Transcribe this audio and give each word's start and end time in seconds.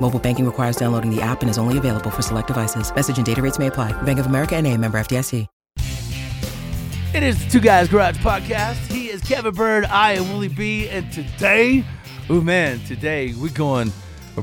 Mobile 0.00 0.18
banking 0.18 0.46
requires 0.46 0.76
downloading 0.76 1.14
the 1.14 1.22
app 1.22 1.42
and 1.42 1.50
is 1.50 1.58
only 1.58 1.78
available 1.78 2.10
for 2.10 2.22
select 2.22 2.46
devices. 2.48 2.94
Message 2.94 3.18
and 3.18 3.26
data 3.26 3.42
rates 3.42 3.58
may 3.58 3.66
apply. 3.68 3.92
Bank 4.02 4.18
of 4.18 4.26
America 4.26 4.56
and 4.56 4.66
a 4.66 4.76
member 4.76 4.98
FDIC. 4.98 5.46
It 7.12 7.24
is 7.24 7.44
the 7.44 7.50
Two 7.50 7.60
Guys 7.60 7.88
Garage 7.88 8.18
Podcast. 8.18 8.76
He 8.86 9.10
is 9.10 9.20
Kevin 9.22 9.52
Byrd. 9.52 9.84
I 9.86 10.12
am 10.12 10.28
Willie 10.30 10.46
B. 10.46 10.88
And 10.88 11.12
today, 11.12 11.84
oh 12.28 12.40
man, 12.40 12.78
today 12.86 13.34
we're 13.36 13.50
going 13.52 13.92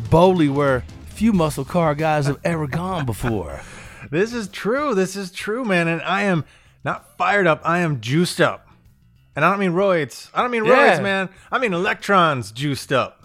boldly 0.09 0.49
where 0.49 0.83
few 1.05 1.31
muscle 1.31 1.63
car 1.63 1.95
guys 1.95 2.27
have 2.27 2.39
ever 2.43 2.67
gone 2.67 3.05
before. 3.05 3.61
This 4.11 4.31
is 4.33 4.47
true. 4.47 4.93
This 4.95 5.15
is 5.17 5.31
true, 5.31 5.65
man. 5.65 5.87
And 5.89 6.01
I 6.03 6.21
am 6.23 6.45
not 6.85 7.17
fired 7.17 7.45
up. 7.47 7.59
I 7.65 7.79
am 7.79 7.99
juiced 7.99 8.39
up. 8.39 8.69
And 9.35 9.43
I 9.43 9.49
don't 9.49 9.59
mean 9.59 9.71
roids. 9.73 10.29
I 10.33 10.41
don't 10.41 10.51
mean 10.51 10.63
Yeah. 10.65 10.95
roids, 10.97 11.03
man. 11.03 11.29
I 11.51 11.57
mean 11.57 11.73
electrons 11.73 12.51
juiced 12.51 12.93
up. 12.93 13.16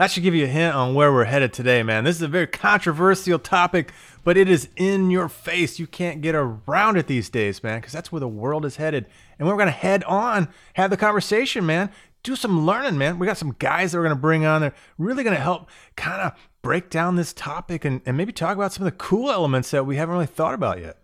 That 0.00 0.10
should 0.10 0.22
give 0.22 0.34
you 0.34 0.44
a 0.44 0.48
hint 0.48 0.74
on 0.74 0.94
where 0.94 1.12
we're 1.12 1.26
headed 1.26 1.52
today, 1.52 1.82
man. 1.82 2.04
This 2.04 2.16
is 2.16 2.22
a 2.22 2.28
very 2.28 2.46
controversial 2.46 3.38
topic, 3.38 3.92
but 4.24 4.38
it 4.38 4.48
is 4.48 4.70
in 4.76 5.10
your 5.10 5.28
face. 5.28 5.78
You 5.78 5.86
can't 5.86 6.22
get 6.22 6.34
around 6.34 6.96
it 6.96 7.06
these 7.06 7.28
days, 7.28 7.62
man, 7.62 7.80
because 7.80 7.92
that's 7.92 8.10
where 8.10 8.20
the 8.20 8.26
world 8.26 8.64
is 8.64 8.76
headed. 8.76 9.04
And 9.38 9.46
we're 9.46 9.56
going 9.56 9.66
to 9.66 9.72
head 9.72 10.02
on, 10.04 10.48
have 10.72 10.88
the 10.88 10.96
conversation, 10.96 11.66
man. 11.66 11.90
Do 12.22 12.34
some 12.34 12.64
learning, 12.64 12.96
man. 12.96 13.18
We 13.18 13.26
got 13.26 13.36
some 13.36 13.54
guys 13.58 13.92
that 13.92 13.98
we're 13.98 14.04
going 14.04 14.16
to 14.16 14.22
bring 14.22 14.46
on. 14.46 14.62
They're 14.62 14.74
really 14.96 15.22
going 15.22 15.36
to 15.36 15.42
help 15.42 15.68
kind 15.96 16.22
of 16.22 16.32
break 16.62 16.88
down 16.88 17.16
this 17.16 17.34
topic 17.34 17.84
and, 17.84 18.00
and 18.06 18.16
maybe 18.16 18.32
talk 18.32 18.56
about 18.56 18.72
some 18.72 18.86
of 18.86 18.90
the 18.90 18.96
cool 18.96 19.30
elements 19.30 19.70
that 19.72 19.84
we 19.84 19.96
haven't 19.96 20.14
really 20.14 20.24
thought 20.24 20.54
about 20.54 20.80
yet. 20.80 20.96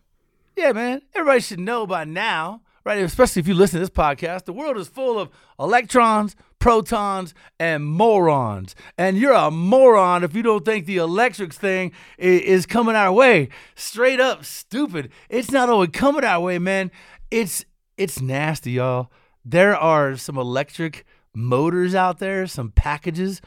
Yeah, 0.56 0.72
man. 0.72 1.02
Everybody 1.14 1.40
should 1.40 1.60
know 1.60 1.86
by 1.86 2.04
now, 2.04 2.62
right? 2.86 2.98
Especially 2.98 3.40
if 3.40 3.48
you 3.48 3.54
listen 3.54 3.80
to 3.80 3.80
this 3.80 3.90
podcast, 3.90 4.44
the 4.44 4.52
world 4.52 4.78
is 4.78 4.86
full 4.86 5.18
of 5.18 5.28
electrons, 5.58 6.36
protons, 6.60 7.34
and 7.58 7.84
morons. 7.84 8.76
And 8.96 9.18
you're 9.18 9.32
a 9.32 9.50
moron 9.50 10.22
if 10.22 10.36
you 10.36 10.42
don't 10.42 10.64
think 10.64 10.86
the 10.86 10.98
electrics 10.98 11.58
thing 11.58 11.90
is 12.16 12.64
coming 12.64 12.94
our 12.94 13.12
way. 13.12 13.48
Straight 13.74 14.20
up 14.20 14.44
stupid. 14.44 15.10
It's 15.28 15.50
not 15.50 15.68
only 15.68 15.88
coming 15.88 16.22
our 16.22 16.40
way, 16.40 16.60
man. 16.60 16.92
It's 17.28 17.64
it's 17.96 18.20
nasty, 18.20 18.72
y'all. 18.72 19.10
There 19.44 19.76
are 19.76 20.16
some 20.16 20.38
electric 20.38 21.04
motors 21.34 21.92
out 21.92 22.20
there, 22.20 22.46
some 22.46 22.70
packages 22.70 23.42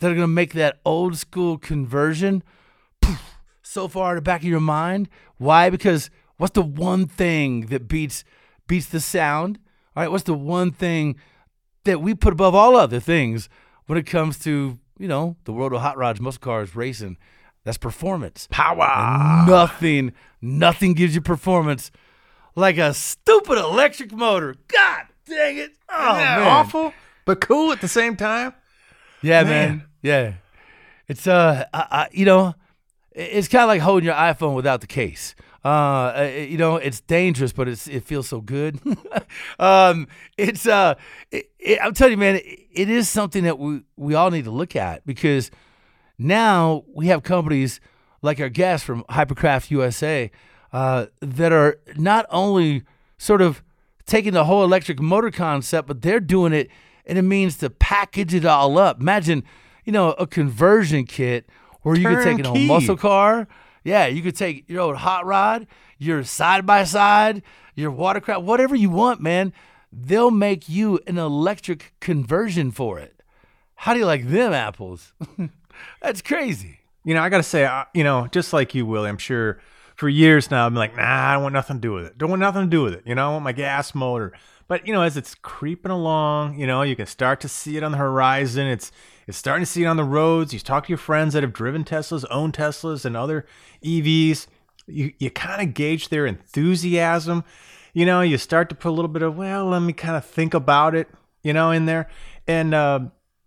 that 0.00 0.10
are 0.10 0.14
gonna 0.16 0.26
make 0.26 0.52
that 0.54 0.80
old 0.84 1.16
school 1.16 1.58
conversion 1.58 2.42
so 3.62 3.86
far 3.86 4.10
in 4.10 4.16
the 4.16 4.22
back 4.22 4.40
of 4.40 4.48
your 4.48 4.58
mind. 4.58 5.08
Why? 5.36 5.70
Because 5.70 6.10
what's 6.38 6.54
the 6.54 6.62
one 6.62 7.06
thing 7.06 7.66
that 7.66 7.86
beats 7.86 8.24
beats 8.66 8.86
the 8.86 9.00
sound? 9.00 9.58
All 9.96 10.02
right, 10.02 10.10
what's 10.10 10.24
the 10.24 10.34
one 10.34 10.70
thing 10.72 11.16
that 11.84 12.00
we 12.00 12.14
put 12.14 12.32
above 12.32 12.54
all 12.54 12.76
other 12.76 13.00
things 13.00 13.48
when 13.86 13.98
it 13.98 14.04
comes 14.06 14.38
to 14.40 14.78
you 14.98 15.08
know 15.08 15.36
the 15.44 15.52
world 15.52 15.72
of 15.72 15.80
hot 15.80 15.96
rods, 15.96 16.20
muscle 16.20 16.40
cars, 16.40 16.74
racing? 16.76 17.16
That's 17.64 17.78
performance. 17.78 18.46
Power. 18.50 18.84
And 18.84 19.48
nothing, 19.48 20.12
nothing 20.42 20.92
gives 20.92 21.14
you 21.14 21.22
performance 21.22 21.90
like 22.54 22.76
a 22.76 22.92
stupid 22.92 23.56
electric 23.58 24.12
motor. 24.12 24.54
God 24.68 25.02
dang 25.26 25.56
it! 25.58 25.72
Oh 25.88 26.12
man, 26.14 26.40
awful, 26.40 26.92
but 27.24 27.40
cool 27.40 27.72
at 27.72 27.80
the 27.80 27.88
same 27.88 28.16
time. 28.16 28.52
Yeah, 29.22 29.42
Man. 29.44 29.50
man. 29.50 29.84
Yeah. 30.02 30.32
It's 31.08 31.26
uh, 31.26 31.64
I, 31.72 31.86
I, 31.90 32.08
you 32.12 32.24
know, 32.26 32.54
it's 33.12 33.48
kind 33.48 33.62
of 33.62 33.68
like 33.68 33.80
holding 33.80 34.04
your 34.04 34.14
iPhone 34.14 34.54
without 34.54 34.80
the 34.82 34.86
case. 34.86 35.34
Uh, 35.64 35.68
uh, 35.68 36.30
you 36.36 36.58
know, 36.58 36.76
it's 36.76 37.00
dangerous, 37.00 37.52
but 37.52 37.68
it's 37.68 37.86
it 37.88 38.04
feels 38.04 38.28
so 38.28 38.40
good. 38.40 38.78
um, 39.58 40.06
it's 40.36 40.66
uh, 40.66 40.94
it, 41.30 41.50
it, 41.58 41.78
I'm 41.82 41.94
telling 41.94 42.12
you, 42.12 42.18
man, 42.18 42.36
it, 42.36 42.58
it 42.70 42.90
is 42.90 43.08
something 43.08 43.44
that 43.44 43.58
we 43.58 43.82
we 43.96 44.14
all 44.14 44.30
need 44.30 44.44
to 44.44 44.50
look 44.50 44.76
at 44.76 45.06
because 45.06 45.50
now 46.18 46.84
we 46.94 47.06
have 47.06 47.22
companies 47.22 47.80
like 48.20 48.40
our 48.40 48.48
guest 48.48 48.84
from 48.84 49.04
Hypercraft 49.04 49.70
USA 49.70 50.30
uh, 50.72 51.06
that 51.20 51.52
are 51.52 51.78
not 51.96 52.26
only 52.30 52.82
sort 53.16 53.40
of 53.40 53.62
taking 54.06 54.32
the 54.32 54.44
whole 54.44 54.64
electric 54.64 55.00
motor 55.00 55.30
concept, 55.30 55.88
but 55.88 56.02
they're 56.02 56.20
doing 56.20 56.52
it 56.52 56.68
and 57.06 57.18
it 57.18 57.22
means 57.22 57.58
to 57.58 57.70
package 57.70 58.34
it 58.34 58.44
all 58.44 58.78
up. 58.78 59.00
Imagine, 59.00 59.44
you 59.84 59.92
know, 59.92 60.12
a 60.12 60.26
conversion 60.26 61.04
kit 61.04 61.48
where 61.82 61.96
you 61.96 62.06
could 62.06 62.24
take 62.24 62.38
an 62.38 62.46
old 62.46 62.60
muscle 62.60 62.96
car. 62.96 63.46
Yeah, 63.84 64.06
you 64.06 64.22
could 64.22 64.34
take 64.34 64.68
your 64.68 64.80
old 64.80 64.96
hot 64.96 65.26
rod, 65.26 65.66
your 65.98 66.24
side 66.24 66.66
by 66.66 66.84
side, 66.84 67.42
your 67.74 67.90
watercraft, 67.90 68.42
whatever 68.42 68.74
you 68.74 68.90
want, 68.90 69.20
man. 69.20 69.52
They'll 69.92 70.30
make 70.30 70.68
you 70.68 70.98
an 71.06 71.18
electric 71.18 71.92
conversion 72.00 72.72
for 72.72 72.98
it. 72.98 73.22
How 73.76 73.92
do 73.92 74.00
you 74.00 74.06
like 74.06 74.28
them 74.28 74.52
apples? 74.52 75.12
That's 76.02 76.22
crazy. 76.22 76.80
You 77.04 77.14
know, 77.14 77.22
I 77.22 77.28
got 77.28 77.36
to 77.36 77.42
say, 77.42 77.70
you 77.94 78.02
know, 78.02 78.26
just 78.32 78.52
like 78.52 78.74
you, 78.74 78.86
Willie, 78.86 79.10
I'm 79.10 79.18
sure 79.18 79.60
for 79.94 80.08
years 80.08 80.50
now, 80.50 80.66
I'm 80.66 80.74
like, 80.74 80.96
nah, 80.96 81.30
I 81.30 81.34
don't 81.34 81.42
want 81.42 81.52
nothing 81.52 81.76
to 81.76 81.80
do 81.80 81.92
with 81.92 82.06
it. 82.06 82.18
Don't 82.18 82.30
want 82.30 82.40
nothing 82.40 82.62
to 82.62 82.68
do 82.68 82.82
with 82.82 82.94
it. 82.94 83.02
You 83.04 83.14
know, 83.14 83.28
I 83.28 83.32
want 83.32 83.44
my 83.44 83.52
gas 83.52 83.94
motor. 83.94 84.32
But, 84.66 84.86
you 84.86 84.94
know, 84.94 85.02
as 85.02 85.16
it's 85.16 85.34
creeping 85.34 85.92
along, 85.92 86.58
you 86.58 86.66
know, 86.66 86.82
you 86.82 86.96
can 86.96 87.06
start 87.06 87.40
to 87.42 87.48
see 87.48 87.76
it 87.76 87.82
on 87.82 87.92
the 87.92 87.98
horizon. 87.98 88.66
It's, 88.66 88.90
it's 89.26 89.38
starting 89.38 89.64
to 89.64 89.70
see 89.70 89.84
it 89.84 89.86
on 89.86 89.96
the 89.96 90.04
roads. 90.04 90.52
You 90.52 90.60
talk 90.60 90.86
to 90.86 90.88
your 90.88 90.98
friends 90.98 91.34
that 91.34 91.42
have 91.42 91.52
driven 91.52 91.84
Teslas, 91.84 92.24
own 92.30 92.52
Teslas, 92.52 93.04
and 93.04 93.16
other 93.16 93.46
EVs. 93.82 94.46
You, 94.86 95.12
you 95.18 95.30
kind 95.30 95.66
of 95.66 95.74
gauge 95.74 96.08
their 96.08 96.26
enthusiasm. 96.26 97.44
You 97.92 98.04
know, 98.04 98.20
you 98.20 98.38
start 98.38 98.68
to 98.68 98.74
put 98.74 98.90
a 98.90 98.92
little 98.92 99.08
bit 99.08 99.22
of, 99.22 99.36
well, 99.36 99.66
let 99.66 99.80
me 99.80 99.92
kind 99.92 100.16
of 100.16 100.24
think 100.24 100.52
about 100.52 100.94
it, 100.94 101.08
you 101.42 101.52
know, 101.52 101.70
in 101.70 101.86
there. 101.86 102.08
And, 102.46 102.74
uh, 102.74 103.00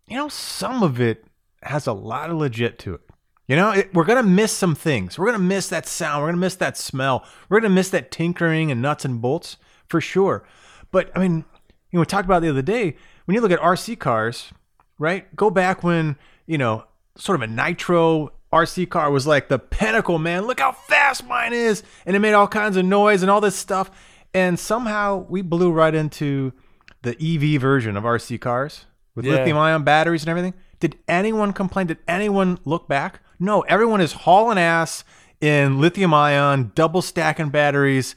you 0.08 0.18
know, 0.18 0.30
some 0.30 0.82
of 0.84 1.00
it 1.00 1.26
has 1.64 1.86
a 1.86 1.94
lot 1.94 2.30
of 2.30 2.38
legit 2.38 2.80
to 2.80 2.96
it. 2.96 3.02
You 3.48 3.56
know, 3.56 3.72
it, 3.72 3.94
we're 3.94 4.04
going 4.04 4.22
to 4.22 4.30
miss 4.30 4.52
some 4.52 4.76
things. 4.76 5.18
We're 5.18 5.28
going 5.28 5.40
to 5.40 5.46
miss 5.46 5.70
that 5.70 5.86
sound. 5.86 6.22
We're 6.22 6.28
going 6.28 6.36
to 6.36 6.42
miss 6.42 6.56
that 6.56 6.78
smell. 6.78 7.26
We're 7.50 7.62
going 7.62 7.72
to 7.72 7.76
miss 7.76 7.90
that 7.92 8.12
tinkering 8.12 8.72
and 8.72 8.82
nuts 8.82 9.06
and 9.06 9.22
bolts 9.22 9.58
for 9.88 10.02
sure. 10.02 10.44
But 10.92 11.12
I 11.16 11.20
mean, 11.20 11.46
you 11.92 11.98
know, 11.98 12.02
we 12.02 12.06
talked 12.06 12.26
about 12.26 12.42
the 12.42 12.50
other 12.50 12.62
day. 12.62 12.96
When 13.26 13.36
you 13.36 13.42
look 13.42 13.52
at 13.52 13.60
RC 13.60 14.00
cars, 14.00 14.52
right? 15.00 15.34
Go 15.36 15.50
back 15.50 15.84
when, 15.84 16.16
you 16.46 16.58
know, 16.58 16.86
sort 17.16 17.42
of 17.42 17.50
a 17.50 17.54
nitro 17.54 18.32
RC 18.54 18.90
car 18.90 19.12
was 19.12 19.28
like 19.28 19.48
the 19.50 19.60
pinnacle, 19.60 20.20
man. 20.20 20.46
Look 20.46 20.60
how 20.60 20.72
fast 20.72 21.26
mine 21.28 21.54
is. 21.54 21.84
And 22.06 22.16
it 22.16 22.20
made 22.20 22.34
all 22.34 22.48
kinds 22.48 22.78
of 22.78 22.86
noise 22.86 23.22
and 23.22 23.30
all 23.32 23.42
this 23.42 23.56
stuff. 23.56 23.92
And 24.34 24.60
somehow 24.60 25.26
we 25.30 25.42
blew 25.42 25.72
right 25.72 25.94
into 25.94 26.54
the 27.02 27.16
EV 27.22 27.60
version 27.62 27.98
of 27.98 28.04
RC 28.04 28.40
cars 28.40 28.86
with 29.16 29.26
Yeah. 29.26 29.34
lithium 29.34 29.58
ion 29.58 29.84
batteries 29.84 30.24
and 30.24 30.30
everything. 30.30 30.54
Did 30.80 30.98
anyone 31.08 31.54
complain? 31.54 31.88
Did 31.88 31.98
anyone 32.08 32.60
look 32.66 32.88
back? 32.88 33.22
No, 33.40 33.62
everyone 33.62 34.00
is 34.02 34.14
hauling 34.14 34.58
ass 34.60 35.04
in 35.42 35.80
lithium 35.80 36.14
ion, 36.14 36.72
double 36.76 37.02
stacking 37.02 37.50
batteries, 37.50 38.16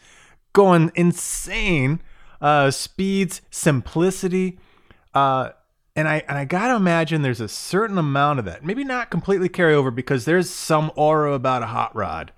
going 0.52 0.90
insane. 0.94 2.00
Uh, 2.40 2.70
speeds, 2.70 3.42
simplicity, 3.50 4.58
uh, 5.12 5.50
and 5.96 6.08
I 6.08 6.22
and 6.28 6.38
I 6.38 6.44
gotta 6.44 6.76
imagine 6.76 7.22
there's 7.22 7.40
a 7.40 7.48
certain 7.48 7.98
amount 7.98 8.38
of 8.38 8.44
that. 8.44 8.64
Maybe 8.64 8.84
not 8.84 9.10
completely 9.10 9.48
carry 9.48 9.74
over 9.74 9.90
because 9.90 10.24
there's 10.24 10.48
some 10.50 10.90
aura 10.96 11.32
about 11.32 11.62
a 11.62 11.66
hot 11.66 11.94
rod, 11.94 12.32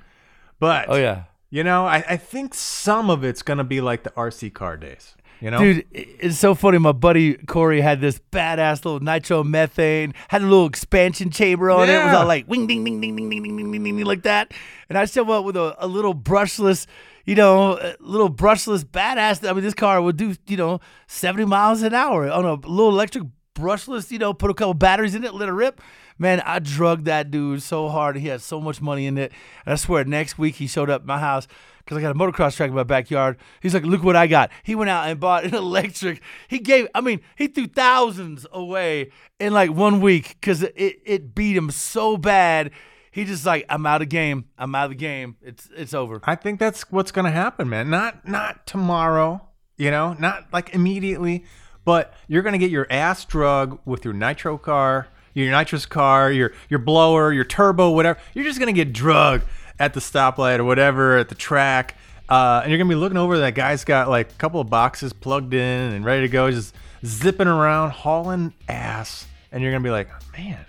but 0.58 0.86
Oh 0.88 0.96
yeah. 0.96 1.24
you 1.50 1.62
know, 1.64 1.86
I, 1.86 2.04
I 2.08 2.16
think 2.16 2.54
some 2.54 3.10
of 3.10 3.24
it's 3.24 3.42
gonna 3.42 3.64
be 3.64 3.80
like 3.80 4.02
the 4.04 4.10
RC 4.10 4.52
car 4.54 4.76
days. 4.76 5.14
You 5.40 5.50
know, 5.50 5.58
Dude, 5.58 5.86
it's 5.90 6.38
so 6.38 6.54
funny. 6.54 6.78
My 6.78 6.92
buddy 6.92 7.34
Corey 7.34 7.80
had 7.80 8.00
this 8.00 8.20
badass 8.30 8.84
little 8.84 9.00
nitro 9.00 9.42
methane, 9.42 10.14
had 10.28 10.40
a 10.40 10.44
little 10.44 10.66
expansion 10.66 11.30
chamber 11.30 11.68
on 11.68 11.90
it. 11.90 11.92
It 11.92 12.04
was 12.04 12.14
all 12.14 12.26
like 12.28 12.46
wing, 12.46 12.68
ding, 12.68 12.84
ding, 12.84 13.00
ding, 13.00 13.16
ding, 13.16 13.28
ding, 13.28 13.42
ding, 13.42 13.56
ding, 13.56 13.72
ding, 13.72 13.96
ding, 13.96 14.04
like 14.06 14.22
that. 14.22 14.52
And 14.88 14.96
I 14.96 15.04
show 15.04 15.28
up 15.32 15.44
with 15.44 15.56
a, 15.56 15.74
a 15.84 15.88
little 15.88 16.14
brushless, 16.14 16.86
you 17.26 17.34
know, 17.34 17.94
little 17.98 18.30
brushless 18.30 18.84
badass. 18.84 19.48
I 19.48 19.52
mean, 19.52 19.64
this 19.64 19.74
car 19.74 20.00
would 20.00 20.16
do, 20.16 20.36
you 20.46 20.56
know, 20.56 20.78
70 21.08 21.44
miles 21.46 21.82
an 21.82 21.92
hour 21.92 22.30
on 22.30 22.44
a 22.44 22.54
little 22.54 22.90
electric 22.90 23.24
brushless, 23.54 24.10
you 24.10 24.18
know, 24.18 24.32
put 24.32 24.50
a 24.50 24.54
couple 24.54 24.74
batteries 24.74 25.14
in 25.14 25.24
it, 25.24 25.34
let 25.34 25.48
it 25.48 25.52
rip. 25.52 25.80
Man, 26.18 26.40
I 26.40 26.58
drugged 26.58 27.06
that 27.06 27.30
dude 27.30 27.62
so 27.62 27.88
hard. 27.88 28.16
He 28.16 28.28
had 28.28 28.40
so 28.40 28.60
much 28.60 28.80
money 28.80 29.06
in 29.06 29.18
it. 29.18 29.32
And 29.66 29.72
I 29.72 29.76
swear, 29.76 30.04
next 30.04 30.38
week 30.38 30.56
he 30.56 30.66
showed 30.66 30.90
up 30.90 31.02
at 31.02 31.06
my 31.06 31.18
house 31.18 31.48
because 31.78 31.98
I 31.98 32.00
got 32.00 32.14
a 32.14 32.18
motocross 32.18 32.56
track 32.56 32.68
in 32.68 32.74
my 32.74 32.82
backyard. 32.82 33.38
He's 33.60 33.74
like, 33.74 33.84
look 33.84 34.02
what 34.02 34.16
I 34.16 34.26
got. 34.26 34.50
He 34.62 34.74
went 34.74 34.90
out 34.90 35.08
and 35.08 35.18
bought 35.18 35.44
an 35.44 35.54
electric. 35.54 36.20
He 36.48 36.58
gave, 36.58 36.86
I 36.94 37.00
mean, 37.00 37.20
he 37.36 37.48
threw 37.48 37.66
thousands 37.66 38.46
away 38.52 39.10
in 39.40 39.52
like 39.52 39.70
one 39.70 40.00
week 40.00 40.36
because 40.40 40.62
it, 40.62 40.74
it 40.76 41.34
beat 41.34 41.56
him 41.56 41.70
so 41.70 42.16
bad. 42.16 42.70
He 43.10 43.24
just 43.24 43.44
like, 43.44 43.66
I'm 43.68 43.84
out 43.84 44.00
of 44.00 44.08
game. 44.08 44.46
I'm 44.56 44.74
out 44.74 44.84
of 44.84 44.90
the 44.92 44.96
game. 44.96 45.36
It's 45.42 45.68
it's 45.76 45.92
over. 45.92 46.20
I 46.24 46.34
think 46.34 46.58
that's 46.58 46.90
what's 46.90 47.12
gonna 47.12 47.30
happen, 47.30 47.68
man. 47.68 47.90
Not 47.90 48.26
not 48.26 48.66
tomorrow, 48.66 49.48
you 49.76 49.90
know, 49.90 50.14
not 50.14 50.46
like 50.50 50.74
immediately, 50.74 51.44
but 51.84 52.14
you're 52.28 52.42
gonna 52.42 52.58
get 52.58 52.70
your 52.70 52.86
ass 52.90 53.24
drug 53.24 53.78
with 53.84 54.04
your 54.04 54.14
nitro 54.14 54.58
car, 54.58 55.08
your 55.34 55.50
nitrous 55.50 55.86
car, 55.86 56.30
your 56.30 56.52
your 56.68 56.78
blower, 56.78 57.32
your 57.32 57.44
turbo, 57.44 57.90
whatever. 57.90 58.18
You're 58.34 58.44
just 58.44 58.58
gonna 58.58 58.72
get 58.72 58.92
drug 58.92 59.42
at 59.78 59.94
the 59.94 60.00
stoplight 60.00 60.58
or 60.58 60.64
whatever 60.64 61.18
at 61.18 61.28
the 61.28 61.34
track. 61.34 61.96
Uh, 62.28 62.60
and 62.62 62.70
you're 62.70 62.78
gonna 62.78 62.88
be 62.88 62.94
looking 62.94 63.18
over 63.18 63.38
that 63.38 63.54
guy's 63.54 63.84
got 63.84 64.08
like 64.08 64.30
a 64.30 64.34
couple 64.34 64.60
of 64.60 64.70
boxes 64.70 65.12
plugged 65.12 65.54
in 65.54 65.92
and 65.92 66.04
ready 66.04 66.22
to 66.22 66.28
go, 66.28 66.50
just 66.50 66.74
zipping 67.04 67.48
around, 67.48 67.90
hauling 67.90 68.52
ass, 68.68 69.26
and 69.50 69.62
you're 69.62 69.72
gonna 69.72 69.84
be 69.84 69.90
like, 69.90 70.08
man, 70.36 70.64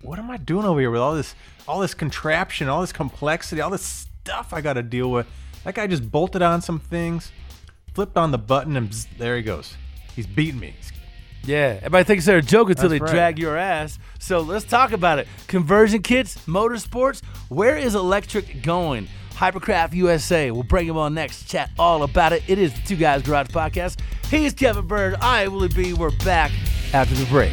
what, 0.00 0.18
am 0.18 0.30
I 0.30 0.36
doing 0.36 0.66
over 0.66 0.80
here 0.80 0.90
with 0.90 1.00
all 1.00 1.14
this 1.14 1.34
all 1.68 1.80
this 1.80 1.94
contraption, 1.94 2.68
all 2.68 2.80
this 2.80 2.92
complexity, 2.92 3.60
all 3.60 3.70
this 3.70 4.06
stuff 4.22 4.52
I 4.52 4.60
got 4.60 4.74
to 4.74 4.82
deal 4.82 5.10
with? 5.10 5.26
That 5.64 5.74
guy 5.74 5.86
just 5.86 6.10
bolted 6.10 6.42
on 6.42 6.62
some 6.62 6.78
things, 6.78 7.32
flipped 7.94 8.16
on 8.16 8.30
the 8.30 8.38
button, 8.38 8.76
and 8.76 8.92
there 9.18 9.36
he 9.36 9.42
goes. 9.42 9.76
He's 10.16 10.26
beating 10.26 10.58
me. 10.58 10.74
Yeah, 11.44 11.76
everybody 11.76 12.02
thinks 12.04 12.24
they're 12.24 12.38
a 12.38 12.42
joke 12.42 12.70
until 12.70 12.88
That's 12.88 12.98
they 12.98 13.04
right. 13.04 13.12
drag 13.12 13.38
your 13.38 13.56
ass. 13.56 14.00
So 14.18 14.40
let's 14.40 14.64
talk 14.64 14.90
about 14.90 15.20
it. 15.20 15.28
Conversion 15.46 16.02
kits, 16.02 16.36
motorsports. 16.46 17.22
Where 17.48 17.76
is 17.76 17.94
electric 17.94 18.62
going? 18.62 19.06
Hypercraft 19.34 19.92
USA. 19.92 20.50
We'll 20.50 20.64
bring 20.64 20.88
him 20.88 20.96
on 20.96 21.14
next. 21.14 21.44
Chat 21.44 21.70
all 21.78 22.02
about 22.02 22.32
it. 22.32 22.42
It 22.48 22.58
is 22.58 22.72
the 22.74 22.80
Two 22.80 22.96
Guys 22.96 23.22
Garage 23.22 23.48
Podcast. 23.48 24.00
He's 24.28 24.54
Kevin 24.54 24.86
Byrd. 24.88 25.16
I 25.20 25.46
will 25.46 25.68
be. 25.68 25.92
We're 25.92 26.16
back 26.24 26.50
after 26.92 27.14
the 27.14 27.26
break. 27.26 27.52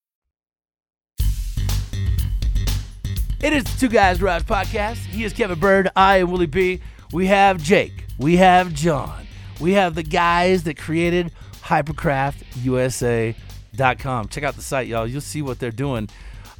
It 3.43 3.53
is 3.53 3.63
the 3.63 3.79
Two 3.79 3.89
Guys 3.89 4.19
Garage 4.19 4.43
Podcast. 4.43 4.97
He 4.97 5.23
is 5.23 5.33
Kevin 5.33 5.57
Byrd. 5.57 5.89
I 5.95 6.17
am 6.17 6.29
Willie 6.29 6.45
B. 6.45 6.79
We 7.11 7.25
have 7.25 7.63
Jake. 7.63 8.05
We 8.19 8.37
have 8.37 8.71
John. 8.71 9.25
We 9.59 9.73
have 9.73 9.95
the 9.95 10.03
guys 10.03 10.61
that 10.65 10.77
created 10.77 11.31
HypercraftUSA.com. 11.63 14.27
Check 14.27 14.43
out 14.43 14.55
the 14.55 14.61
site, 14.61 14.87
y'all. 14.87 15.07
You'll 15.07 15.21
see 15.21 15.41
what 15.41 15.57
they're 15.57 15.71
doing. 15.71 16.07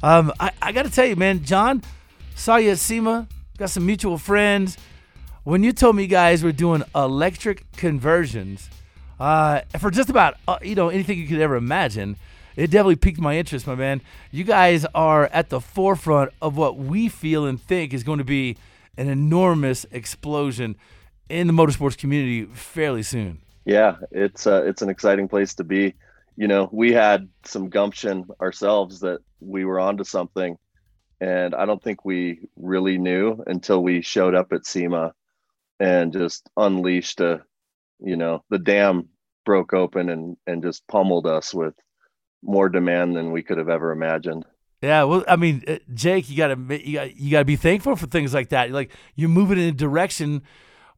Um, 0.02 0.32
I, 0.40 0.50
I 0.60 0.72
got 0.72 0.84
to 0.84 0.90
tell 0.90 1.06
you, 1.06 1.14
man, 1.14 1.44
John, 1.44 1.84
saw 2.34 2.56
you 2.56 2.72
at 2.72 2.78
SEMA. 2.78 3.28
Got 3.58 3.70
some 3.70 3.86
mutual 3.86 4.18
friends. 4.18 4.76
When 5.44 5.62
you 5.62 5.72
told 5.72 5.94
me 5.94 6.02
you 6.02 6.08
guys 6.08 6.42
were 6.42 6.50
doing 6.50 6.82
electric 6.96 7.70
conversions, 7.76 8.68
uh, 9.20 9.60
for 9.78 9.92
just 9.92 10.10
about 10.10 10.34
uh, 10.48 10.58
you 10.62 10.74
know 10.74 10.88
anything 10.88 11.16
you 11.16 11.28
could 11.28 11.40
ever 11.40 11.54
imagine, 11.54 12.16
it 12.56 12.70
definitely 12.70 12.96
piqued 12.96 13.20
my 13.20 13.36
interest, 13.36 13.66
my 13.66 13.74
man. 13.74 14.02
You 14.30 14.44
guys 14.44 14.84
are 14.94 15.26
at 15.26 15.50
the 15.50 15.60
forefront 15.60 16.32
of 16.40 16.56
what 16.56 16.76
we 16.76 17.08
feel 17.08 17.46
and 17.46 17.60
think 17.60 17.92
is 17.92 18.02
going 18.02 18.18
to 18.18 18.24
be 18.24 18.56
an 18.96 19.08
enormous 19.08 19.86
explosion 19.90 20.76
in 21.28 21.46
the 21.46 21.52
motorsports 21.52 21.96
community 21.96 22.44
fairly 22.44 23.02
soon. 23.02 23.40
Yeah, 23.64 23.96
it's 24.10 24.46
uh, 24.46 24.64
it's 24.64 24.82
an 24.82 24.90
exciting 24.90 25.28
place 25.28 25.54
to 25.54 25.64
be. 25.64 25.94
You 26.36 26.48
know, 26.48 26.68
we 26.72 26.92
had 26.92 27.28
some 27.44 27.68
gumption 27.68 28.26
ourselves 28.40 29.00
that 29.00 29.20
we 29.40 29.64
were 29.64 29.78
onto 29.78 30.04
something, 30.04 30.58
and 31.20 31.54
I 31.54 31.64
don't 31.66 31.82
think 31.82 32.04
we 32.04 32.48
really 32.56 32.98
knew 32.98 33.42
until 33.46 33.82
we 33.82 34.02
showed 34.02 34.34
up 34.34 34.52
at 34.52 34.66
SEMA 34.66 35.14
and 35.78 36.12
just 36.12 36.48
unleashed 36.56 37.20
a, 37.20 37.42
you 38.00 38.16
know, 38.16 38.42
the 38.50 38.58
dam 38.58 39.08
broke 39.44 39.72
open 39.72 40.08
and 40.10 40.36
and 40.46 40.62
just 40.62 40.86
pummeled 40.88 41.26
us 41.26 41.54
with 41.54 41.74
more 42.42 42.68
demand 42.68 43.16
than 43.16 43.32
we 43.32 43.42
could 43.42 43.58
have 43.58 43.68
ever 43.68 43.92
imagined. 43.92 44.44
Yeah, 44.82 45.04
well, 45.04 45.24
I 45.28 45.36
mean, 45.36 45.62
uh, 45.68 45.78
Jake, 45.94 46.28
you 46.28 46.36
gotta 46.36 46.56
you 46.84 46.94
got 46.94 47.16
you 47.16 47.30
gotta 47.30 47.44
be 47.44 47.56
thankful 47.56 47.94
for 47.94 48.06
things 48.06 48.34
like 48.34 48.48
that. 48.48 48.72
Like 48.72 48.90
you're 49.14 49.28
moving 49.28 49.58
in 49.58 49.68
a 49.68 49.72
direction 49.72 50.42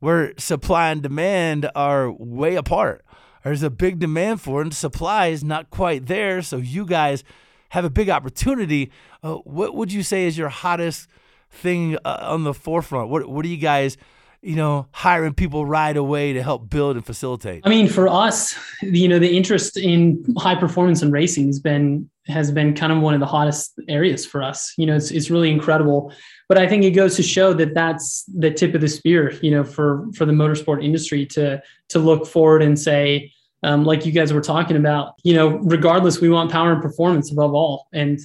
where 0.00 0.32
supply 0.38 0.90
and 0.90 1.02
demand 1.02 1.70
are 1.74 2.10
way 2.10 2.56
apart. 2.56 3.04
There's 3.44 3.62
a 3.62 3.68
big 3.68 3.98
demand 3.98 4.40
for 4.40 4.62
it, 4.62 4.64
and 4.64 4.74
supply 4.74 5.26
is 5.26 5.44
not 5.44 5.68
quite 5.68 6.06
there. 6.06 6.40
So 6.40 6.56
you 6.56 6.86
guys 6.86 7.24
have 7.70 7.84
a 7.84 7.90
big 7.90 8.08
opportunity. 8.08 8.90
Uh, 9.22 9.34
what 9.34 9.74
would 9.74 9.92
you 9.92 10.02
say 10.02 10.24
is 10.24 10.38
your 10.38 10.48
hottest 10.48 11.08
thing 11.50 11.98
uh, 12.06 12.18
on 12.22 12.44
the 12.44 12.54
forefront? 12.54 13.10
What 13.10 13.28
What 13.28 13.44
are 13.44 13.48
you 13.48 13.58
guys, 13.58 13.98
you 14.44 14.56
know, 14.56 14.86
hiring 14.92 15.34
people 15.34 15.64
right 15.64 15.96
away 15.96 16.34
to 16.34 16.42
help 16.42 16.68
build 16.68 16.96
and 16.96 17.04
facilitate? 17.04 17.62
I 17.64 17.70
mean, 17.70 17.88
for 17.88 18.08
us, 18.08 18.54
you 18.82 19.08
know, 19.08 19.18
the 19.18 19.36
interest 19.36 19.76
in 19.76 20.24
high 20.36 20.54
performance 20.54 21.02
and 21.02 21.12
racing 21.12 21.46
has 21.46 21.60
been 21.60 22.10
has 22.26 22.50
been 22.50 22.74
kind 22.74 22.90
of 22.92 23.00
one 23.00 23.12
of 23.12 23.20
the 23.20 23.26
hottest 23.26 23.78
areas 23.88 24.24
for 24.24 24.42
us. 24.42 24.72
You 24.76 24.86
know, 24.86 24.96
it's 24.96 25.10
it's 25.10 25.30
really 25.30 25.50
incredible. 25.50 26.12
But 26.48 26.58
I 26.58 26.68
think 26.68 26.84
it 26.84 26.90
goes 26.90 27.16
to 27.16 27.22
show 27.22 27.54
that 27.54 27.74
that's 27.74 28.24
the 28.24 28.50
tip 28.50 28.74
of 28.74 28.80
the 28.80 28.88
spear. 28.88 29.32
You 29.42 29.50
know, 29.50 29.64
for 29.64 30.06
for 30.14 30.26
the 30.26 30.32
motorsport 30.32 30.84
industry 30.84 31.24
to 31.26 31.62
to 31.88 31.98
look 31.98 32.26
forward 32.26 32.62
and 32.62 32.78
say, 32.78 33.32
um, 33.62 33.84
like 33.84 34.04
you 34.04 34.12
guys 34.12 34.32
were 34.32 34.42
talking 34.42 34.76
about, 34.76 35.14
you 35.22 35.34
know, 35.34 35.58
regardless, 35.58 36.20
we 36.20 36.28
want 36.28 36.52
power 36.52 36.72
and 36.72 36.82
performance 36.82 37.32
above 37.32 37.54
all. 37.54 37.88
And 37.92 38.20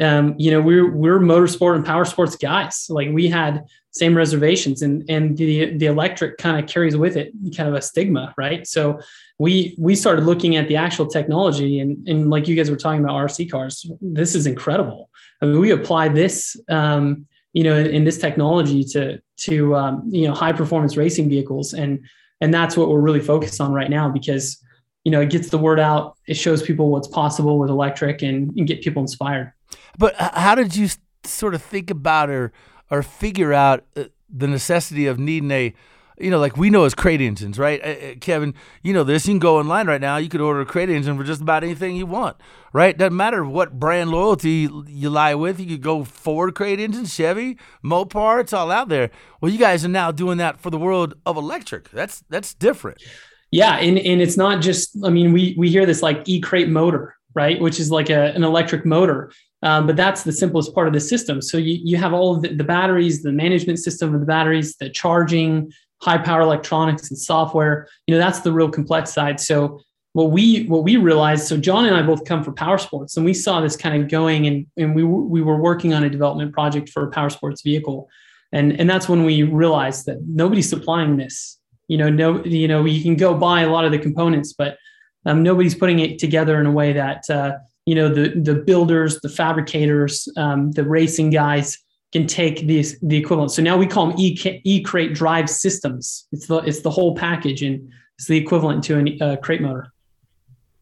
um, 0.00 0.34
you 0.38 0.50
know, 0.50 0.60
we're 0.60 0.90
we're 0.90 1.18
motorsport 1.18 1.76
and 1.76 1.84
power 1.84 2.04
sports 2.04 2.36
guys. 2.36 2.86
Like 2.88 3.10
we 3.12 3.28
had 3.28 3.64
same 3.92 4.16
reservations 4.16 4.82
and 4.82 5.04
and 5.08 5.36
the 5.36 5.76
the 5.76 5.86
electric 5.86 6.38
kind 6.38 6.58
of 6.58 6.68
carries 6.68 6.96
with 6.96 7.16
it 7.16 7.32
kind 7.56 7.68
of 7.68 7.74
a 7.74 7.82
stigma 7.82 8.34
right? 8.36 8.66
So 8.66 8.98
we 9.38 9.74
we 9.78 9.94
started 9.94 10.24
looking 10.24 10.56
at 10.56 10.66
the 10.66 10.76
actual 10.76 11.06
technology 11.06 11.80
and 11.80 12.06
and 12.08 12.30
like 12.30 12.48
you 12.48 12.56
guys 12.56 12.70
were 12.70 12.76
talking 12.76 13.04
about 13.04 13.16
rc 13.16 13.50
cars 13.50 13.86
this 14.00 14.34
is 14.34 14.46
incredible. 14.46 15.10
I 15.40 15.46
mean 15.46 15.60
we 15.60 15.70
apply 15.70 16.08
this 16.08 16.56
um, 16.68 17.26
you 17.52 17.64
know 17.64 17.76
in, 17.76 17.86
in 17.86 18.04
this 18.04 18.18
technology 18.18 18.82
to 18.84 19.20
to 19.40 19.76
um, 19.76 20.08
you 20.10 20.26
know 20.26 20.34
high 20.34 20.52
performance 20.52 20.96
racing 20.96 21.28
vehicles 21.28 21.74
and 21.74 22.00
and 22.40 22.52
that's 22.52 22.76
what 22.76 22.88
we're 22.88 23.00
really 23.00 23.20
focused 23.20 23.60
on 23.60 23.72
right 23.72 23.90
now 23.90 24.08
because 24.08 24.58
you 25.04 25.12
know 25.12 25.20
it 25.20 25.30
gets 25.30 25.50
the 25.50 25.58
word 25.58 25.78
out 25.78 26.16
it 26.26 26.34
shows 26.34 26.62
people 26.62 26.90
what's 26.90 27.08
possible 27.08 27.58
with 27.58 27.68
electric 27.68 28.22
and, 28.22 28.52
and 28.56 28.66
get 28.66 28.80
people 28.80 29.02
inspired. 29.02 29.52
But 29.98 30.14
how 30.16 30.54
did 30.54 30.74
you 30.74 30.88
sort 31.24 31.54
of 31.54 31.62
think 31.62 31.90
about 31.90 32.30
or 32.30 32.52
or 32.90 33.02
figure 33.02 33.52
out 33.52 33.84
uh, 33.96 34.04
the 34.28 34.46
necessity 34.46 35.06
of 35.06 35.18
needing 35.18 35.50
a 35.50 35.74
you 36.18 36.30
know, 36.30 36.38
like 36.38 36.56
we 36.56 36.70
know 36.70 36.84
as 36.84 36.94
crate 36.94 37.20
engines, 37.20 37.58
right? 37.58 37.82
Uh, 37.82 37.88
uh, 37.88 38.14
Kevin, 38.20 38.54
you 38.82 38.92
know 38.92 39.02
this. 39.02 39.26
You 39.26 39.32
can 39.32 39.38
go 39.40 39.58
online 39.58 39.86
right 39.86 40.00
now. 40.00 40.18
You 40.18 40.28
could 40.28 40.40
order 40.40 40.60
a 40.60 40.66
crate 40.66 40.88
engine 40.88 41.16
for 41.16 41.24
just 41.24 41.40
about 41.40 41.64
anything 41.64 41.96
you 41.96 42.06
want, 42.06 42.36
right? 42.72 42.96
Doesn't 42.96 43.16
matter 43.16 43.44
what 43.44 43.78
brand 43.78 44.10
loyalty 44.10 44.68
you 44.86 45.10
lie 45.10 45.34
with. 45.34 45.58
You 45.58 45.66
could 45.66 45.82
go 45.82 46.04
Ford 46.04 46.54
crate 46.54 46.80
engine, 46.80 47.06
Chevy, 47.06 47.58
Mopar. 47.84 48.40
It's 48.40 48.52
all 48.52 48.70
out 48.70 48.88
there. 48.88 49.10
Well, 49.40 49.50
you 49.50 49.58
guys 49.58 49.84
are 49.84 49.88
now 49.88 50.12
doing 50.12 50.38
that 50.38 50.60
for 50.60 50.70
the 50.70 50.78
world 50.78 51.14
of 51.26 51.36
electric. 51.36 51.90
That's 51.90 52.22
that's 52.28 52.54
different. 52.54 53.02
Yeah, 53.50 53.76
and 53.76 53.98
and 53.98 54.22
it's 54.22 54.36
not 54.36 54.62
just. 54.62 54.96
I 55.04 55.10
mean, 55.10 55.32
we 55.32 55.54
we 55.58 55.70
hear 55.70 55.86
this 55.86 56.02
like 56.02 56.22
e 56.26 56.40
crate 56.40 56.68
motor, 56.68 57.16
right? 57.34 57.60
Which 57.60 57.80
is 57.80 57.90
like 57.90 58.10
a, 58.10 58.32
an 58.34 58.44
electric 58.44 58.86
motor. 58.86 59.32
Um, 59.62 59.86
but 59.86 59.96
that's 59.96 60.24
the 60.24 60.32
simplest 60.32 60.74
part 60.74 60.88
of 60.88 60.92
the 60.92 61.00
system. 61.00 61.40
So 61.40 61.56
you, 61.56 61.78
you 61.82 61.96
have 61.96 62.12
all 62.12 62.36
the, 62.36 62.54
the 62.54 62.64
batteries, 62.64 63.22
the 63.22 63.32
management 63.32 63.78
system 63.78 64.12
of 64.14 64.20
the 64.20 64.26
batteries, 64.26 64.76
the 64.76 64.90
charging, 64.90 65.72
high 66.00 66.18
power 66.18 66.40
electronics 66.40 67.10
and 67.10 67.18
software. 67.18 67.86
You 68.06 68.14
know, 68.14 68.18
that's 68.18 68.40
the 68.40 68.52
real 68.52 68.68
complex 68.68 69.12
side. 69.12 69.38
So 69.38 69.80
what 70.14 70.30
we 70.30 70.64
what 70.64 70.84
we 70.84 70.96
realized, 70.96 71.46
so 71.46 71.56
John 71.56 71.86
and 71.86 71.96
I 71.96 72.02
both 72.02 72.24
come 72.24 72.44
from 72.44 72.54
power 72.54 72.76
sports, 72.76 73.16
and 73.16 73.24
we 73.24 73.32
saw 73.32 73.60
this 73.60 73.76
kind 73.76 74.02
of 74.02 74.10
going, 74.10 74.46
and 74.46 74.66
and 74.76 74.94
we 74.94 75.04
we 75.04 75.40
were 75.40 75.56
working 75.56 75.94
on 75.94 76.04
a 76.04 76.10
development 76.10 76.52
project 76.52 76.90
for 76.90 77.06
a 77.06 77.10
power 77.10 77.30
sports 77.30 77.62
vehicle, 77.62 78.08
and 78.52 78.78
and 78.78 78.90
that's 78.90 79.08
when 79.08 79.24
we 79.24 79.42
realized 79.42 80.06
that 80.06 80.18
nobody's 80.26 80.68
supplying 80.68 81.16
this. 81.16 81.58
You 81.88 81.98
know, 81.98 82.10
no, 82.10 82.44
you 82.44 82.68
know, 82.68 82.84
you 82.84 83.02
can 83.02 83.16
go 83.16 83.34
buy 83.34 83.62
a 83.62 83.70
lot 83.70 83.84
of 83.84 83.92
the 83.92 83.98
components, 83.98 84.52
but 84.52 84.76
um, 85.24 85.42
nobody's 85.42 85.74
putting 85.74 86.00
it 86.00 86.18
together 86.18 86.60
in 86.60 86.66
a 86.66 86.72
way 86.72 86.92
that 86.92 87.28
uh, 87.30 87.52
you 87.86 87.94
know 87.94 88.08
the 88.08 88.40
the 88.40 88.54
builders, 88.54 89.20
the 89.20 89.28
fabricators, 89.28 90.28
um, 90.36 90.70
the 90.72 90.84
racing 90.84 91.30
guys 91.30 91.78
can 92.12 92.26
take 92.26 92.66
these 92.66 92.98
the 93.00 93.16
equivalent. 93.16 93.50
So 93.50 93.62
now 93.62 93.76
we 93.76 93.86
call 93.86 94.08
them 94.08 94.16
e, 94.18 94.82
crate 94.82 95.14
drive 95.14 95.48
systems. 95.50 96.26
It's 96.32 96.46
the 96.46 96.58
it's 96.58 96.80
the 96.80 96.90
whole 96.90 97.14
package, 97.14 97.62
and 97.62 97.90
it's 98.18 98.28
the 98.28 98.36
equivalent 98.36 98.84
to 98.84 98.98
a 98.98 99.24
uh, 99.24 99.36
crate 99.36 99.62
motor. 99.62 99.92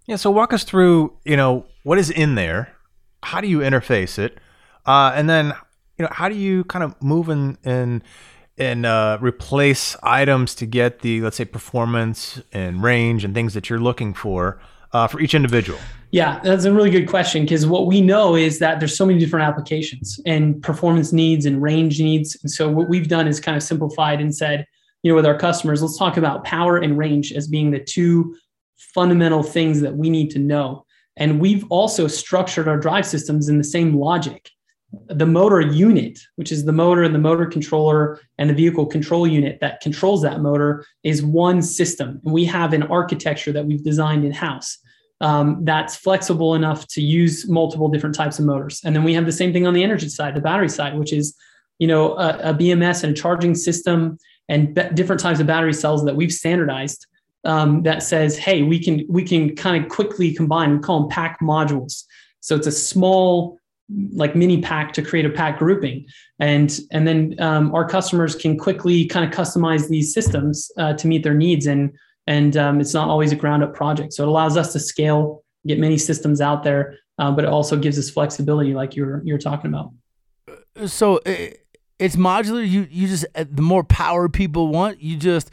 Yeah. 0.06 0.16
So 0.16 0.30
walk 0.30 0.52
us 0.52 0.64
through. 0.64 1.16
You 1.24 1.36
know 1.36 1.64
what 1.84 1.98
is 1.98 2.10
in 2.10 2.34
there. 2.34 2.74
How 3.22 3.40
do 3.40 3.46
you 3.46 3.58
interface 3.58 4.18
it, 4.18 4.38
uh, 4.86 5.12
and 5.14 5.28
then 5.28 5.54
you 5.98 6.04
know 6.04 6.08
how 6.10 6.28
do 6.28 6.34
you 6.34 6.64
kind 6.64 6.84
of 6.84 7.00
move 7.02 7.28
and 7.28 7.56
and 7.64 8.02
and 8.58 8.84
uh, 8.84 9.16
replace 9.22 9.96
items 10.02 10.54
to 10.56 10.66
get 10.66 11.00
the 11.00 11.22
let's 11.22 11.36
say 11.36 11.46
performance 11.46 12.42
and 12.52 12.82
range 12.82 13.24
and 13.24 13.34
things 13.34 13.54
that 13.54 13.70
you're 13.70 13.80
looking 13.80 14.12
for 14.12 14.60
uh, 14.92 15.06
for 15.06 15.20
each 15.20 15.34
individual. 15.34 15.78
Yeah, 16.12 16.40
that's 16.42 16.64
a 16.64 16.72
really 16.72 16.90
good 16.90 17.08
question 17.08 17.42
because 17.44 17.66
what 17.66 17.86
we 17.86 18.00
know 18.00 18.34
is 18.34 18.58
that 18.58 18.80
there's 18.80 18.96
so 18.96 19.06
many 19.06 19.18
different 19.20 19.46
applications 19.46 20.18
and 20.26 20.60
performance 20.60 21.12
needs 21.12 21.46
and 21.46 21.62
range 21.62 22.00
needs. 22.00 22.36
And 22.42 22.50
so 22.50 22.68
what 22.68 22.88
we've 22.88 23.06
done 23.06 23.28
is 23.28 23.38
kind 23.38 23.56
of 23.56 23.62
simplified 23.62 24.20
and 24.20 24.34
said, 24.34 24.66
you 25.02 25.12
know, 25.12 25.16
with 25.16 25.26
our 25.26 25.38
customers, 25.38 25.82
let's 25.82 25.96
talk 25.96 26.16
about 26.16 26.44
power 26.44 26.78
and 26.78 26.98
range 26.98 27.32
as 27.32 27.46
being 27.46 27.70
the 27.70 27.78
two 27.78 28.36
fundamental 28.76 29.44
things 29.44 29.80
that 29.82 29.94
we 29.94 30.10
need 30.10 30.30
to 30.30 30.40
know. 30.40 30.84
And 31.16 31.40
we've 31.40 31.64
also 31.70 32.08
structured 32.08 32.66
our 32.66 32.78
drive 32.78 33.06
systems 33.06 33.48
in 33.48 33.58
the 33.58 33.64
same 33.64 33.96
logic. 33.96 34.50
The 35.06 35.26
motor 35.26 35.60
unit, 35.60 36.18
which 36.34 36.50
is 36.50 36.64
the 36.64 36.72
motor 36.72 37.04
and 37.04 37.14
the 37.14 37.20
motor 37.20 37.46
controller 37.46 38.18
and 38.38 38.50
the 38.50 38.54
vehicle 38.54 38.86
control 38.86 39.28
unit 39.28 39.58
that 39.60 39.80
controls 39.80 40.22
that 40.22 40.40
motor, 40.40 40.84
is 41.04 41.22
one 41.22 41.62
system. 41.62 42.20
And 42.24 42.34
we 42.34 42.44
have 42.46 42.72
an 42.72 42.82
architecture 42.84 43.52
that 43.52 43.66
we've 43.66 43.84
designed 43.84 44.24
in 44.24 44.32
house 44.32 44.76
um, 45.20 45.64
that's 45.64 45.96
flexible 45.96 46.54
enough 46.54 46.86
to 46.88 47.02
use 47.02 47.48
multiple 47.48 47.88
different 47.88 48.14
types 48.14 48.38
of 48.38 48.46
motors. 48.46 48.80
And 48.84 48.94
then 48.94 49.04
we 49.04 49.14
have 49.14 49.26
the 49.26 49.32
same 49.32 49.52
thing 49.52 49.66
on 49.66 49.74
the 49.74 49.82
energy 49.82 50.08
side, 50.08 50.34
the 50.34 50.40
battery 50.40 50.68
side, 50.68 50.98
which 50.98 51.12
is 51.12 51.36
you 51.78 51.86
know 51.86 52.14
a, 52.16 52.50
a 52.50 52.54
BMS 52.54 53.04
and 53.04 53.12
a 53.12 53.16
charging 53.16 53.54
system 53.54 54.18
and 54.48 54.74
different 54.94 55.20
types 55.20 55.40
of 55.40 55.46
battery 55.46 55.72
cells 55.72 56.04
that 56.04 56.16
we've 56.16 56.32
standardized 56.32 57.06
um, 57.44 57.82
that 57.82 58.02
says, 58.02 58.36
hey, 58.36 58.62
we 58.62 58.82
can 58.82 59.04
we 59.08 59.22
can 59.24 59.54
kind 59.54 59.82
of 59.82 59.90
quickly 59.90 60.32
combine. 60.32 60.72
We 60.72 60.78
call 60.78 61.00
them 61.00 61.08
pack 61.08 61.38
modules. 61.40 62.04
So 62.40 62.56
it's 62.56 62.66
a 62.66 62.72
small 62.72 63.58
like 64.12 64.36
mini 64.36 64.60
pack 64.62 64.92
to 64.92 65.02
create 65.02 65.26
a 65.26 65.30
pack 65.30 65.58
grouping 65.58 66.06
and 66.38 66.78
and 66.92 67.08
then 67.08 67.34
um, 67.40 67.74
our 67.74 67.84
customers 67.84 68.36
can 68.36 68.56
quickly 68.56 69.04
kind 69.04 69.24
of 69.24 69.36
customize 69.36 69.88
these 69.88 70.14
systems 70.14 70.70
uh, 70.78 70.92
to 70.94 71.08
meet 71.08 71.24
their 71.24 71.34
needs 71.34 71.66
and 71.66 71.92
and 72.26 72.56
um, 72.56 72.80
it's 72.80 72.94
not 72.94 73.08
always 73.08 73.32
a 73.32 73.36
ground 73.36 73.62
up 73.62 73.74
project. 73.74 74.12
So 74.12 74.24
it 74.24 74.28
allows 74.28 74.56
us 74.56 74.72
to 74.72 74.80
scale, 74.80 75.42
get 75.66 75.78
many 75.78 75.98
systems 75.98 76.40
out 76.40 76.62
there, 76.62 76.96
uh, 77.18 77.30
but 77.30 77.44
it 77.44 77.50
also 77.50 77.76
gives 77.76 77.98
us 77.98 78.10
flexibility, 78.10 78.74
like 78.74 78.96
you're 78.96 79.22
you're 79.24 79.38
talking 79.38 79.68
about. 79.68 79.92
So 80.86 81.20
it's 81.98 82.16
modular. 82.16 82.68
You 82.68 82.86
you 82.90 83.08
just 83.08 83.26
uh, 83.34 83.44
the 83.50 83.62
more 83.62 83.84
power 83.84 84.28
people 84.28 84.68
want, 84.68 85.02
you 85.02 85.16
just 85.16 85.50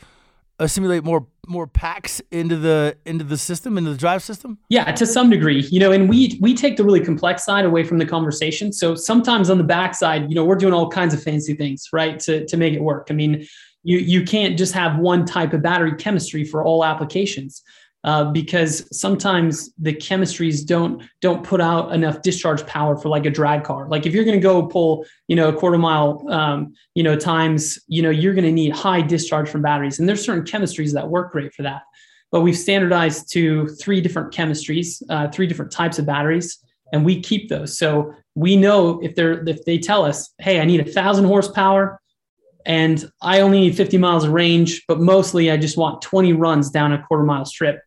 assimilate 0.60 1.04
more 1.04 1.28
more 1.48 1.68
packs 1.68 2.22
into 2.32 2.58
the 2.58 2.98
into 3.06 3.24
the 3.24 3.38
system 3.38 3.78
into 3.78 3.92
the 3.92 3.98
drive 3.98 4.22
system 4.22 4.58
yeah 4.70 4.92
to 4.92 5.06
some 5.06 5.30
degree 5.30 5.62
you 5.72 5.80
know 5.80 5.94
and 5.94 6.10
we 6.10 6.38
we 6.42 6.54
take 6.54 6.76
the 6.76 6.84
really 6.84 7.00
complex 7.00 7.46
side 7.46 7.64
away 7.64 7.84
from 7.86 8.00
the 8.00 8.06
conversation 8.06 8.74
so 8.74 8.94
sometimes 8.96 9.50
on 9.50 9.58
the 9.58 9.64
back 9.64 9.96
side 9.96 10.28
you 10.28 10.36
know 10.36 10.44
we're 10.44 10.56
doing 10.56 10.74
all 10.74 10.90
kinds 10.90 11.14
of 11.14 11.24
fancy 11.24 11.54
things 11.54 11.88
right 11.94 12.20
to 12.20 12.46
to 12.48 12.58
make 12.58 12.74
it 12.74 12.82
work 12.82 13.08
i 13.10 13.14
mean 13.14 13.48
you 13.84 13.98
you 14.00 14.24
can't 14.24 14.58
just 14.58 14.74
have 14.74 14.98
one 14.98 15.26
type 15.26 15.54
of 15.54 15.62
battery 15.62 15.96
chemistry 15.96 16.44
for 16.44 16.64
all 16.64 16.84
applications 16.84 17.64
uh, 18.04 18.24
because 18.32 18.88
sometimes 18.98 19.74
the 19.78 19.94
chemistries 19.94 20.66
don't 20.66 21.04
don't 21.20 21.44
put 21.44 21.60
out 21.60 21.94
enough 21.94 22.22
discharge 22.22 22.66
power 22.66 22.96
for 22.96 23.10
like 23.10 23.26
a 23.26 23.30
drag 23.30 23.64
car. 23.64 23.88
Like 23.90 24.06
if 24.06 24.14
you're 24.14 24.24
going 24.24 24.40
to 24.40 24.42
go 24.42 24.66
pull, 24.66 25.06
you 25.28 25.36
know, 25.36 25.50
a 25.50 25.54
quarter 25.54 25.78
mile, 25.78 26.26
um, 26.30 26.74
you 26.96 27.04
know, 27.04 27.18
times, 27.18 27.80
you 27.88 28.02
know, 28.02 28.10
you're 28.10 28.34
going 28.34 28.46
to 28.46 28.52
need 28.52 28.72
high 28.72 29.02
discharge 29.02 29.50
from 29.50 29.62
batteries, 29.62 30.00
and 30.00 30.08
there's 30.08 30.24
certain 30.24 30.46
chemistries 30.46 30.94
that 30.94 31.10
work 31.10 31.32
great 31.32 31.54
for 31.54 31.64
that. 31.64 31.82
But 32.32 32.42
we've 32.42 32.58
standardized 32.58 33.32
to 33.34 33.68
three 33.68 34.00
different 34.00 34.34
chemistries, 34.34 35.02
uh, 35.10 35.30
three 35.30 35.48
different 35.48 35.72
types 35.72 36.00
of 36.00 36.06
batteries, 36.06 36.60
and 36.94 37.04
we 37.04 37.20
keep 37.22 37.50
those. 37.50 37.78
So 37.78 38.14
we 38.36 38.56
know 38.56 39.02
if 39.02 39.16
they're 39.16 39.48
if 39.50 39.66
they 39.66 39.80
tell 39.80 40.06
us, 40.06 40.34
hey, 40.38 40.62
I 40.62 40.66
need 40.66 40.80
a 40.80 40.92
thousand 40.92 41.26
horsepower, 41.26 42.00
and 42.68 43.10
I 43.22 43.40
only 43.40 43.62
need 43.62 43.78
50 43.78 43.98
miles 43.98 44.26
of 44.26 44.34
range, 44.34 44.84
but 44.90 45.00
mostly 45.00 45.50
I 45.50 45.56
just 45.56 45.78
want 45.78 46.02
20 46.02 46.34
runs 46.34 46.70
down 46.70 46.92
a 46.92 47.02
quarter 47.02 47.24
mile 47.24 47.46
strip. 47.46 47.82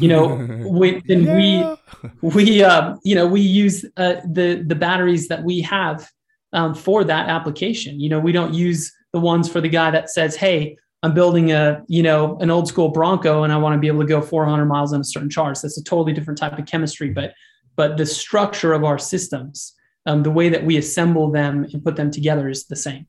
You 0.00 0.08
know, 0.08 0.34
we, 0.68 1.00
then 1.06 1.22
yeah. 1.22 1.76
we 2.20 2.30
we 2.30 2.64
uh, 2.64 2.96
you 3.04 3.14
know 3.14 3.26
we 3.26 3.40
use 3.40 3.84
uh, 3.96 4.16
the 4.28 4.64
the 4.66 4.74
batteries 4.74 5.28
that 5.28 5.44
we 5.44 5.60
have 5.60 6.10
um, 6.52 6.74
for 6.74 7.04
that 7.04 7.28
application. 7.28 8.00
You 8.00 8.08
know, 8.08 8.18
we 8.18 8.32
don't 8.32 8.52
use 8.52 8.92
the 9.12 9.20
ones 9.20 9.48
for 9.48 9.60
the 9.60 9.68
guy 9.68 9.90
that 9.92 10.10
says, 10.10 10.34
"Hey, 10.34 10.78
I'm 11.02 11.14
building 11.14 11.52
a 11.52 11.84
you 11.86 12.02
know 12.02 12.36
an 12.38 12.50
old 12.50 12.66
school 12.66 12.88
Bronco 12.88 13.44
and 13.44 13.52
I 13.52 13.56
want 13.58 13.74
to 13.74 13.78
be 13.78 13.86
able 13.86 14.00
to 14.00 14.06
go 14.06 14.20
400 14.20 14.64
miles 14.64 14.92
on 14.92 15.00
a 15.00 15.04
certain 15.04 15.30
charge." 15.30 15.60
That's 15.60 15.78
a 15.78 15.84
totally 15.84 16.12
different 16.12 16.38
type 16.38 16.58
of 16.58 16.66
chemistry, 16.66 17.10
but 17.10 17.34
but 17.76 17.98
the 17.98 18.06
structure 18.06 18.72
of 18.72 18.84
our 18.84 18.98
systems, 18.98 19.74
um, 20.06 20.22
the 20.22 20.30
way 20.30 20.48
that 20.48 20.64
we 20.64 20.76
assemble 20.76 21.30
them 21.30 21.64
and 21.72 21.84
put 21.84 21.94
them 21.94 22.10
together 22.10 22.48
is 22.48 22.64
the 22.64 22.76
same. 22.76 23.06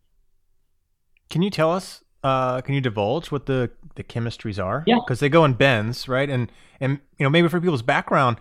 Can 1.29 1.41
you 1.41 1.50
tell 1.50 1.72
us? 1.72 2.03
Uh, 2.24 2.62
can 2.62 2.74
you 2.74 2.82
divulge 2.82 3.32
what 3.32 3.46
the 3.46 3.70
the 3.96 4.03
chemistries 4.03 4.63
are? 4.63 4.84
Yeah, 4.88 5.00
because 5.03 5.20
they 5.20 5.29
go 5.29 5.46
in 5.46 5.53
bends, 5.53 6.08
right? 6.08 6.29
And 6.29 6.51
and 6.79 7.00
you 7.17 7.24
know 7.24 7.29
maybe 7.29 7.48
for 7.48 7.62
people's 7.62 7.82
background, 7.82 8.38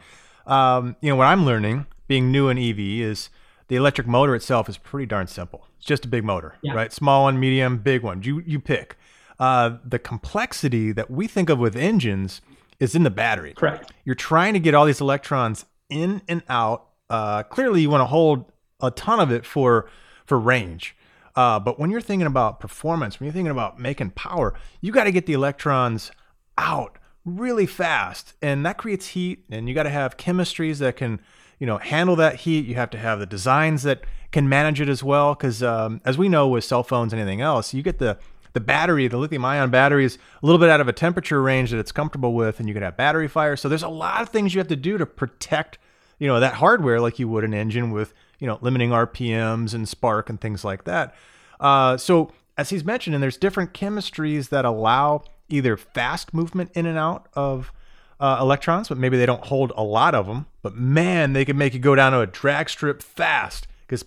um, 0.47 0.97
you 1.01 1.11
know 1.11 1.17
what 1.17 1.27
I'm 1.27 1.45
learning 1.45 1.87
being 2.07 2.31
new 2.31 2.49
in 2.49 2.59
EV 2.59 2.79
is 2.79 3.31
the 3.69 3.77
electric 3.77 4.07
motor 4.07 4.35
itself 4.35 4.69
is 4.69 4.79
pretty 4.79 5.07
darn 5.07 5.27
simple. 5.27 5.67
It's 5.79 5.87
just 5.87 6.05
a 6.05 6.09
big 6.09 6.25
motor, 6.25 6.57
yeah. 6.63 6.75
right? 6.75 6.93
Small 6.93 7.25
one, 7.25 7.39
medium, 7.41 7.79
big 7.79 8.03
one. 8.03 8.23
You 8.23 8.43
you 8.47 8.61
pick. 8.61 8.97
Uh, 9.39 9.79
the 9.85 9.99
complexity 9.99 10.93
that 10.93 11.11
we 11.11 11.27
think 11.27 11.51
of 11.51 11.59
with 11.59 11.75
engines 11.75 12.41
is 12.79 12.95
in 12.95 13.03
the 13.03 13.11
battery. 13.11 13.53
Correct. 13.55 13.93
You're 14.05 14.15
trying 14.15 14.53
to 14.53 14.61
get 14.61 14.75
all 14.75 14.85
these 14.85 15.01
electrons 15.01 15.65
in 15.91 16.23
and 16.29 16.43
out. 16.49 16.87
Uh, 17.11 17.43
clearly, 17.43 17.83
you 17.83 17.91
want 17.91 18.03
to 18.03 18.07
hold 18.07 18.53
a 18.81 18.91
ton 18.91 19.21
of 19.21 19.33
it 19.33 19.45
for 19.45 19.89
for 20.25 20.39
range. 20.39 20.97
Uh, 21.37 21.59
but 21.59 21.79
when 21.79 21.91
you're 21.91 22.01
thinking 22.01 22.27
about 22.27 22.61
performance, 22.61 23.19
when 23.19 23.27
you're 23.27 23.33
thinking 23.33 23.51
about 23.51 23.79
making 23.79 24.11
power, 24.11 24.55
you 24.81 24.93
got 24.93 25.05
to 25.05 25.13
get 25.13 25.27
the 25.27 25.33
electrons 25.33 26.13
out 26.57 26.99
really 27.25 27.67
fast, 27.67 28.35
and 28.41 28.65
that 28.65 28.79
creates 28.79 29.09
heat. 29.09 29.45
And 29.51 29.69
you 29.69 29.75
got 29.75 29.85
to 29.85 29.91
have 29.91 30.17
chemistries 30.17 30.79
that 30.79 30.97
can, 30.97 31.21
you 31.59 31.67
know, 31.67 31.79
handle 31.79 32.17
that 32.17 32.37
heat. 32.37 32.67
You 32.67 32.77
have 32.77 32.91
to 32.91 32.99
have 32.99 33.19
the 33.19 33.27
designs 33.27 33.83
that 33.83 34.05
can 34.31 34.49
manage 34.49 34.81
it 34.81 34.89
as 34.89 35.03
well, 35.03 35.35
because 35.35 35.63
um, 35.63 36.01
as 36.05 36.19
we 36.19 36.29
know 36.29 36.47
with 36.49 36.65
cell 36.65 36.83
phones 36.83 37.13
and 37.13 37.21
anything 37.21 37.41
else, 37.41 37.75
you 37.75 37.83
get 37.83 37.99
the 37.99 38.19
the 38.53 38.61
battery, 38.61 39.09
the 39.09 39.17
lithium 39.17 39.45
ion 39.45 39.69
battery 39.71 40.05
is 40.05 40.17
a 40.41 40.47
little 40.47 40.61
bit 40.61 40.71
out 40.71 40.81
of 40.81 40.87
a 40.87 40.93
temperature 40.93 41.43
range 41.43 41.73
that 41.73 41.79
it's 41.79 41.91
comfortable 41.91 42.35
with, 42.35 42.61
and 42.61 42.69
you 42.69 42.75
could 42.75 42.85
have 42.85 42.97
battery 42.97 43.27
fire. 43.27 43.57
So 43.57 43.69
there's 43.69 43.83
a 43.83 43.89
lot 43.89 44.23
of 44.23 44.29
things 44.29 44.55
you 44.55 44.61
have 44.61 44.69
to 44.69 44.77
do 44.77 44.97
to 44.97 45.07
protect, 45.07 45.79
you 46.21 46.29
know, 46.29 46.39
that 46.39 46.55
hardware 46.55 47.01
like 47.01 47.19
you 47.19 47.27
would 47.27 47.43
an 47.43 47.53
engine 47.53 47.91
with 47.91 48.15
you 48.39 48.47
know, 48.47 48.59
limiting 48.61 48.91
RPMs 48.91 49.75
and 49.75 49.89
spark 49.89 50.29
and 50.29 50.41
things 50.41 50.65
like 50.65 50.85
that. 50.85 51.15
Uh, 51.61 51.97
so 51.97 52.31
as 52.57 52.71
he's 52.71 52.85
mentioning, 52.85 53.21
there's 53.21 53.37
different 53.37 53.73
chemistries 53.73 54.49
that 54.51 54.65
allow 54.65 55.23
either 55.49 55.77
fast 55.77 56.33
movement 56.33 56.71
in 56.75 56.87
and 56.87 56.99
out 56.99 57.29
of 57.35 57.73
uh, 58.21 58.39
electrons, 58.41 58.89
but 58.89 58.99
maybe 58.99 59.17
they 59.17 59.27
don't 59.27 59.45
hold 59.47 59.73
a 59.77 59.83
lot 59.83 60.15
of 60.15 60.27
them. 60.27 60.47
But 60.63 60.77
man, 60.77 61.33
they 61.33 61.45
can 61.45 61.59
make 61.59 61.75
you 61.75 61.81
go 61.81 61.95
down 61.95 62.13
to 62.13 62.21
a 62.21 62.27
drag 62.27 62.71
strip 62.71 63.03
fast 63.03 63.67
because 63.87 64.05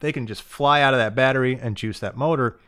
they 0.00 0.12
can 0.12 0.26
just 0.26 0.42
fly 0.42 0.82
out 0.82 0.94
of 0.94 0.98
that 0.98 1.14
battery 1.14 1.58
and 1.60 1.76
juice 1.76 1.98
that 2.00 2.16
motor. 2.16 2.58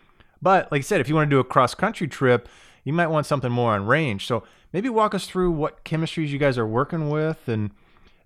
But 0.41 0.71
like 0.73 0.81
I 0.81 0.83
said, 0.83 1.00
if 1.00 1.09
you 1.09 1.15
want 1.15 1.29
to 1.29 1.35
do 1.35 1.41
a 1.41 1.45
cross 1.45 1.75
country 1.75 2.09
trip, 2.09 2.49
you 2.85 2.93
might 2.93 3.09
want 3.09 3.27
something 3.27 3.53
more 3.53 3.75
on 3.75 3.87
range. 3.87 4.27
So 4.27 4.45
maybe 4.73 4.88
walk 4.88 5.15
us 5.15 5.27
through 5.27 5.50
what 5.50 5.85
chemistries 5.85 6.29
you 6.29 6.38
guys 6.38 6.59
are 6.59 6.67
working 6.67 7.11
with 7.11 7.49
and 7.49 7.71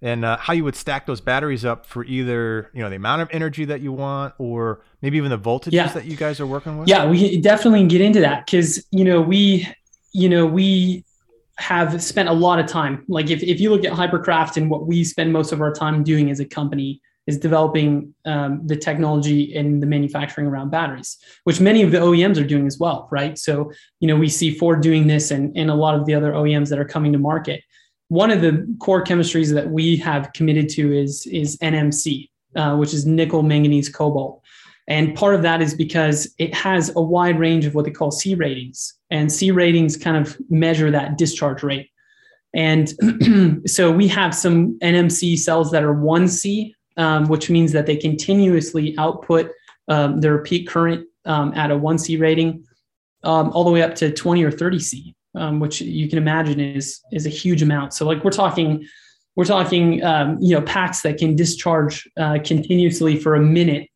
and 0.03 0.25
uh, 0.25 0.37
how 0.37 0.53
you 0.53 0.65
would 0.65 0.77
stack 0.77 1.07
those 1.07 1.21
batteries 1.21 1.65
up 1.65 1.87
for 1.87 2.05
either 2.05 2.71
you 2.75 2.83
know 2.83 2.91
the 2.91 2.97
amount 2.97 3.23
of 3.23 3.29
energy 3.31 3.65
that 3.65 3.81
you 3.81 3.93
want 3.93 4.35
or 4.39 4.83
maybe 5.01 5.17
even 5.17 5.31
the 5.31 5.39
voltages 5.39 5.73
yeah. 5.73 5.89
that 5.93 6.05
you 6.05 6.17
guys 6.17 6.41
are 6.41 6.47
working 6.47 6.77
with. 6.77 6.89
Yeah, 6.89 7.09
we 7.09 7.41
definitely 7.41 7.87
get 7.87 8.01
into 8.01 8.21
that 8.21 8.45
because 8.45 8.85
you 8.91 9.05
know 9.05 9.23
we 9.23 9.67
you 10.13 10.29
know 10.29 10.45
we 10.45 11.05
have 11.57 12.03
spent 12.03 12.29
a 12.29 12.33
lot 12.33 12.59
of 12.59 12.67
time. 12.67 13.05
Like 13.09 13.31
if, 13.31 13.43
if 13.43 13.61
you 13.61 13.71
look 13.71 13.85
at 13.85 13.93
Hypercraft 13.93 14.57
and 14.57 14.69
what 14.69 14.87
we 14.87 15.05
spend 15.05 15.33
most 15.33 15.53
of 15.53 15.61
our 15.61 15.73
time 15.73 16.03
doing 16.03 16.31
as 16.31 16.41
a 16.41 16.45
company 16.45 17.01
is 17.29 17.39
developing 17.39 18.13
um, 18.25 18.67
the 18.67 18.75
technology 18.75 19.55
and 19.55 19.81
the 19.81 19.87
manufacturing 19.87 20.47
around 20.47 20.71
batteries, 20.71 21.19
which 21.45 21.61
many 21.61 21.83
of 21.83 21.93
the 21.93 21.99
OEMs 21.99 22.41
are 22.41 22.47
doing 22.47 22.67
as 22.67 22.79
well, 22.79 23.09
right? 23.13 23.39
So, 23.39 23.71
you 24.01 24.09
know, 24.09 24.17
we 24.17 24.29
see 24.29 24.59
Ford 24.59 24.81
doing 24.81 25.07
this 25.07 25.31
and, 25.31 25.57
and 25.57 25.71
a 25.71 25.75
lot 25.75 25.95
of 25.95 26.05
the 26.05 26.15
other 26.15 26.33
OEMs 26.33 26.69
that 26.71 26.81
are 26.81 26.85
coming 26.85 27.13
to 27.13 27.19
market. 27.19 27.63
One 28.13 28.31
of 28.31 28.43
the 28.43 28.67
core 28.79 29.03
chemistries 29.03 29.55
that 29.55 29.71
we 29.71 29.97
have 29.97 30.35
committed 30.35 30.69
to 30.73 30.93
is, 30.93 31.27
is 31.29 31.57
NMC, 31.61 32.29
uh, 32.55 32.77
which 32.77 32.93
is 32.93 33.07
nickel, 33.07 33.43
manganese, 33.43 33.89
cobalt. 33.89 34.43
And 34.87 35.15
part 35.15 35.35
of 35.35 35.41
that 35.41 35.63
is 35.63 35.73
because 35.73 36.31
it 36.37 36.53
has 36.53 36.95
a 36.95 37.01
wide 37.01 37.39
range 37.39 37.65
of 37.65 37.75
what 37.75 37.87
they 37.87 37.91
call 37.91 38.11
C 38.11 38.35
ratings. 38.35 38.93
And 39.09 39.33
C 39.33 39.51
ratings 39.51 39.97
kind 39.97 40.19
of 40.19 40.37
measure 40.51 40.91
that 40.91 41.17
discharge 41.17 41.63
rate. 41.63 41.89
And 42.53 42.93
so 43.67 43.91
we 43.91 44.09
have 44.09 44.35
some 44.35 44.79
NMC 44.81 45.39
cells 45.39 45.71
that 45.71 45.83
are 45.83 45.95
1C, 45.95 46.75
um, 46.99 47.29
which 47.29 47.49
means 47.49 47.73
that 47.73 47.87
they 47.87 47.97
continuously 47.97 48.95
output 48.99 49.51
um, 49.89 50.21
their 50.21 50.43
peak 50.43 50.69
current 50.69 51.07
um, 51.25 51.55
at 51.55 51.71
a 51.71 51.77
1C 51.77 52.21
rating 52.21 52.63
um, 53.25 53.49
all 53.53 53.65
the 53.65 53.71
way 53.71 53.81
up 53.81 53.95
to 53.95 54.13
20 54.13 54.45
or 54.45 54.53
30C, 54.53 55.15
um, 55.35 55.61
which 55.61 55.81
you 55.81 56.09
can 56.09 56.19
imagine 56.19 56.61
is, 56.61 57.01
is 57.13 57.27
a 57.27 57.31
huge 57.31 57.63
amount. 57.63 57.95
So 57.95 58.07
like 58.07 58.25
we're 58.25 58.31
talking, 58.31 58.87
we're 59.37 59.45
talking, 59.45 60.03
um, 60.05 60.39
you 60.41 60.55
know, 60.55 60.63
packs 60.63 61.03
that 61.03 61.19
can 61.19 61.37
discharge 61.37 62.09
uh, 62.19 62.39
continuously 62.45 63.19
for 63.19 63.35
a 63.35 63.41
minute, 63.41 63.89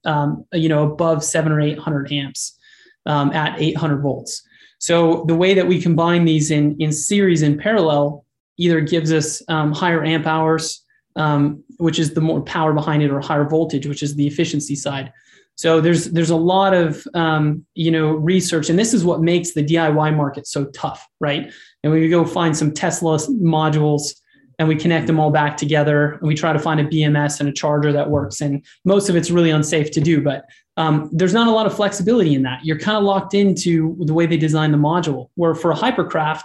you 0.53 0.69
know, 0.69 0.91
above 0.91 1.23
seven 1.23 1.53
or 1.53 1.61
800 1.61 2.11
amps 2.11 2.59
at 3.07 3.61
800 3.61 4.01
volts. 4.01 4.43
So 4.79 5.25
the 5.27 5.35
way 5.35 5.55
that 5.55 5.67
we 5.67 5.81
combine 5.81 6.25
these 6.25 6.51
in, 6.51 6.77
in 6.79 6.93
series 6.93 7.43
and 7.43 7.59
parallel 7.59 8.25
either 8.59 8.81
gives 8.81 9.13
us 9.13 9.43
higher 9.49 10.05
amp 10.05 10.27
hours, 10.27 10.85
um, 11.17 11.63
which 11.79 11.99
is 11.99 12.15
the 12.15 12.21
more 12.21 12.43
power 12.43 12.73
behind 12.73 13.03
it, 13.03 13.11
or 13.11 13.21
higher 13.21 13.49
voltage, 13.49 13.87
which 13.87 14.03
is 14.03 14.15
the 14.15 14.27
efficiency 14.27 14.75
side. 14.75 15.13
So 15.57 15.81
there's 15.81 16.05
there's 16.07 16.31
a 16.31 16.37
lot 16.37 16.75
of 16.75 17.07
um, 17.15 17.65
you 17.75 17.91
know 17.91 18.13
research, 18.13 18.69
and 18.71 18.79
this 18.79 18.95
is 18.95 19.05
what 19.05 19.23
makes 19.23 19.53
the 19.53 19.65
DIY 19.65 20.15
market 20.15 20.47
so 20.47 20.67
tough, 20.67 21.07
right? 21.19 21.53
And 21.83 21.93
we 21.93 22.09
go 22.09 22.25
find 22.25 22.57
some 22.57 22.73
Tesla 22.73 23.19
modules 23.19 24.15
and 24.59 24.69
we 24.69 24.77
connect 24.77 25.07
them 25.07 25.21
all 25.21 25.31
back 25.31 25.57
together, 25.57 26.13
and 26.13 26.29
we 26.29 26.35
try 26.35 26.53
to 26.53 26.59
find 26.59 26.81
a 26.81 26.85
BMS 26.85 27.41
and 27.41 27.49
a 27.49 27.53
charger 27.53 27.93
that 27.93 28.09
works. 28.09 28.41
And 28.41 28.65
most 28.85 29.11
of 29.11 29.17
it's 29.17 29.31
really 29.31 29.51
unsafe 29.51 29.91
to 29.93 30.01
do, 30.01 30.23
but 30.23 30.47
um, 30.79 31.11
there's 31.13 31.35
not 31.35 31.49
a 31.49 31.51
lot 31.51 31.67
of 31.67 31.75
flexibility 31.75 32.35
in 32.35 32.43
that. 32.43 32.65
You're 32.65 32.79
kind 32.79 32.97
of 32.97 33.05
locked 33.05 33.35
into 33.35 33.97
the 34.01 34.15
way 34.15 34.25
they 34.25 34.39
design 34.39 34.73
the 34.73 34.79
module. 34.79 35.29
Where 35.35 35.55
for 35.55 35.73
a 35.73 35.75
hypercraft, 35.75 36.45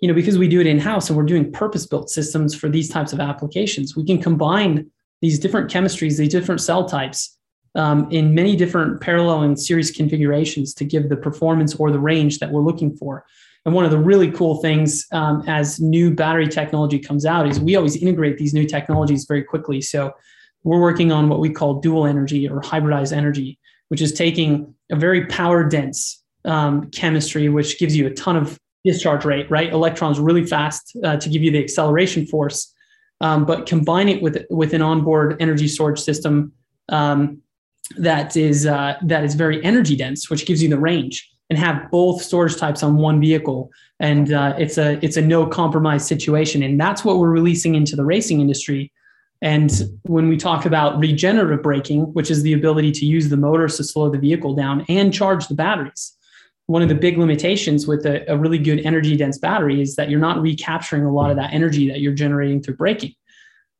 you 0.00 0.08
know, 0.08 0.14
because 0.14 0.38
we 0.38 0.48
do 0.48 0.60
it 0.60 0.66
in 0.66 0.78
house 0.78 1.08
and 1.08 1.16
we're 1.16 1.24
doing 1.24 1.50
purpose 1.50 1.86
built 1.86 2.10
systems 2.10 2.54
for 2.54 2.68
these 2.68 2.88
types 2.88 3.12
of 3.12 3.20
applications, 3.20 3.96
we 3.96 4.04
can 4.04 4.20
combine 4.22 4.90
these 5.20 5.38
different 5.38 5.70
chemistries, 5.70 6.18
these 6.18 6.28
different 6.28 6.60
cell 6.60 6.86
types 6.86 7.37
um, 7.74 8.10
in 8.10 8.34
many 8.34 8.56
different 8.56 9.00
parallel 9.00 9.42
and 9.42 9.60
series 9.60 9.90
configurations 9.90 10.74
to 10.74 10.84
give 10.84 11.08
the 11.08 11.16
performance 11.16 11.74
or 11.74 11.90
the 11.90 11.98
range 11.98 12.38
that 12.38 12.50
we're 12.50 12.62
looking 12.62 12.96
for. 12.96 13.24
And 13.64 13.74
one 13.74 13.84
of 13.84 13.90
the 13.90 13.98
really 13.98 14.30
cool 14.30 14.62
things 14.62 15.06
um, 15.12 15.44
as 15.46 15.78
new 15.80 16.14
battery 16.14 16.48
technology 16.48 16.98
comes 16.98 17.26
out 17.26 17.46
is 17.46 17.60
we 17.60 17.76
always 17.76 17.96
integrate 17.96 18.38
these 18.38 18.54
new 18.54 18.64
technologies 18.64 19.26
very 19.26 19.42
quickly. 19.42 19.80
So 19.80 20.12
we're 20.64 20.80
working 20.80 21.12
on 21.12 21.28
what 21.28 21.40
we 21.40 21.50
call 21.50 21.80
dual 21.80 22.06
energy 22.06 22.48
or 22.48 22.60
hybridized 22.60 23.12
energy, 23.12 23.58
which 23.88 24.00
is 24.00 24.12
taking 24.12 24.74
a 24.90 24.96
very 24.96 25.26
power 25.26 25.64
dense 25.64 26.22
um, 26.44 26.90
chemistry, 26.90 27.48
which 27.48 27.78
gives 27.78 27.96
you 27.96 28.06
a 28.06 28.10
ton 28.10 28.36
of 28.36 28.58
discharge 28.84 29.24
rate, 29.24 29.50
right? 29.50 29.72
Electrons 29.72 30.18
really 30.18 30.46
fast 30.46 30.96
uh, 31.04 31.16
to 31.16 31.28
give 31.28 31.42
you 31.42 31.50
the 31.50 31.62
acceleration 31.62 32.26
force, 32.26 32.72
um, 33.20 33.44
but 33.44 33.66
combine 33.66 34.08
it 34.08 34.22
with 34.22 34.44
with 34.50 34.72
an 34.72 34.82
onboard 34.82 35.36
energy 35.40 35.68
storage 35.68 36.00
system 36.00 36.52
um, 36.88 37.42
that 37.96 38.36
is 38.36 38.66
uh, 38.66 38.96
that 39.02 39.24
is 39.24 39.34
very 39.34 39.64
energy 39.64 39.96
dense, 39.96 40.28
which 40.30 40.46
gives 40.46 40.62
you 40.62 40.68
the 40.68 40.78
range, 40.78 41.28
and 41.50 41.58
have 41.58 41.90
both 41.90 42.22
storage 42.22 42.56
types 42.56 42.82
on 42.82 42.96
one 42.96 43.20
vehicle. 43.20 43.70
And 44.00 44.32
uh, 44.32 44.54
it's 44.58 44.78
a 44.78 45.04
it's 45.04 45.16
a 45.16 45.22
no 45.22 45.46
compromise 45.46 46.06
situation, 46.06 46.62
and 46.62 46.80
that's 46.80 47.04
what 47.04 47.18
we're 47.18 47.30
releasing 47.30 47.74
into 47.74 47.96
the 47.96 48.04
racing 48.04 48.40
industry. 48.40 48.92
And 49.40 49.70
when 50.02 50.28
we 50.28 50.36
talk 50.36 50.66
about 50.66 50.98
regenerative 50.98 51.62
braking, 51.62 52.12
which 52.12 52.30
is 52.30 52.42
the 52.42 52.52
ability 52.52 52.90
to 52.92 53.06
use 53.06 53.28
the 53.28 53.36
motors 53.36 53.76
to 53.76 53.84
slow 53.84 54.10
the 54.10 54.18
vehicle 54.18 54.54
down 54.54 54.84
and 54.88 55.14
charge 55.14 55.46
the 55.46 55.54
batteries, 55.54 56.16
one 56.66 56.82
of 56.82 56.88
the 56.88 56.94
big 56.94 57.16
limitations 57.16 57.86
with 57.86 58.04
a, 58.04 58.30
a, 58.30 58.36
really 58.36 58.58
good 58.58 58.80
energy 58.80 59.16
dense 59.16 59.38
battery 59.38 59.80
is 59.80 59.96
that 59.96 60.10
you're 60.10 60.20
not 60.20 60.42
recapturing 60.42 61.04
a 61.04 61.12
lot 61.12 61.30
of 61.30 61.36
that 61.36 61.52
energy 61.52 61.88
that 61.88 62.00
you're 62.00 62.12
generating 62.12 62.60
through 62.62 62.76
braking. 62.76 63.14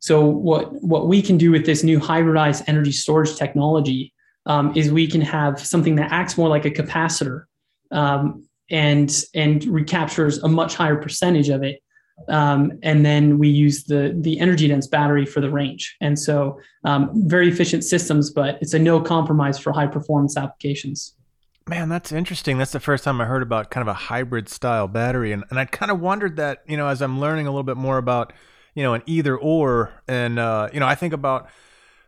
So 0.01 0.25
what 0.25 0.73
what 0.83 1.09
we 1.09 1.23
can 1.23 1.39
do 1.39 1.51
with 1.51 1.67
this 1.67 1.83
new 1.83 1.99
hybridized 1.99 2.65
energy 2.67 2.93
storage 2.93 3.37
technology 3.37 4.13
um, 4.47 4.73
is 4.77 4.93
we 4.93 5.07
can 5.07 5.21
have 5.21 5.61
something 5.61 5.97
that 5.97 6.13
acts 6.13 6.39
more 6.39 6.49
like 6.49 6.65
a 6.65 6.71
capacitor 6.71 7.45
um, 7.91 8.47
and 8.71 9.25
and 9.35 9.65
recaptures 9.65 10.39
a 10.39 10.49
much 10.49 10.75
higher 10.75 10.97
percentage 10.97 11.49
of 11.49 11.63
it. 11.63 11.83
Um, 12.29 12.73
and 12.83 13.07
then 13.07 13.39
we 13.39 13.49
use 13.49 13.85
the 13.85 14.17
the 14.21 14.39
energy 14.41 14.69
dense 14.69 14.87
battery 14.87 15.27
for 15.27 15.41
the 15.41 15.51
range. 15.51 15.97
And 16.01 16.19
so 16.19 16.61
um, 16.85 17.11
very 17.29 17.49
efficient 17.49 17.85
systems, 17.85 18.31
but 18.31 18.59
it's 18.61 18.75
a 18.75 18.79
no 18.79 19.01
compromise 19.01 19.59
for 19.59 19.73
high 19.73 19.87
performance 19.87 20.37
applications. 20.37 21.15
Man, 21.69 21.91
that's 21.91 22.13
interesting. 22.13 22.57
That's 22.57 22.73
the 22.73 22.81
first 22.81 23.05
time 23.05 23.21
I 23.21 23.27
heard 23.27 23.43
about 23.43 23.71
kind 23.71 23.83
of 23.83 23.89
a 23.89 23.99
hybrid 23.99 24.49
style 24.49 24.89
battery. 24.89 25.33
And, 25.33 25.45
and 25.51 25.59
I 25.59 25.67
kind 25.67 25.93
of 25.93 26.01
wondered 26.01 26.37
that, 26.37 26.63
you 26.67 26.79
know, 26.79 26.89
as 26.89 27.03
I'm 27.03 27.21
learning 27.21 27.47
a 27.47 27.51
little 27.51 27.63
bit 27.63 27.77
more 27.77 27.99
about, 27.99 28.33
you 28.79 28.85
know, 28.85 28.95
an 28.95 29.03
either 29.07 29.37
or. 29.37 29.93
And, 30.07 30.39
uh, 30.39 30.69
you 30.73 30.79
know, 30.79 30.87
I 30.87 30.95
think 30.95 31.13
about 31.13 31.49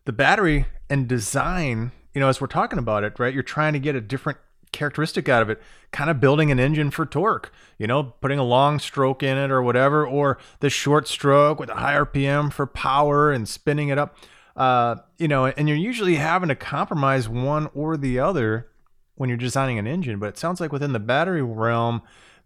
the 0.04 0.12
battery 0.12 0.66
and 0.88 1.08
design, 1.08 1.90
you 2.14 2.20
know, 2.20 2.28
as 2.28 2.40
we're 2.40 2.46
talking 2.46 2.78
about 2.78 3.02
it, 3.02 3.18
right? 3.18 3.34
You're 3.34 3.42
trying 3.42 3.72
to 3.72 3.80
get 3.80 3.96
a 3.96 4.00
different 4.00 4.38
characteristic 4.70 5.28
out 5.28 5.42
of 5.42 5.50
it, 5.50 5.60
kind 5.90 6.10
of 6.10 6.20
building 6.20 6.52
an 6.52 6.60
engine 6.60 6.92
for 6.92 7.04
torque, 7.04 7.52
you 7.76 7.88
know, 7.88 8.04
putting 8.04 8.38
a 8.38 8.44
long 8.44 8.78
stroke 8.78 9.20
in 9.20 9.36
it 9.36 9.50
or 9.50 9.60
whatever, 9.60 10.06
or 10.06 10.38
the 10.60 10.70
short 10.70 11.08
stroke 11.08 11.58
with 11.58 11.70
a 11.70 11.74
high 11.74 11.96
RPM 11.96 12.52
for 12.52 12.68
power 12.68 13.32
and 13.32 13.48
spinning 13.48 13.88
it 13.88 13.98
up. 13.98 14.16
Uh, 14.54 14.94
you 15.18 15.26
know, 15.26 15.46
and 15.46 15.68
you're 15.68 15.76
usually 15.76 16.14
having 16.14 16.50
to 16.50 16.54
compromise 16.54 17.28
one 17.28 17.68
or 17.74 17.96
the 17.96 18.20
other 18.20 18.68
when 19.16 19.28
you're 19.28 19.36
designing 19.36 19.80
an 19.80 19.88
engine, 19.88 20.20
but 20.20 20.28
it 20.28 20.38
sounds 20.38 20.60
like 20.60 20.70
within 20.70 20.92
the 20.92 21.00
battery 21.00 21.42
realm, 21.42 22.00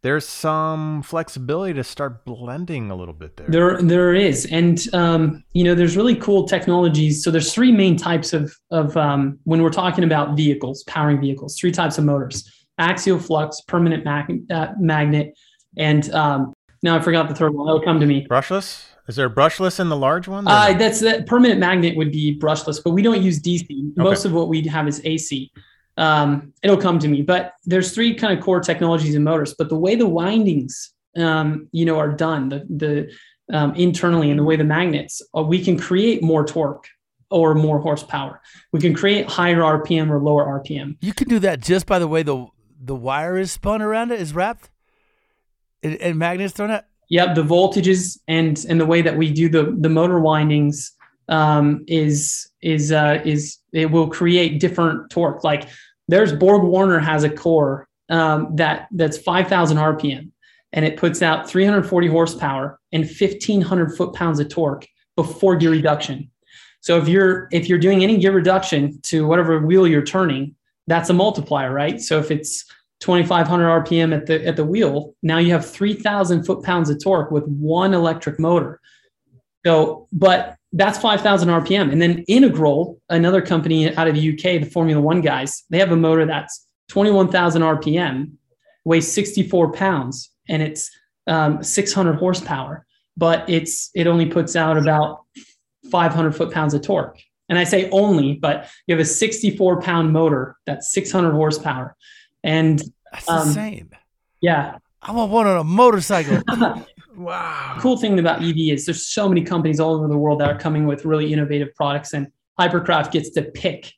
there's 0.04 0.28
some 0.28 1.02
flexibility 1.02 1.72
to 1.72 1.82
start 1.82 2.26
blending 2.26 2.90
a 2.90 2.94
little 2.94 3.14
bit 3.14 3.38
there. 3.38 3.46
There, 3.48 3.80
there 3.80 4.14
is, 4.14 4.44
and 4.44 4.78
um, 4.92 5.42
you 5.54 5.64
know, 5.64 5.74
there's 5.74 5.96
really 5.96 6.14
cool 6.14 6.46
technologies. 6.46 7.24
So 7.24 7.30
there's 7.30 7.54
three 7.54 7.72
main 7.72 7.96
types 7.96 8.34
of 8.34 8.54
of 8.70 8.94
um, 8.98 9.38
when 9.44 9.62
we're 9.62 9.70
talking 9.70 10.04
about 10.04 10.36
vehicles, 10.36 10.82
powering 10.82 11.22
vehicles. 11.22 11.58
Three 11.58 11.72
types 11.72 11.96
of 11.96 12.04
motors: 12.04 12.46
axial 12.76 13.18
flux, 13.18 13.62
permanent 13.62 14.04
mag- 14.04 14.42
uh, 14.50 14.72
magnet, 14.78 15.38
and 15.78 16.12
um, 16.12 16.52
now 16.82 16.96
I 16.96 17.00
forgot 17.00 17.30
the 17.30 17.34
third 17.34 17.54
one. 17.54 17.66
That'll 17.66 17.80
come 17.80 17.98
to 17.98 18.06
me. 18.06 18.26
Brushless. 18.28 18.84
Is 19.08 19.16
there 19.16 19.30
brushless 19.30 19.80
in 19.80 19.88
the 19.88 19.96
large 19.96 20.28
one? 20.28 20.46
Uh, 20.46 20.74
that's 20.74 21.00
that 21.00 21.26
permanent 21.26 21.60
magnet 21.60 21.96
would 21.96 22.12
be 22.12 22.38
brushless, 22.38 22.78
but 22.84 22.90
we 22.90 23.00
don't 23.00 23.22
use 23.22 23.40
DC. 23.40 23.64
Okay. 23.70 23.92
Most 23.96 24.26
of 24.26 24.32
what 24.32 24.48
we 24.48 24.60
have 24.66 24.86
is 24.86 25.00
AC 25.04 25.50
um, 25.96 26.52
it'll 26.62 26.76
come 26.76 26.98
to 26.98 27.09
me. 27.09 27.22
But 27.22 27.52
there's 27.64 27.92
three 27.92 28.14
kind 28.14 28.37
of 28.37 28.44
core 28.44 28.61
technologies 28.61 29.14
in 29.14 29.24
motors. 29.24 29.54
But 29.57 29.68
the 29.68 29.76
way 29.76 29.94
the 29.94 30.09
windings, 30.09 30.92
um, 31.16 31.68
you 31.72 31.85
know, 31.85 31.98
are 31.98 32.12
done, 32.12 32.48
the 32.48 32.66
the 32.68 33.12
um, 33.57 33.74
internally, 33.74 34.30
and 34.30 34.38
the 34.38 34.44
way 34.44 34.57
the 34.57 34.64
magnets, 34.64 35.22
uh, 35.37 35.42
we 35.42 35.62
can 35.62 35.78
create 35.78 36.22
more 36.22 36.44
torque 36.46 36.88
or 37.30 37.54
more 37.54 37.78
horsepower. 37.78 38.40
We 38.72 38.80
can 38.80 38.94
create 38.94 39.26
higher 39.26 39.61
RPM 39.61 40.11
or 40.11 40.20
lower 40.20 40.61
RPM. 40.61 40.96
You 41.00 41.12
can 41.12 41.28
do 41.28 41.38
that 41.40 41.61
just 41.61 41.87
by 41.87 41.98
the 41.98 42.09
way 42.09 42.22
the 42.22 42.46
the 42.80 42.94
wire 42.94 43.38
is 43.38 43.50
spun 43.50 43.80
around 43.80 44.12
it 44.12 44.20
is 44.20 44.35
wrapped, 44.35 44.70
and, 45.83 45.96
and 45.96 46.18
magnets 46.18 46.54
thrown 46.54 46.70
at. 46.70 46.88
Yep, 47.11 47.35
the 47.35 47.42
voltages 47.42 48.18
and 48.28 48.64
and 48.68 48.80
the 48.80 48.87
way 48.87 49.02
that 49.02 49.16
we 49.16 49.30
do 49.30 49.48
the 49.48 49.76
the 49.78 49.88
motor 49.88 50.18
windings 50.20 50.92
um, 51.28 51.85
is 51.87 52.50
is 52.64 52.92
uh, 52.92 53.20
is 53.24 53.59
it 53.72 53.90
will 53.90 54.09
create 54.09 54.61
different 54.61 55.11
torque. 55.11 55.44
Like 55.44 55.68
there's 56.09 56.33
Borg 56.33 56.62
Warner 56.62 56.98
has 56.98 57.24
a 57.24 57.31
core 57.31 57.88
um, 58.09 58.57
that 58.57 58.88
that's 58.92 59.18
5,000 59.18 59.77
RPM 59.77 60.31
and 60.72 60.85
it 60.85 60.96
puts 60.96 61.22
out 61.22 61.48
340 61.48 62.09
horsepower 62.09 62.79
and 62.92 63.05
1,500 63.05 63.96
foot 63.96 64.12
pounds 64.12 64.40
of 64.40 64.48
torque 64.48 64.87
before 65.16 65.57
gear 65.57 65.70
reduction. 65.70 66.31
So 66.81 66.98
if 66.98 67.09
you're 67.09 67.48
if 67.53 67.68
you're 67.68 67.79
doing 67.79 68.03
any 68.03 68.18
gear 68.18 68.33
reduction 68.33 69.00
to 69.03 69.27
whatever 69.27 69.59
wheel 69.61 69.87
you're 69.87 70.05
turning, 70.05 70.55
that's 70.87 71.09
a 71.09 71.14
multiplier, 71.14 71.72
right? 71.72 72.00
So 72.00 72.18
if 72.18 72.31
it's 72.31 72.64
2,500 73.00 73.87
RPM 73.87 74.14
at 74.14 74.27
the 74.27 74.46
at 74.46 74.57
the 74.57 74.64
wheel, 74.64 75.14
now 75.22 75.38
you 75.38 75.53
have 75.53 75.64
3,000 75.64 76.44
foot 76.44 76.62
pounds 76.62 76.90
of 76.90 77.03
torque 77.03 77.31
with 77.31 77.44
one 77.44 77.94
electric 77.94 78.38
motor. 78.38 78.81
So, 79.64 80.09
but 80.12 80.57
that's 80.76 80.98
5,000 80.98 81.48
RPM. 81.48 81.90
And 81.92 82.02
then 82.02 82.24
Integral, 82.28 83.00
another 83.08 83.40
company 83.40 83.94
out 83.96 84.08
of 84.08 84.14
the 84.16 84.32
UK, 84.32 84.60
the 84.60 84.68
Formula 84.70 85.00
One 85.00 85.20
guys, 85.20 85.62
they 85.70 85.78
have 85.78 85.92
a 85.92 85.96
motor 85.96 86.26
that's 86.26 86.66
21,000 86.88 87.62
RPM, 87.62 88.32
weighs 88.84 89.10
64 89.10 89.72
pounds, 89.72 90.30
and 90.48 90.60
it's 90.62 90.90
um, 91.26 91.62
600 91.62 92.14
horsepower, 92.16 92.84
but 93.16 93.48
it's 93.48 93.90
it 93.94 94.06
only 94.06 94.26
puts 94.26 94.56
out 94.56 94.76
about 94.76 95.22
500 95.90 96.32
foot 96.37 96.50
pounds 96.52 96.74
of 96.74 96.82
torque. 96.82 97.18
And 97.48 97.58
I 97.58 97.64
say 97.64 97.88
only, 97.90 98.34
but 98.34 98.68
you 98.87 98.94
have 98.94 99.00
a 99.00 99.04
64 99.06 99.80
pound 99.80 100.12
motor 100.12 100.56
that's 100.66 100.92
600 100.92 101.32
horsepower. 101.32 101.94
And 102.42 102.82
That's 103.12 103.28
Um, 103.28 103.48
insane. 103.48 103.90
yeah, 104.40 104.78
I 105.00 105.12
want 105.12 105.30
one 105.30 105.46
on 105.46 105.56
a 105.58 105.64
motorcycle. 105.64 106.42
Wow. 107.16 107.77
cool 107.79 107.96
thing 107.96 108.18
about 108.18 108.42
EV 108.42 108.57
is 108.57 108.87
there's 108.87 109.07
so 109.07 109.29
many 109.29 109.42
companies 109.42 109.81
all 109.81 109.94
over 109.94 110.09
the 110.09 110.18
world 110.18 110.40
that 110.40 110.48
are 110.48 110.59
coming 110.59 110.87
with 110.87 111.05
really 111.05 111.33
innovative 111.33 111.74
products, 111.74 112.12
and 112.12 112.29
Hypercraft 112.59 113.12
gets 113.12 113.31
to 113.31 113.42
pick, 113.42 113.92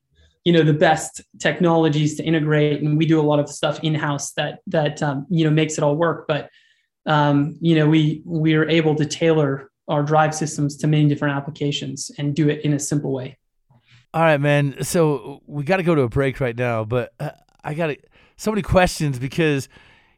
you 0.45 0.53
know, 0.53 0.63
the 0.63 0.75
best 0.75 1.23
technologies 1.41 2.17
to 2.17 2.23
integrate. 2.25 2.83
And 2.83 2.97
we 2.99 3.07
do 3.07 3.21
a 3.21 3.23
lot 3.23 3.39
of 3.39 3.49
stuff 3.49 3.81
in 3.83 3.95
house 3.95 4.33
that 4.33 4.61
that 4.67 5.03
um, 5.03 5.27
you 5.31 5.45
know 5.45 5.51
makes 5.51 5.79
it 5.79 5.85
all 5.85 5.97
work. 5.97 6.27
But 6.29 6.51
um, 7.07 7.57
you 7.61 7.75
know, 7.75 7.89
we 7.89 8.23
we 8.25 8.55
are 8.55 8.69
able 8.69 8.95
to 8.97 9.07
tailor 9.07 9.71
our 9.89 10.03
drive 10.03 10.35
systems 10.35 10.77
to 10.77 10.87
many 10.87 11.09
different 11.09 11.37
applications 11.37 12.11
and 12.19 12.35
do 12.35 12.49
it 12.49 12.65
in 12.65 12.73
a 12.73 12.79
simple 12.79 13.13
way. 13.13 13.39
All 14.13 14.23
right, 14.23 14.41
man. 14.41 14.83
So 14.83 15.43
we 15.47 15.63
got 15.65 15.77
to 15.77 15.83
go 15.83 15.95
to 15.95 16.03
a 16.03 16.09
break 16.09 16.41
right 16.41 16.57
now, 16.57 16.85
but 16.85 17.13
uh, 17.21 17.31
I 17.63 17.75
got 17.75 17.95
so 18.37 18.51
many 18.51 18.63
questions 18.63 19.19
because, 19.19 19.69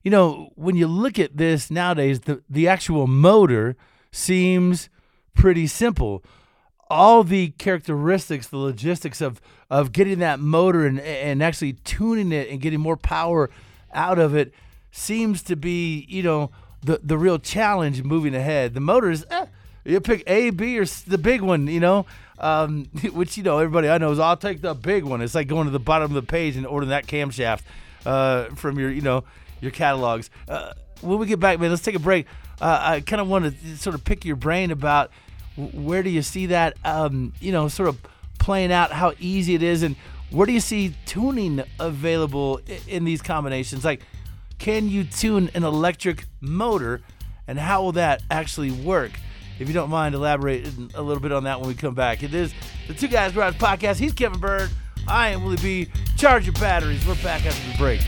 you 0.09 0.11
know, 0.11 0.49
when 0.55 0.75
you 0.75 0.87
look 0.87 1.19
at 1.19 1.37
this 1.37 1.71
nowadays, 1.71 2.21
the 2.21 2.43
the 2.49 2.67
actual 2.67 3.07
motor 3.07 3.77
seems 4.11 4.89
pretty 5.35 5.67
simple. 5.67 6.25
All 6.89 7.23
the 7.23 7.51
characteristics, 7.59 8.47
the 8.47 8.57
logistics 8.57 9.21
of 9.21 9.39
of 9.69 9.93
getting 9.93 10.21
that 10.21 10.41
motor 10.41 10.87
and 10.87 10.99
and 10.99 11.43
actually 11.43 11.75
tuning 11.75 12.33
it 12.33 12.49
and 12.49 12.59
getting 12.59 12.81
more 12.81 12.97
power 12.97 13.51
out 13.93 14.19
of 14.19 14.35
it 14.35 14.55
seems 14.91 15.43
to 15.43 15.57
be, 15.57 16.07
you 16.09 16.23
know, 16.23 16.53
the 16.81 17.01
the 17.03 17.19
real 17.19 17.39
challenge 17.39 18.03
moving 18.03 18.35
ahead. 18.35 18.73
The 18.73 18.81
motors, 18.81 19.27
eh, 19.31 19.45
you 19.85 20.01
pick 20.01 20.23
A, 20.27 20.49
B, 20.49 20.79
or 20.79 20.87
the 20.87 21.19
big 21.19 21.43
one, 21.43 21.67
you 21.67 21.81
know, 21.81 22.07
um, 22.39 22.85
which 23.13 23.37
you 23.37 23.43
know 23.43 23.59
everybody 23.59 23.91
I 23.91 23.99
know 23.99 24.11
is 24.11 24.19
I'll 24.19 24.39
take 24.39 24.63
the 24.63 24.73
big 24.73 25.05
one. 25.05 25.21
It's 25.21 25.35
like 25.35 25.49
going 25.49 25.67
to 25.67 25.71
the 25.71 25.79
bottom 25.79 26.11
of 26.11 26.15
the 26.15 26.27
page 26.27 26.57
and 26.57 26.67
ordering 26.67 26.89
that 26.89 27.07
camshaft 27.07 27.61
uh, 28.07 28.45
from 28.55 28.79
your, 28.79 28.91
you 28.91 29.03
know, 29.03 29.25
your 29.61 29.71
catalogs. 29.71 30.31
Uh, 30.49 30.73
when 31.01 31.19
we 31.19 31.27
get 31.27 31.41
back, 31.41 31.61
man, 31.61 31.71
let's 31.71 31.83
take 31.83 31.95
a 31.95 32.01
break. 32.01 32.27
Uh, 32.61 32.79
I 32.81 33.01
kind 33.01 33.21
of 33.21 33.29
want 33.29 33.45
to 33.45 33.77
sort 33.77 33.95
of 33.95 34.05
pick 34.05 34.25
your 34.25 34.37
brain 34.37 34.71
about 34.71 35.11
where 35.57 36.03
do 36.03 36.11
you 36.11 36.23
see 36.23 36.47
that, 36.47 36.77
um, 36.85 37.33
you 37.41 37.53
know, 37.53 37.69
sort 37.69 37.89
of 37.89 37.99
playing 38.39 38.73
out, 38.73 38.93
how 38.93 39.13
easy 39.19 39.55
it 39.55 39.63
is, 39.63 39.83
and 39.83 39.97
where 40.31 40.47
do 40.47 40.53
you 40.53 40.61
see 40.61 40.95
tuning 41.07 41.63
available 41.81 42.61
in 42.87 43.05
these 43.05 43.23
combinations? 43.23 43.85
Like, 43.85 44.03
can 44.59 44.89
you 44.89 45.05
tune 45.05 45.51
an 45.55 45.65
electric 45.65 46.25
motor, 46.41 47.01
and 47.47 47.59
how 47.59 47.83
will 47.83 47.93
that 47.93 48.23
actually 48.31 48.71
work? 48.71 49.13
If 49.59 49.67
you 49.67 49.75
don't 49.75 49.91
mind 49.91 50.15
elaborating 50.15 50.91
a 50.95 51.03
little 51.03 51.21
bit 51.21 51.33
on 51.33 51.45
that 51.45 51.59
when 51.61 51.69
we 51.69 51.75
come 51.75 51.95
back. 51.95 52.23
It 52.23 52.33
is 52.33 52.55
the 52.87 52.95
Two 52.95 53.09
Guys 53.09 53.33
Garage 53.33 53.57
Podcast. 53.57 53.97
He's 53.97 54.13
Kevin 54.13 54.39
Byrd. 54.39 54.71
I 55.09 55.31
am 55.31 55.43
Willie 55.43 55.57
B. 55.57 55.89
Charge 56.17 56.47
your 56.47 56.55
batteries. 56.55 57.05
We're 57.07 57.15
back 57.17 57.45
after 57.45 57.73
the 57.73 57.79
break. 57.79 58.01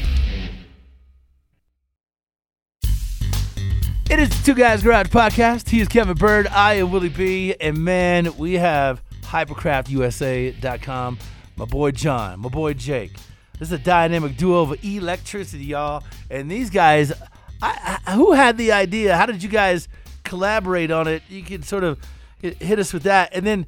It 4.11 4.19
is 4.19 4.29
the 4.29 4.45
Two 4.45 4.55
Guys 4.55 4.83
Garage 4.83 5.07
Podcast. 5.07 5.69
He 5.69 5.79
is 5.79 5.87
Kevin 5.87 6.17
Byrd. 6.17 6.49
I 6.49 6.75
am 6.75 6.91
Willie 6.91 7.09
B. 7.09 7.55
And 7.61 7.79
man, 7.79 8.37
we 8.37 8.55
have 8.55 9.01
hypercraftusa.com. 9.23 11.19
My 11.55 11.65
boy 11.65 11.93
John, 11.93 12.41
my 12.41 12.49
boy 12.49 12.75
Jake. 12.75 13.13
This 13.61 13.69
is 13.69 13.73
a 13.73 13.79
dynamic 13.79 14.37
duo 14.37 14.63
of 14.63 14.85
electricity, 14.85 15.67
y'all. 15.67 16.03
And 16.29 16.51
these 16.51 16.71
guys, 16.71 17.13
I, 17.63 18.01
I, 18.05 18.15
who 18.15 18.33
had 18.33 18.59
the 18.59 18.73
idea? 18.73 19.17
How 19.17 19.27
did 19.27 19.45
you 19.45 19.49
guys 19.49 19.87
collaborate 20.25 20.91
on 20.91 21.07
it? 21.07 21.23
You 21.29 21.45
can 21.45 21.63
sort 21.63 21.85
of 21.85 21.97
hit 22.41 22.81
us 22.81 22.93
with 22.93 23.05
that. 23.05 23.31
And 23.33 23.47
then 23.47 23.65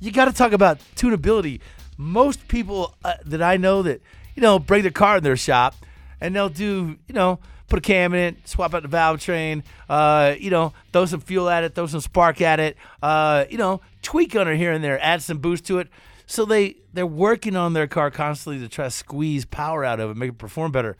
you 0.00 0.10
got 0.10 0.24
to 0.24 0.32
talk 0.32 0.52
about 0.52 0.78
tunability. 0.96 1.60
Most 1.98 2.48
people 2.48 2.96
uh, 3.04 3.16
that 3.26 3.42
I 3.42 3.58
know 3.58 3.82
that, 3.82 4.00
you 4.34 4.40
know, 4.40 4.58
bring 4.58 4.80
their 4.80 4.90
car 4.90 5.18
in 5.18 5.22
their 5.22 5.36
shop 5.36 5.74
and 6.18 6.34
they'll 6.34 6.48
do, 6.48 6.96
you 7.06 7.14
know, 7.14 7.40
put 7.72 7.78
a 7.78 7.80
cam 7.80 8.12
in 8.12 8.20
it, 8.20 8.46
swap 8.46 8.74
out 8.74 8.82
the 8.82 8.88
valve 8.88 9.18
train, 9.18 9.64
uh, 9.88 10.34
you 10.38 10.50
know, 10.50 10.74
throw 10.92 11.06
some 11.06 11.20
fuel 11.20 11.48
at 11.48 11.64
it, 11.64 11.74
throw 11.74 11.86
some 11.86 12.02
spark 12.02 12.42
at 12.42 12.60
it, 12.60 12.76
uh, 13.02 13.46
you 13.48 13.56
know, 13.56 13.80
tweak 14.02 14.36
on 14.36 14.54
here 14.54 14.72
and 14.72 14.84
there, 14.84 15.02
add 15.02 15.22
some 15.22 15.38
boost 15.38 15.66
to 15.66 15.78
it. 15.78 15.88
So 16.26 16.44
they 16.44 16.76
they're 16.92 17.06
working 17.06 17.56
on 17.56 17.72
their 17.72 17.86
car 17.86 18.10
constantly 18.10 18.60
to 18.60 18.68
try 18.68 18.84
to 18.84 18.90
squeeze 18.90 19.46
power 19.46 19.86
out 19.86 20.00
of 20.00 20.10
it, 20.10 20.16
make 20.18 20.28
it 20.28 20.38
perform 20.38 20.70
better. 20.70 20.98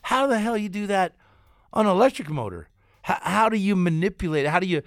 How 0.00 0.26
the 0.26 0.38
hell 0.38 0.56
you 0.56 0.70
do 0.70 0.86
that 0.86 1.12
on 1.74 1.84
an 1.84 1.92
electric 1.92 2.30
motor? 2.30 2.68
How, 3.02 3.18
how 3.20 3.48
do 3.50 3.58
you 3.58 3.76
manipulate? 3.76 4.46
it? 4.46 4.48
How 4.48 4.60
do 4.60 4.66
you 4.66 4.80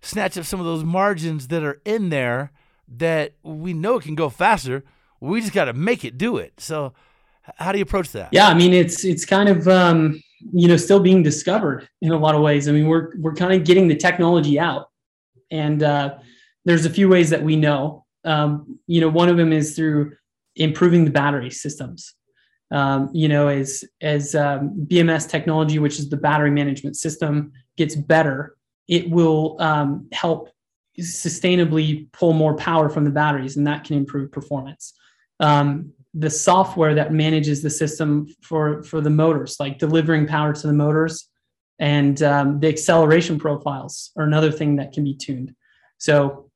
snatch 0.00 0.36
up 0.36 0.44
some 0.44 0.58
of 0.58 0.66
those 0.66 0.82
margins 0.82 1.46
that 1.48 1.62
are 1.62 1.80
in 1.84 2.08
there 2.08 2.50
that 2.88 3.34
we 3.44 3.74
know 3.74 4.00
can 4.00 4.16
go 4.16 4.28
faster? 4.28 4.82
We 5.20 5.40
just 5.40 5.52
got 5.52 5.66
to 5.66 5.72
make 5.72 6.04
it 6.04 6.18
do 6.18 6.36
it. 6.36 6.54
So, 6.58 6.94
how 7.58 7.70
do 7.70 7.78
you 7.78 7.82
approach 7.82 8.10
that? 8.10 8.30
Yeah, 8.32 8.48
I 8.48 8.54
mean 8.54 8.74
it's 8.74 9.04
it's 9.04 9.24
kind 9.24 9.48
of 9.48 9.68
um, 9.68 10.20
you 10.52 10.68
know 10.68 10.76
still 10.76 11.00
being 11.00 11.22
discovered 11.22 11.88
in 12.00 12.12
a 12.12 12.18
lot 12.18 12.34
of 12.34 12.42
ways. 12.42 12.68
I 12.68 12.72
mean 12.72 12.86
we're 12.86 13.16
we're 13.18 13.34
kind 13.34 13.52
of 13.52 13.64
getting 13.64 13.88
the 13.88 13.96
technology 13.96 14.58
out, 14.58 14.90
and 15.50 15.82
uh, 15.82 16.18
there's 16.64 16.86
a 16.86 16.90
few 16.90 17.08
ways 17.08 17.30
that 17.30 17.42
we 17.42 17.56
know. 17.56 18.04
Um, 18.24 18.78
you 18.86 19.00
know, 19.00 19.08
one 19.08 19.28
of 19.28 19.36
them 19.36 19.52
is 19.52 19.74
through 19.74 20.12
improving 20.56 21.04
the 21.04 21.10
battery 21.10 21.50
systems. 21.50 22.14
Um, 22.70 23.10
you 23.12 23.28
know, 23.28 23.48
as 23.48 23.84
as 24.00 24.34
um, 24.34 24.86
BMS 24.86 25.28
technology, 25.28 25.78
which 25.78 25.98
is 25.98 26.08
the 26.08 26.16
battery 26.16 26.50
management 26.50 26.96
system, 26.96 27.52
gets 27.76 27.96
better, 27.96 28.56
it 28.88 29.10
will 29.10 29.56
um, 29.60 30.08
help 30.12 30.50
sustainably 30.98 32.10
pull 32.12 32.32
more 32.32 32.54
power 32.56 32.88
from 32.88 33.04
the 33.04 33.10
batteries, 33.10 33.56
and 33.56 33.66
that 33.66 33.84
can 33.84 33.96
improve 33.96 34.30
performance. 34.30 34.92
Um, 35.40 35.92
the 36.14 36.30
software 36.30 36.94
that 36.94 37.12
manages 37.12 37.62
the 37.62 37.70
system 37.70 38.26
for 38.42 38.82
for 38.82 39.00
the 39.00 39.10
motors, 39.10 39.56
like 39.60 39.78
delivering 39.78 40.26
power 40.26 40.52
to 40.52 40.66
the 40.66 40.72
motors, 40.72 41.28
and 41.78 42.22
um, 42.22 42.60
the 42.60 42.68
acceleration 42.68 43.38
profiles 43.38 44.10
are 44.16 44.24
another 44.24 44.50
thing 44.50 44.76
that 44.76 44.92
can 44.92 45.04
be 45.04 45.14
tuned. 45.14 45.54
So, 45.98 46.50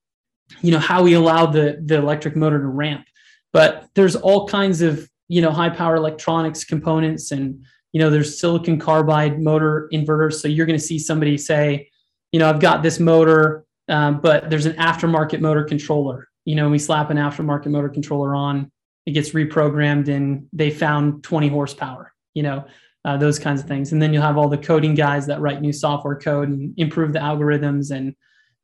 you 0.61 0.73
know 0.73 0.79
how 0.79 1.03
we 1.03 1.15
allow 1.15 1.47
the 1.47 1.81
the 1.85 1.97
electric 1.97 2.37
motor 2.37 2.59
to 2.59 2.67
ramp, 2.67 3.07
but 3.53 3.89
there's 3.95 4.17
all 4.17 4.49
kinds 4.49 4.83
of 4.83 5.09
you 5.29 5.41
know 5.41 5.51
high 5.51 5.71
power 5.71 5.97
electronics 5.97 6.65
components, 6.65 7.31
and 7.31 7.65
you 7.93 8.01
know 8.01 8.11
there's 8.11 8.41
silicon 8.41 8.79
carbide 8.79 9.41
motor 9.41 9.89
inverters. 9.93 10.35
So 10.35 10.49
you're 10.49 10.67
going 10.67 10.79
to 10.79 10.85
see 10.85 10.99
somebody 10.99 11.39
say, 11.39 11.91
you 12.33 12.41
know, 12.41 12.51
I've 12.51 12.61
got 12.61 12.83
this 12.83 12.99
motor, 12.99 13.65
um, 13.89 14.21
but 14.21 14.51
there's 14.51 14.67
an 14.67 14.75
aftermarket 14.75 15.41
motor 15.41 15.63
controller. 15.63 16.29
You 16.45 16.57
know, 16.57 16.69
we 16.69 16.81
slap 16.81 17.11
an 17.11 17.17
aftermarket 17.17 17.69
motor 17.69 17.89
controller 17.89 18.35
on 18.35 18.73
it 19.07 19.13
gets 19.13 19.31
reprogrammed 19.31 20.09
and 20.09 20.47
they 20.53 20.71
found 20.71 21.23
20 21.23 21.49
horsepower 21.49 22.13
you 22.35 22.43
know 22.43 22.65
uh, 23.05 23.17
those 23.17 23.39
kinds 23.39 23.61
of 23.61 23.69
things. 23.69 23.93
And 23.93 24.01
then 24.01 24.13
you'll 24.13 24.23
have 24.23 24.39
all 24.39 24.49
the 24.49 24.59
coding 24.59 24.95
guys 24.95 25.27
that 25.27 25.41
write 25.41 25.61
new 25.61 25.73
software 25.73 26.17
code 26.17 26.49
and 26.49 26.75
improve 26.79 27.13
the 27.13 27.19
algorithms 27.19 27.95
and 27.95 28.15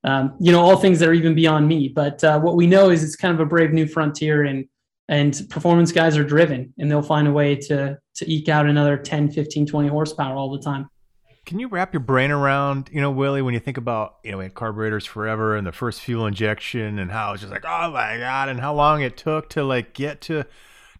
um, 0.02 0.34
you 0.40 0.50
know 0.50 0.62
all 0.62 0.76
things 0.76 0.98
that 1.00 1.08
are 1.08 1.12
even 1.12 1.34
beyond 1.34 1.68
me. 1.68 1.88
But 1.88 2.24
uh, 2.24 2.40
what 2.40 2.56
we 2.56 2.66
know 2.66 2.90
is 2.90 3.04
it's 3.04 3.16
kind 3.16 3.34
of 3.34 3.40
a 3.40 3.46
brave 3.46 3.72
new 3.72 3.86
frontier 3.86 4.44
and 4.44 4.66
and 5.08 5.42
performance 5.50 5.92
guys 5.92 6.16
are 6.16 6.24
driven 6.24 6.72
and 6.78 6.90
they'll 6.90 7.02
find 7.02 7.28
a 7.28 7.32
way 7.32 7.54
to 7.56 7.98
to 8.14 8.32
eke 8.32 8.48
out 8.48 8.66
another 8.66 8.96
10 8.96 9.30
15 9.32 9.66
20 9.66 9.88
horsepower 9.88 10.36
all 10.36 10.50
the 10.50 10.62
time 10.62 10.88
Can 11.50 11.58
you 11.58 11.66
wrap 11.66 11.92
your 11.92 12.00
brain 12.00 12.30
around, 12.30 12.90
you 12.92 13.00
know, 13.00 13.10
Willie, 13.10 13.42
when 13.42 13.54
you 13.54 13.58
think 13.58 13.76
about, 13.76 14.18
you 14.22 14.30
know, 14.30 14.38
we 14.38 14.44
had 14.44 14.54
carburetors 14.54 15.04
forever 15.04 15.56
and 15.56 15.66
the 15.66 15.72
first 15.72 16.00
fuel 16.00 16.24
injection 16.24 17.00
and 17.00 17.10
how 17.10 17.32
it's 17.32 17.40
just 17.40 17.52
like, 17.52 17.64
oh 17.64 17.90
my 17.90 18.18
God, 18.18 18.48
and 18.48 18.60
how 18.60 18.72
long 18.72 19.02
it 19.02 19.16
took 19.16 19.50
to 19.50 19.64
like 19.64 19.92
get 19.92 20.20
to 20.20 20.44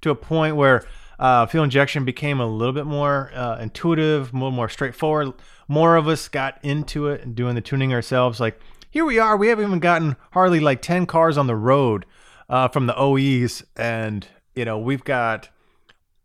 to 0.00 0.10
a 0.10 0.16
point 0.16 0.56
where 0.56 0.84
uh, 1.20 1.46
fuel 1.46 1.62
injection 1.62 2.04
became 2.04 2.40
a 2.40 2.46
little 2.48 2.72
bit 2.72 2.84
more 2.84 3.30
uh, 3.32 3.60
intuitive, 3.60 4.34
little 4.34 4.50
more 4.50 4.68
straightforward. 4.68 5.34
More 5.68 5.94
of 5.94 6.08
us 6.08 6.26
got 6.26 6.58
into 6.64 7.06
it 7.06 7.20
and 7.20 7.36
doing 7.36 7.54
the 7.54 7.60
tuning 7.60 7.94
ourselves. 7.94 8.40
Like 8.40 8.58
here 8.90 9.04
we 9.04 9.20
are, 9.20 9.36
we 9.36 9.46
haven't 9.46 9.66
even 9.66 9.78
gotten 9.78 10.16
hardly 10.32 10.58
like 10.58 10.82
10 10.82 11.06
cars 11.06 11.38
on 11.38 11.46
the 11.46 11.54
road 11.54 12.06
uh, 12.48 12.66
from 12.66 12.88
the 12.88 12.98
OEs. 12.98 13.62
And, 13.76 14.26
you 14.56 14.64
know, 14.64 14.80
we've 14.80 15.04
got 15.04 15.48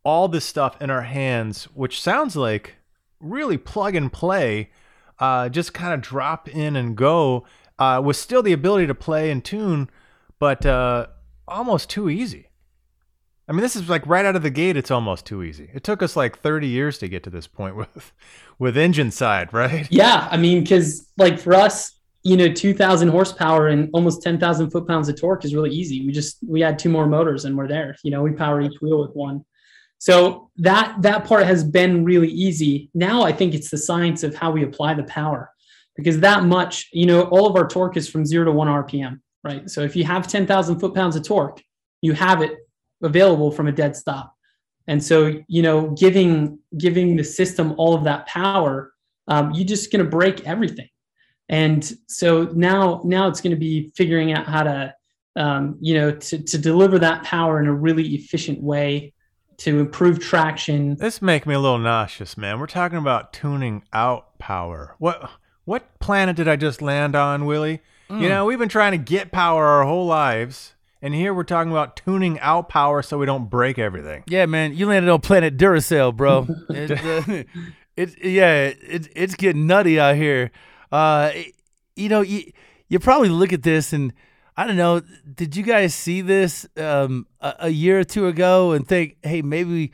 all 0.04 0.28
this 0.28 0.46
stuff 0.46 0.82
in 0.82 0.90
our 0.90 1.04
hands, 1.04 1.66
which 1.76 2.02
sounds 2.02 2.36
like 2.36 2.78
really 3.30 3.58
plug 3.58 3.96
and 3.96 4.12
play, 4.12 4.70
uh, 5.20 5.50
just 5.50 5.74
kind 5.74 5.94
of 5.94 6.02
drop 6.02 6.48
in 6.48 6.76
and 6.76 6.96
go, 6.96 7.46
uh, 7.80 8.02
with 8.04 8.18
still 8.18 8.44
the 8.44 8.54
ability 8.54 8.88
to 8.88 8.96
play 8.96 9.32
and 9.32 9.44
tune, 9.44 9.90
but 10.40 10.66
uh, 10.66 11.08
almost 11.48 11.90
too 11.90 12.10
easy. 12.10 12.50
I 13.48 13.52
mean, 13.52 13.62
this 13.62 13.76
is 13.76 13.90
like 13.90 14.06
right 14.08 14.26
out 14.26 14.36
of 14.36 14.42
the 14.44 14.50
gate. 14.50 14.76
It's 14.76 14.90
almost 14.90 15.26
too 15.26 15.44
easy. 15.44 15.70
It 15.74 15.84
took 15.84 16.02
us 16.02 16.16
like 16.16 16.40
30 16.40 16.68
years 16.68 16.98
to 17.00 17.08
get 17.08 17.24
to 17.24 17.30
this 17.30 17.48
point 17.48 17.76
with, 17.76 18.12
with 18.60 18.78
engine 18.78 19.12
side, 19.12 19.54
right? 19.54 19.88
Yeah, 19.92 20.28
I 20.32 20.38
mean, 20.38 20.64
because 20.64 21.08
like 21.18 21.40
for 21.40 21.54
us, 21.54 21.92
you 22.24 22.36
know, 22.36 22.52
2,000 22.52 23.08
horsepower 23.10 23.68
and 23.68 23.88
almost 23.94 24.24
10,000 24.24 24.72
foot 24.72 24.88
pounds 24.88 25.08
of 25.10 25.20
torque 25.20 25.46
is 25.46 25.54
really 25.54 25.70
easy. 25.70 26.04
We 26.06 26.12
just 26.12 26.38
we 26.46 26.64
add 26.64 26.80
two 26.80 26.90
more 26.90 27.06
motors 27.06 27.46
and 27.46 27.56
we're 27.56 27.68
there. 27.68 27.96
You 28.04 28.10
know, 28.10 28.24
we 28.24 28.32
power 28.32 28.62
each 28.62 28.82
wheel 28.82 29.00
with 29.00 29.12
one. 29.16 29.46
So 30.00 30.52
that 30.58 31.02
that 31.02 31.26
part 31.26 31.46
has 31.46 31.64
been 31.64 32.04
really 32.04 32.30
easy. 32.30 32.90
Now 32.94 33.24
I 33.24 33.32
think 33.32 33.54
it's 33.54 33.70
the 33.70 33.78
science 33.78 34.24
of 34.24 34.36
how 34.36 34.52
we 34.52 34.64
apply 34.64 34.94
the 34.94 35.04
power, 35.04 35.52
because 35.96 36.20
that 36.20 36.44
much, 36.44 36.90
you 36.92 37.06
know, 37.06 37.24
all 37.24 37.48
of 37.48 37.56
our 37.56 37.68
torque 37.68 37.98
is 37.98 38.08
from 38.08 38.26
zero 38.26 38.46
to 38.46 38.52
one 38.52 38.68
RPM, 38.68 39.20
right? 39.44 39.70
So 39.70 39.82
if 39.82 39.96
you 39.96 40.04
have 40.04 40.28
10,000 40.28 40.80
foot 40.80 40.94
pounds 40.94 41.16
of 41.16 41.24
torque, 41.24 41.62
you 42.02 42.14
have 42.14 42.42
it 42.42 42.58
available 43.02 43.52
from 43.52 43.68
a 43.68 43.72
dead 43.72 43.96
stop. 43.96 44.36
And 44.88 45.04
so, 45.04 45.42
you 45.48 45.62
know, 45.62 45.90
giving 45.92 46.60
giving 46.78 47.16
the 47.16 47.24
system 47.24 47.74
all 47.78 47.96
of 47.96 48.04
that 48.04 48.28
power, 48.28 48.94
um, 49.28 49.52
you're 49.54 49.66
just 49.66 49.92
going 49.92 50.04
to 50.04 50.10
break 50.10 50.46
everything. 50.46 50.90
And 51.50 51.92
so 52.08 52.44
now, 52.56 53.02
now 53.04 53.28
it's 53.28 53.42
going 53.42 53.52
to 53.52 53.60
be 53.60 53.92
figuring 53.96 54.34
out 54.34 54.46
how 54.46 54.64
to, 54.64 54.94
um, 55.36 55.78
you 55.80 55.96
know, 55.96 56.12
to, 56.12 56.44
to 56.44 56.58
deliver 56.58 57.00
that 57.00 57.24
power 57.24 57.60
in 57.60 57.68
a 57.68 57.74
really 57.74 58.16
efficient 58.16 58.62
way 58.62 59.14
to 59.58 59.80
improve 59.80 60.20
traction. 60.20 60.96
This 60.96 61.22
make 61.22 61.46
me 61.46 61.54
a 61.54 61.60
little 61.60 61.78
nauseous, 61.78 62.38
man. 62.38 62.60
We're 62.60 62.68
talking 62.68 62.98
about 62.98 63.34
tuning 63.34 63.84
out 63.94 64.38
power. 64.39 64.96
What 65.00 65.30
what 65.65 66.00
planet 66.00 66.36
did 66.36 66.48
I 66.48 66.56
just 66.56 66.82
land 66.82 67.15
on, 67.15 67.46
Willie? 67.46 67.82
Mm. 68.10 68.22
You 68.22 68.30
know, 68.30 68.46
we've 68.46 68.60
been 68.60 68.70
trying 68.70 68.91
to 68.91 68.98
get 68.98 69.32
power 69.32 69.65
our 69.65 69.84
whole 69.84 70.06
lives. 70.06 70.74
And 71.02 71.13
here 71.13 71.34
we're 71.34 71.44
talking 71.44 71.72
about 71.72 71.96
tuning 71.96 72.39
out 72.39 72.70
power 72.70 73.02
so 73.04 73.18
we 73.18 73.28
don't 73.28 73.50
break 73.50 73.78
everything. 73.78 74.24
Yeah, 74.28 74.48
man, 74.48 74.74
you 74.74 74.88
landed 74.88 75.12
on 75.12 75.22
planet 75.22 75.56
Duracell, 75.56 76.15
bro. 76.15 76.48
it's, 76.70 76.91
uh, 76.91 77.44
it's 77.96 78.15
yeah, 78.24 78.68
it, 78.68 79.10
it's 79.15 79.36
getting 79.36 79.68
nutty 79.68 80.00
out 80.00 80.15
here. 80.15 80.52
Uh, 80.91 81.32
you 81.96 82.10
know, 82.10 82.22
you 82.22 82.52
you 82.88 83.00
probably 83.00 83.30
look 83.30 83.54
at 83.54 83.63
this 83.63 83.94
and 83.94 84.13
I 84.58 84.65
don't 84.65 84.78
know. 84.78 85.02
Did 85.34 85.56
you 85.56 85.63
guys 85.63 85.94
see 85.94 86.22
this 86.22 86.65
um, 86.78 87.28
a, 87.41 87.56
a, 87.60 87.70
year 87.70 88.00
or 88.00 88.06
two 88.06 88.28
ago 88.28 88.72
and 88.72 88.88
think, 88.88 89.18
hey, 89.22 89.41
maybe 89.41 89.91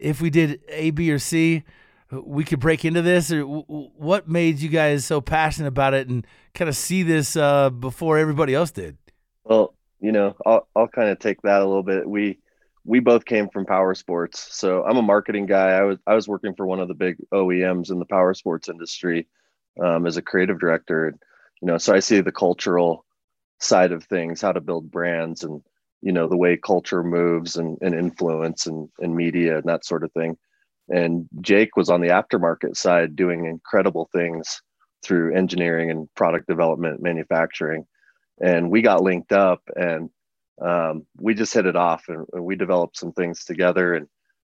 if 0.00 0.20
we 0.20 0.30
did 0.30 0.60
A, 0.68 0.90
B, 0.90 1.12
or 1.12 1.20
C, 1.20 1.62
we 2.10 2.42
could 2.42 2.58
break 2.58 2.84
into 2.84 3.02
this? 3.02 3.30
Or 3.30 3.40
w- 3.40 3.64
what 3.68 4.28
made 4.28 4.58
you 4.58 4.68
guys 4.68 5.04
so 5.04 5.20
passionate 5.20 5.68
about 5.68 5.94
it 5.94 6.08
and 6.08 6.26
kind 6.54 6.68
of 6.68 6.74
see 6.74 7.04
this 7.04 7.36
uh, 7.36 7.70
before 7.70 8.18
everybody 8.18 8.52
else 8.52 8.72
did? 8.72 8.98
Well, 9.44 9.74
you 10.00 10.10
know, 10.10 10.34
I'll 10.44 10.66
I'll 10.74 10.88
kind 10.88 11.10
of 11.10 11.20
take 11.20 11.42
that 11.42 11.62
a 11.62 11.66
little 11.66 11.84
bit. 11.84 12.08
We 12.08 12.38
we 12.84 12.98
both 12.98 13.24
came 13.24 13.48
from 13.48 13.66
power 13.66 13.94
sports, 13.94 14.48
so 14.50 14.82
I'm 14.84 14.96
a 14.96 15.02
marketing 15.02 15.46
guy. 15.46 15.70
I 15.70 15.82
was 15.82 15.98
I 16.06 16.14
was 16.14 16.26
working 16.26 16.54
for 16.54 16.66
one 16.66 16.80
of 16.80 16.88
the 16.88 16.94
big 16.94 17.18
OEMs 17.32 17.92
in 17.92 18.00
the 18.00 18.06
power 18.06 18.34
sports 18.34 18.68
industry 18.68 19.28
um, 19.80 20.06
as 20.06 20.16
a 20.16 20.22
creative 20.22 20.58
director. 20.58 21.14
You 21.62 21.66
know, 21.66 21.78
so 21.78 21.94
I 21.94 22.00
see 22.00 22.20
the 22.20 22.32
cultural 22.32 23.04
side 23.60 23.92
of 23.92 24.04
things, 24.04 24.40
how 24.40 24.52
to 24.52 24.60
build 24.60 24.90
brands 24.90 25.44
and, 25.44 25.62
you 26.02 26.12
know, 26.12 26.28
the 26.28 26.36
way 26.36 26.56
culture 26.56 27.02
moves 27.02 27.56
and, 27.56 27.78
and 27.80 27.94
influence 27.94 28.66
and, 28.66 28.88
and 29.00 29.14
media 29.14 29.58
and 29.58 29.64
that 29.68 29.84
sort 29.84 30.04
of 30.04 30.12
thing. 30.12 30.36
And 30.88 31.28
Jake 31.40 31.76
was 31.76 31.88
on 31.88 32.00
the 32.00 32.08
aftermarket 32.08 32.76
side 32.76 33.14
doing 33.14 33.44
incredible 33.44 34.08
things 34.12 34.60
through 35.04 35.34
engineering 35.34 35.90
and 35.90 36.12
product 36.14 36.46
development, 36.48 37.02
manufacturing. 37.02 37.86
And 38.40 38.70
we 38.70 38.82
got 38.82 39.02
linked 39.02 39.32
up 39.32 39.62
and 39.76 40.10
um, 40.60 41.06
we 41.18 41.34
just 41.34 41.54
hit 41.54 41.66
it 41.66 41.76
off 41.76 42.04
and, 42.08 42.26
and 42.32 42.44
we 42.44 42.56
developed 42.56 42.98
some 42.98 43.12
things 43.12 43.44
together. 43.44 43.94
And 43.94 44.08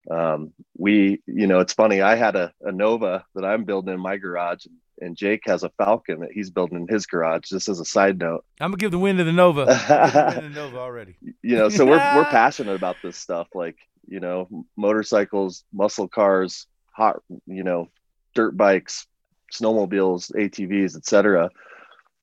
um, 0.09 0.53
we, 0.77 1.21
you 1.25 1.47
know, 1.47 1.59
it's 1.59 1.73
funny. 1.73 2.01
I 2.01 2.15
had 2.15 2.35
a, 2.35 2.51
a 2.61 2.71
Nova 2.71 3.25
that 3.33 3.45
I'm 3.45 3.63
building 3.63 3.93
in 3.93 3.99
my 3.99 4.17
garage, 4.17 4.65
and 4.65 4.75
and 4.99 5.15
Jake 5.15 5.41
has 5.45 5.63
a 5.63 5.69
Falcon 5.69 6.21
that 6.21 6.31
he's 6.31 6.49
building 6.49 6.77
in 6.77 6.87
his 6.87 7.05
garage. 7.05 7.49
Just 7.49 7.69
as 7.69 7.79
a 7.79 7.85
side 7.85 8.19
note, 8.19 8.45
I'm 8.59 8.71
gonna 8.71 8.77
give 8.77 8.91
the 8.91 8.99
win 8.99 9.17
to 9.17 9.23
the 9.23 9.31
Nova. 9.31 9.65
the 9.65 10.49
Nova 10.49 10.77
already. 10.77 11.15
You 11.41 11.57
know, 11.57 11.69
so 11.69 11.85
we're 11.85 12.15
we're 12.15 12.25
passionate 12.31 12.75
about 12.75 12.97
this 13.03 13.17
stuff, 13.17 13.47
like 13.53 13.77
you 14.07 14.19
know, 14.19 14.47
motorcycles, 14.77 15.63
muscle 15.73 16.07
cars, 16.07 16.67
hot, 16.91 17.21
you 17.45 17.63
know, 17.63 17.89
dirt 18.33 18.57
bikes, 18.57 19.07
snowmobiles, 19.53 20.31
ATVs, 20.33 20.95
etc. 20.95 21.49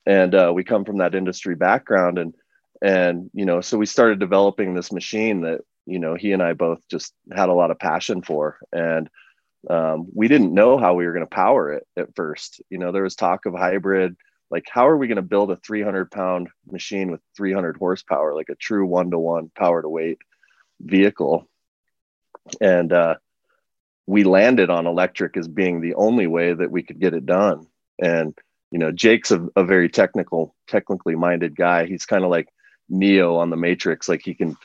And 0.07 0.35
uh, 0.35 0.53
we 0.55 0.65
come 0.65 0.85
from 0.85 0.99
that 0.99 1.15
industry 1.15 1.55
background, 1.55 2.19
and 2.19 2.35
and 2.83 3.31
you 3.33 3.45
know, 3.45 3.61
so 3.61 3.79
we 3.79 3.87
started 3.87 4.19
developing 4.19 4.75
this 4.75 4.93
machine 4.93 5.43
that 5.43 5.61
you 5.87 5.99
know 5.99 6.15
he 6.15 6.33
and 6.33 6.43
I 6.43 6.53
both 6.55 6.87
just 6.89 7.15
had 7.33 7.49
a 7.49 7.55
lot 7.55 7.71
of 7.71 7.79
passion 7.79 8.23
for, 8.23 8.59
and 8.73 9.09
um, 9.69 10.09
we 10.15 10.29
didn't 10.29 10.55
know 10.55 10.79
how 10.79 10.95
we 10.95 11.07
were 11.07 11.13
going 11.13 11.27
to 11.27 11.35
power 11.35 11.73
it 11.73 11.87
at 11.97 12.15
first. 12.17 12.61
You 12.69 12.79
know, 12.79 12.93
there 12.93 13.03
was 13.03 13.15
talk 13.15 13.47
of 13.47 13.55
hybrid. 13.55 14.17
Like, 14.51 14.65
how 14.69 14.89
are 14.89 14.97
we 14.97 15.07
going 15.07 15.17
to 15.17 15.23
build 15.23 15.51
a 15.51 15.57
300 15.57 16.11
pound 16.11 16.49
machine 16.71 17.11
with 17.11 17.21
300 17.37 17.77
horsepower, 17.77 18.35
like 18.35 18.49
a 18.51 18.55
true 18.55 18.85
one 18.85 19.11
to 19.11 19.19
one 19.19 19.51
power 19.57 19.81
to 19.81 19.89
weight 19.89 20.19
vehicle? 20.81 21.49
And 22.61 22.93
uh, 22.93 23.15
we 24.07 24.25
landed 24.25 24.69
on 24.69 24.87
electric 24.87 25.37
as 25.37 25.49
being 25.49 25.81
the 25.81 25.95
only 25.95 26.27
way 26.27 26.53
that 26.53 26.71
we 26.71 26.83
could 26.83 27.01
get 27.01 27.15
it 27.15 27.25
done. 27.25 27.67
And, 28.01 28.37
you 28.71 28.79
know, 28.79 28.91
Jake's 28.91 29.31
a, 29.31 29.49
a 29.55 29.65
very 29.65 29.89
technical, 29.89 30.55
technically 30.67 31.15
minded 31.15 31.55
guy. 31.55 31.87
He's 31.87 32.05
kind 32.05 32.25
of 32.25 32.31
like 32.31 32.49
Neo 32.89 33.37
on 33.37 33.49
the 33.49 33.57
Matrix. 33.57 34.09
Like, 34.09 34.23
he 34.23 34.35
can 34.35 34.57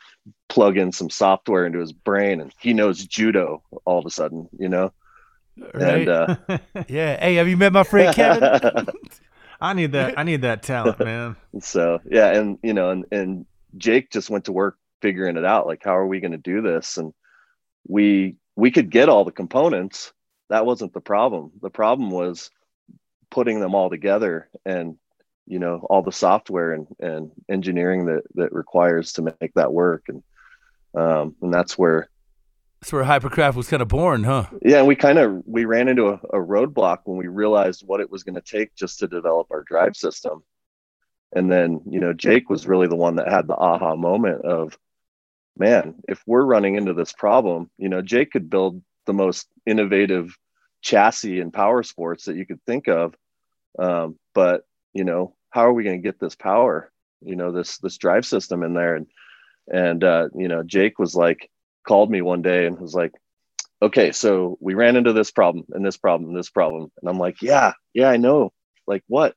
plug 0.50 0.78
in 0.78 0.92
some 0.92 1.10
software 1.10 1.66
into 1.66 1.80
his 1.80 1.94
brain 1.94 2.42
and 2.42 2.54
he 2.60 2.74
knows 2.74 3.06
judo 3.06 3.64
all 3.86 4.00
of 4.00 4.06
a 4.06 4.10
sudden, 4.10 4.50
you 4.58 4.70
know? 4.70 4.92
Right. 5.74 6.08
And, 6.08 6.10
uh, 6.10 6.36
yeah. 6.88 7.20
Hey, 7.20 7.36
have 7.36 7.48
you 7.48 7.58
met 7.58 7.74
my 7.74 7.84
friend 7.84 8.16
Kevin? 8.16 8.88
I 9.62 9.74
need 9.74 9.94
that. 9.94 10.18
I 10.20 10.24
need 10.24 10.44
that 10.44 10.62
talent, 10.62 11.00
man. 11.00 11.36
So 11.60 12.00
yeah. 12.06 12.32
And, 12.32 12.60
you 12.62 12.74
know, 12.74 12.92
and, 12.92 13.06
and 13.12 13.46
Jake 13.78 14.12
just 14.12 14.30
went 14.30 14.46
to 14.46 14.52
work 14.52 14.78
figuring 15.02 15.38
it 15.38 15.46
out. 15.46 15.68
Like, 15.68 15.84
how 15.84 15.98
are 15.98 16.08
we 16.08 16.20
going 16.20 16.32
to 16.32 16.38
do 16.38 16.62
this? 16.62 16.98
And 16.98 17.14
we, 17.88 18.36
we 18.56 18.72
could 18.72 18.90
get 18.90 19.10
all 19.10 19.26
the 19.26 19.32
components. 19.32 20.14
That 20.50 20.66
wasn't 20.66 20.94
the 20.94 21.02
problem. 21.02 21.52
The 21.62 21.70
problem 21.70 22.12
was 22.12 22.52
putting 23.30 23.60
them 23.60 23.76
all 23.76 23.90
together 23.90 24.48
and 24.66 24.98
you 25.48 25.60
know 25.60 25.86
all 25.90 26.02
the 26.02 26.12
software 26.12 26.74
and, 26.74 26.88
and 27.00 27.32
engineering 27.50 28.06
that 28.06 28.24
that 28.36 28.52
requires 28.54 29.14
to 29.14 29.22
make 29.22 29.54
that 29.56 29.74
work. 29.74 30.06
And 30.08 30.24
um, 30.96 31.36
and 31.42 31.54
that's 31.54 31.78
where 31.78 32.10
that's 32.82 32.94
where 32.94 33.04
hypercraft 33.04 33.56
was 33.56 33.68
kind 33.68 33.82
of 33.82 33.88
born 33.88 34.24
huh? 34.24 34.48
Yeah 34.62 34.80
and 34.80 34.88
we 34.88 34.96
kind 34.96 35.18
of 35.18 35.42
we 35.46 35.66
ran 35.66 35.88
into 35.88 36.08
a, 36.08 36.14
a 36.14 36.40
roadblock 36.40 37.00
when 37.06 37.18
we 37.18 37.28
realized 37.28 37.84
what 37.86 38.02
it 38.02 38.12
was 38.12 38.24
going 38.24 38.36
to 38.36 38.42
take 38.42 38.76
just 38.76 39.00
to 39.00 39.08
develop 39.08 39.48
our 39.52 39.64
drive 39.64 39.96
system. 39.96 40.44
And 41.36 41.52
then 41.52 41.82
you 41.90 42.00
know 42.00 42.14
jake 42.14 42.50
was 42.50 42.68
really 42.68 42.88
the 42.88 42.96
one 42.96 43.16
that 43.16 43.30
had 43.30 43.48
the 43.48 43.56
aha 43.56 43.96
moment 43.96 44.46
of 44.46 44.78
man 45.58 45.96
if 46.08 46.22
we're 46.28 46.46
running 46.46 46.76
into 46.76 46.94
this 46.94 47.12
problem 47.12 47.68
you 47.80 47.90
know 47.90 48.00
jake 48.00 48.32
could 48.32 48.48
build 48.48 48.82
the 49.08 49.14
most 49.14 49.48
innovative 49.66 50.38
chassis 50.82 51.40
in 51.40 51.52
power 51.52 51.82
sports 51.82 52.26
that 52.26 52.36
you 52.36 52.46
could 52.46 52.64
think 52.66 52.88
of. 52.88 53.16
Um, 53.80 54.18
but 54.34 54.64
you 54.94 55.04
know 55.04 55.36
how 55.50 55.62
are 55.62 55.74
we 55.74 55.84
going 55.84 56.02
to 56.02 56.08
get 56.08 56.20
this 56.20 56.36
power 56.36 56.92
you 57.22 57.36
know 57.36 57.52
this 57.52 57.78
this 57.80 57.98
drive 57.98 58.26
system 58.26 58.64
in 58.64 58.74
there? 58.74 58.96
And 58.96 59.08
and 59.72 60.04
uh, 60.04 60.30
you 60.36 60.48
know 60.48 60.64
jake 60.64 61.00
was 61.00 61.16
like 61.16 61.50
called 61.86 62.10
me 62.10 62.22
one 62.22 62.42
day 62.42 62.66
and 62.66 62.80
was 62.80 62.94
like 62.94 63.14
okay 63.82 64.12
so 64.12 64.58
we 64.60 64.74
ran 64.74 64.96
into 64.96 65.14
this 65.14 65.32
problem 65.32 65.66
and 65.72 65.86
this 65.86 65.98
problem 65.98 66.30
and 66.30 66.38
this 66.38 66.50
problem. 66.50 66.92
And 67.02 67.10
i'm 67.10 67.20
like 67.20 67.42
yeah 67.42 67.74
yeah 67.94 68.10
i 68.10 68.18
know. 68.18 68.54
Like 68.86 69.04
what? 69.08 69.36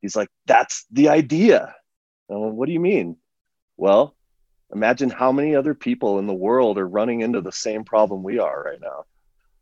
He's 0.00 0.14
like 0.14 0.28
that's 0.46 0.86
the 0.92 1.08
idea. 1.08 1.74
And 2.28 2.40
like, 2.40 2.52
what 2.52 2.66
do 2.66 2.72
you 2.72 2.80
mean? 2.80 3.16
Well 3.76 4.14
imagine 4.72 5.08
how 5.08 5.32
many 5.32 5.56
other 5.56 5.72
people 5.74 6.18
in 6.18 6.26
the 6.26 6.34
world 6.34 6.76
are 6.76 6.86
running 6.86 7.22
into 7.22 7.40
the 7.40 7.50
same 7.50 7.84
problem 7.84 8.22
we 8.22 8.38
are 8.38 8.62
right 8.62 8.80
now. 8.80 9.06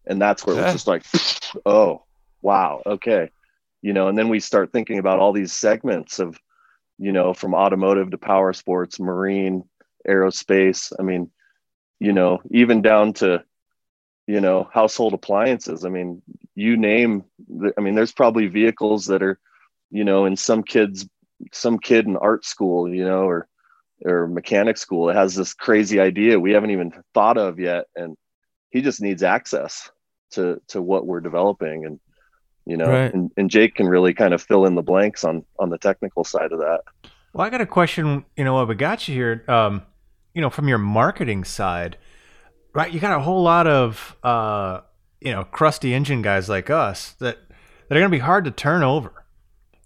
And 0.05 0.21
that's 0.21 0.45
where 0.45 0.57
yeah. 0.57 0.65
it's 0.65 0.73
just 0.73 0.87
like 0.87 1.05
oh 1.65 2.03
wow 2.43 2.83
okay 2.85 3.31
you 3.83 3.93
know 3.93 4.09
and 4.09 4.17
then 4.17 4.29
we 4.29 4.41
start 4.41 4.73
thinking 4.73 4.99
about 4.99 5.19
all 5.19 5.33
these 5.33 5.53
segments 5.53 6.19
of 6.19 6.39
you 6.99 7.13
know 7.13 7.35
from 7.35 7.55
automotive 7.55 8.11
to 8.11 8.19
power 8.19 8.53
sports 8.53 8.99
marine 8.99 9.65
aerospace. 10.09 10.93
I 10.99 11.03
mean 11.03 11.31
you 11.99 12.13
know 12.13 12.41
even 12.51 12.83
down 12.83 13.13
to 13.15 13.45
you 14.27 14.41
know 14.41 14.69
household 14.73 15.15
appliances. 15.15 15.85
I 15.85 15.89
mean 15.89 16.23
you 16.55 16.77
name 16.77 17.25
i 17.77 17.81
mean 17.83 17.95
there's 17.95 18.13
probably 18.13 18.47
vehicles 18.47 19.07
that 19.07 19.23
are 19.23 19.39
you 19.91 20.05
know 20.05 20.25
in 20.25 20.37
some 20.37 20.63
kids 20.63 21.07
some 21.53 21.79
kid 21.79 22.07
in 22.07 22.17
art 22.17 22.47
school 22.47 22.89
you 22.93 23.05
know 23.05 23.25
or 23.25 23.47
or 24.05 24.27
mechanic 24.27 24.79
school 24.79 25.11
it 25.11 25.17
has 25.17 25.35
this 25.35 25.53
crazy 25.53 26.01
idea 26.01 26.41
we 26.41 26.53
haven't 26.53 26.71
even 26.71 26.93
thought 27.15 27.37
of 27.39 27.59
yet. 27.59 27.87
And 27.95 28.17
he 28.71 28.83
just 28.83 29.01
needs 29.01 29.23
access 29.23 29.91
to 30.33 30.61
to 30.69 30.83
what 30.83 31.07
we're 31.07 31.21
developing. 31.21 31.87
And 31.87 32.01
you 32.67 32.77
know 32.77 32.87
right. 32.87 33.15
and, 33.15 33.31
and 33.37 33.51
jake 33.51 33.75
can 33.75 33.87
really 33.87 34.13
kind 34.13 34.35
of 34.35 34.43
fill 34.43 34.67
in 34.67 34.75
the 34.75 34.83
blanks 34.83 35.25
on 35.25 35.45
on 35.59 35.71
the 35.71 35.79
technical 35.79 36.25
side 36.25 36.53
of 36.53 36.59
that 36.59 36.81
well 37.33 37.47
i 37.47 37.51
got 37.51 37.61
a 37.61 37.67
question 37.67 38.25
you 38.37 38.45
know 38.45 38.55
what 38.55 38.69
we 38.69 38.75
got 38.75 39.07
you 39.09 39.15
here 39.15 39.45
um 39.49 39.83
you 40.37 40.43
know, 40.43 40.51
from 40.51 40.69
your 40.69 40.77
marketing 40.77 41.45
side, 41.45 41.97
right? 42.75 42.93
You 42.93 43.01
got 43.01 43.17
a 43.17 43.23
whole 43.23 43.43
lot 43.43 43.67
of, 43.67 44.15
uh, 44.23 44.83
you 45.19 45.33
know, 45.33 45.45
crusty 45.45 45.95
engine 45.95 46.21
guys 46.21 46.47
like 46.47 46.69
us 46.69 47.13
that 47.21 47.39
that 47.89 47.97
are 47.97 48.01
going 48.01 48.11
to 48.11 48.15
be 48.15 48.21
hard 48.21 48.45
to 48.45 48.51
turn 48.51 48.83
over. 48.83 49.25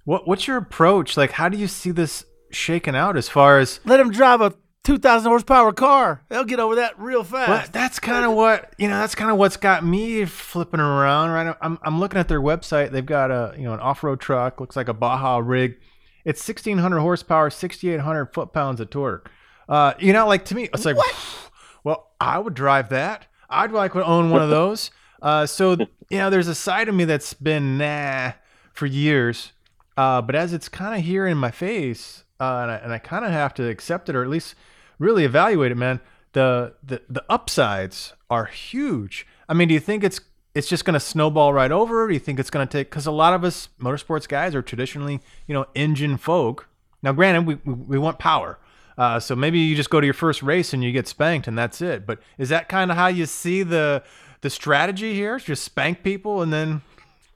What 0.04 0.26
what's 0.26 0.48
your 0.48 0.56
approach? 0.56 1.16
Like, 1.16 1.30
how 1.30 1.48
do 1.48 1.56
you 1.56 1.68
see 1.68 1.92
this 1.92 2.24
shaken 2.50 2.96
out 2.96 3.16
as 3.16 3.28
far 3.28 3.60
as 3.60 3.78
Let 3.84 3.98
them 3.98 4.10
drive 4.10 4.40
a 4.40 4.52
2,000 4.90 5.30
horsepower 5.30 5.72
car. 5.72 6.20
They'll 6.28 6.42
get 6.42 6.58
over 6.58 6.74
that 6.74 6.98
real 6.98 7.22
fast. 7.22 7.48
Well, 7.48 7.64
that's 7.70 8.00
kind 8.00 8.24
of 8.24 8.32
what 8.32 8.74
you 8.76 8.88
know. 8.88 8.98
That's 8.98 9.14
kind 9.14 9.30
of 9.30 9.36
what's 9.36 9.56
got 9.56 9.84
me 9.84 10.24
flipping 10.24 10.80
around. 10.80 11.30
Right, 11.30 11.54
I'm 11.62 11.78
I'm 11.84 12.00
looking 12.00 12.18
at 12.18 12.26
their 12.26 12.40
website. 12.40 12.90
They've 12.90 13.06
got 13.06 13.30
a 13.30 13.54
you 13.56 13.62
know 13.62 13.72
an 13.72 13.78
off 13.78 14.02
road 14.02 14.18
truck. 14.18 14.58
Looks 14.60 14.74
like 14.74 14.88
a 14.88 14.92
Baja 14.92 15.38
rig. 15.38 15.78
It's 16.24 16.44
1600 16.44 16.98
horsepower, 16.98 17.50
6800 17.50 18.34
foot 18.34 18.52
pounds 18.52 18.80
of 18.80 18.90
torque. 18.90 19.30
Uh, 19.68 19.94
you 20.00 20.12
know, 20.12 20.26
like 20.26 20.44
to 20.46 20.56
me, 20.56 20.68
it's 20.74 20.84
like, 20.84 20.96
well, 21.84 22.10
I 22.20 22.40
would 22.40 22.54
drive 22.54 22.88
that. 22.88 23.28
I'd 23.48 23.70
like 23.70 23.92
to 23.92 24.04
own 24.04 24.30
one 24.30 24.42
of 24.42 24.50
those. 24.50 24.90
Uh, 25.22 25.44
so 25.44 25.72
you 26.08 26.16
know, 26.16 26.30
there's 26.30 26.48
a 26.48 26.54
side 26.54 26.88
of 26.88 26.94
me 26.94 27.04
that's 27.04 27.34
been 27.34 27.76
nah 27.76 28.32
for 28.72 28.86
years. 28.86 29.52
Uh, 29.98 30.22
but 30.22 30.34
as 30.34 30.54
it's 30.54 30.66
kind 30.66 30.98
of 30.98 31.04
here 31.04 31.26
in 31.26 31.36
my 31.36 31.50
face, 31.50 32.24
uh, 32.40 32.60
and 32.62 32.70
I, 32.70 32.76
and 32.76 32.90
I 32.90 32.96
kind 32.96 33.22
of 33.22 33.30
have 33.30 33.52
to 33.56 33.68
accept 33.68 34.08
it, 34.08 34.16
or 34.16 34.22
at 34.22 34.30
least 34.30 34.54
really 35.00 35.24
evaluate 35.24 35.72
it, 35.72 35.76
man. 35.76 35.98
The 36.32 36.74
the 36.84 37.02
the 37.08 37.24
upsides 37.28 38.12
are 38.30 38.44
huge. 38.44 39.26
I 39.48 39.54
mean, 39.54 39.66
do 39.66 39.74
you 39.74 39.80
think 39.80 40.04
it's 40.04 40.20
it's 40.54 40.68
just 40.68 40.84
going 40.84 40.94
to 40.94 41.00
snowball 41.00 41.52
right 41.52 41.72
over? 41.72 42.06
Do 42.06 42.14
you 42.14 42.20
think 42.20 42.38
it's 42.38 42.50
going 42.50 42.66
to 42.66 42.70
take? 42.70 42.90
Because 42.90 43.06
a 43.06 43.10
lot 43.10 43.34
of 43.34 43.42
us 43.42 43.68
motorsports 43.80 44.28
guys 44.28 44.54
are 44.54 44.62
traditionally, 44.62 45.20
you 45.48 45.54
know, 45.54 45.66
engine 45.74 46.16
folk. 46.16 46.68
Now, 47.02 47.12
granted, 47.12 47.46
we 47.46 47.56
we, 47.64 47.74
we 47.74 47.98
want 47.98 48.20
power. 48.20 48.58
Uh, 48.96 49.18
so 49.18 49.34
maybe 49.34 49.58
you 49.58 49.74
just 49.74 49.88
go 49.88 49.98
to 49.98 50.06
your 50.06 50.14
first 50.14 50.42
race 50.42 50.74
and 50.74 50.84
you 50.84 50.92
get 50.92 51.08
spanked 51.08 51.48
and 51.48 51.56
that's 51.56 51.80
it. 51.80 52.04
But 52.04 52.20
is 52.36 52.50
that 52.50 52.68
kind 52.68 52.90
of 52.90 52.98
how 52.98 53.06
you 53.06 53.26
see 53.26 53.62
the 53.62 54.04
the 54.42 54.50
strategy 54.50 55.14
here? 55.14 55.38
Just 55.38 55.64
spank 55.64 56.02
people 56.04 56.42
and 56.42 56.52
then 56.52 56.82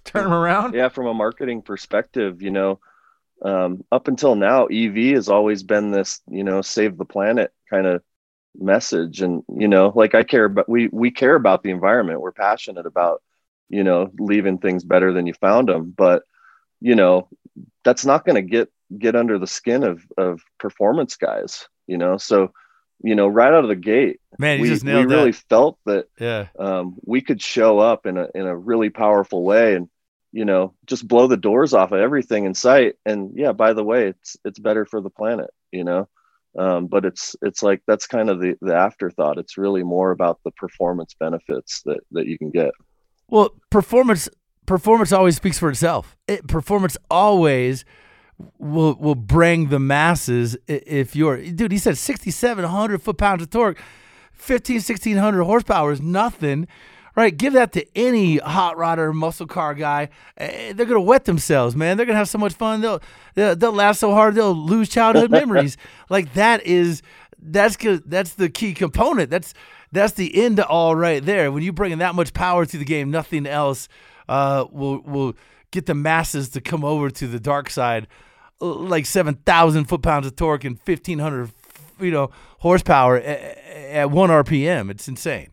turn 0.05 0.25
them 0.25 0.33
around? 0.33 0.75
Yeah, 0.75 0.91
from 0.91 1.07
a 1.07 1.15
marketing 1.15 1.63
perspective, 1.63 2.43
you 2.43 2.51
know, 2.51 2.81
um, 3.43 3.83
up 3.91 4.09
until 4.09 4.35
now, 4.35 4.67
EV 4.67 5.15
has 5.15 5.29
always 5.29 5.63
been 5.63 5.91
this, 5.91 6.21
you 6.29 6.45
know, 6.45 6.61
save 6.61 6.99
the 6.99 7.05
planet 7.07 7.53
kind 7.75 7.87
of 7.87 8.03
message. 8.59 9.23
And, 9.23 9.43
you 9.49 9.69
know, 9.69 9.93
like 9.95 10.15
I 10.15 10.23
care 10.23 10.45
about, 10.45 10.69
we, 10.69 10.89
we 10.93 11.11
care 11.11 11.35
about 11.35 11.63
the 11.63 11.71
environment. 11.71 12.21
We're 12.21 12.33
passionate 12.33 12.87
about, 12.87 13.23
you 13.69 13.85
know, 13.85 14.11
leaving 14.19 14.59
things 14.59 14.85
better 14.85 15.13
than 15.13 15.27
you 15.27 15.35
found 15.35 15.69
them. 15.69 15.95
But, 15.97 16.23
you 16.81 16.95
know, 16.95 17.29
that's 17.85 18.05
not 18.05 18.25
going 18.25 18.37
to 18.37 18.43
get, 18.43 18.69
get 18.99 19.17
under 19.17 19.39
the 19.39 19.47
skin 19.47 19.83
of, 19.85 20.03
of 20.17 20.43
performance 20.59 21.17
guys, 21.17 21.69
you 21.87 21.99
know? 21.99 22.17
So, 22.19 22.53
you 23.03 23.15
know, 23.15 23.29
right 23.29 23.53
out 23.53 23.65
of 23.65 23.69
the 23.69 23.77
gate, 23.77 24.21
Man, 24.39 24.61
we, 24.61 24.69
just 24.69 24.85
we 24.85 25.05
really 25.05 25.33
that. 25.33 25.43
felt 25.49 25.79
that 25.87 26.07
Yeah. 26.19 26.47
um, 26.59 26.97
we 27.05 27.21
could 27.21 27.43
show 27.43 27.79
up 27.79 28.07
in 28.07 28.17
a 28.17 28.29
in 28.35 28.47
a 28.47 28.57
really 28.57 28.91
powerful 28.91 29.43
way 29.45 29.75
and 29.75 29.89
you 30.33 30.45
know 30.45 30.75
just 30.87 31.07
blow 31.07 31.27
the 31.27 31.37
doors 31.37 31.75
off 31.75 31.93
of 31.93 32.01
everything 32.01 32.45
in 32.45 32.55
sight 32.55 32.95
and 33.05 33.33
yeah 33.37 33.53
by 33.53 33.73
the 33.73 33.85
way 33.85 34.09
it's 34.09 34.37
it's 34.45 34.59
better 34.59 34.85
for 34.85 35.01
the 35.01 35.11
planet 35.11 35.51
you 35.71 35.85
know 35.85 36.09
um, 36.59 36.87
but 36.87 37.05
it's 37.05 37.35
it's 37.43 37.63
like 37.63 37.83
that's 37.87 38.07
kind 38.07 38.31
of 38.31 38.41
the 38.41 38.55
the 38.61 38.75
afterthought. 38.75 39.39
It's 39.39 39.59
really 39.59 39.83
more 39.83 40.11
about 40.11 40.41
the 40.45 40.51
performance 40.53 41.15
benefits 41.19 41.83
that 41.85 42.01
that 42.13 42.27
you 42.27 42.39
can 42.39 42.51
get. 42.51 42.73
Well, 43.29 43.51
performance 43.71 44.29
performance 44.67 45.13
always 45.13 45.37
speaks 45.37 45.59
for 45.59 45.71
itself. 45.71 46.17
It, 46.29 46.47
performance 46.47 46.97
always 47.11 47.85
will 48.59 48.95
will 48.97 49.15
bring 49.15 49.69
the 49.69 49.79
masses 49.79 50.57
if 50.67 51.15
you're 51.15 51.41
dude 51.41 51.71
he 51.71 51.79
said 51.79 51.97
6700 51.97 53.01
foot 53.01 53.17
pounds 53.17 53.43
of 53.43 53.51
torque 53.51 53.81
15 54.33 54.77
1600 54.77 55.45
horsepower 55.45 55.93
is 55.93 56.03
nothing 56.03 56.67
right? 57.17 57.37
Give 57.37 57.53
that 57.53 57.73
to 57.73 57.87
any 57.97 58.39
hot 58.39 58.77
rodder 58.77 59.13
muscle 59.13 59.47
car 59.47 59.75
guy. 59.75 60.09
Eh, 60.37 60.73
they're 60.73 60.87
gonna 60.87 61.01
wet 61.01 61.25
themselves 61.25 61.77
man. 61.77 61.97
They're 61.97 62.07
gonna 62.07 62.19
have 62.19 62.29
so 62.29 62.39
much 62.39 62.55
fun. 62.55 62.81
They'll 62.81 63.01
they'll, 63.35 63.57
they'll 63.57 63.73
laugh 63.73 63.97
so 63.97 64.13
hard 64.13 64.35
they'll 64.35 64.55
lose 64.55 64.89
childhood 64.89 65.31
memories. 65.31 65.77
Like 66.09 66.35
that 66.35 66.65
is 66.67 67.03
that's 67.41 67.77
good 67.77 68.03
that's 68.07 68.35
the 68.35 68.49
key 68.49 68.75
component. 68.75 69.31
That's 69.31 69.55
that's 69.93 70.15
the 70.15 70.45
end 70.45 70.57
to 70.57 70.67
all 70.67 70.97
right 70.97 71.25
there. 71.25 71.53
When 71.53 71.63
you 71.63 71.73
bring 71.73 71.93
in 71.93 71.99
that 72.01 72.15
much 72.15 72.33
power 72.33 72.67
to 72.67 72.79
the 72.79 72.85
game 72.85 73.11
nothing 73.11 73.47
else 73.47 73.89
uh, 74.29 74.67
will 74.71 75.01
will 75.03 75.35
get 75.75 75.87
the 75.87 75.95
masses 75.95 76.51
to 76.51 76.61
come 76.61 76.85
over 76.85 77.11
to 77.11 77.27
the 77.27 77.41
dark 77.41 77.69
side. 77.69 78.07
Like 78.61 79.05
7,000 79.05 79.85
foot 79.87 80.03
pounds 80.03 80.27
of 80.27 80.37
torque 80.37 80.65
and 80.65 80.79
1,500, 80.85 81.51
you 81.99 82.13
know, 82.13 82.31
horsepower 82.61 83.17
at, 83.17 83.59
at 83.59 84.11
one 84.11 84.31
RPM. 84.31 84.89
It's 84.91 85.09
insane. 85.09 85.51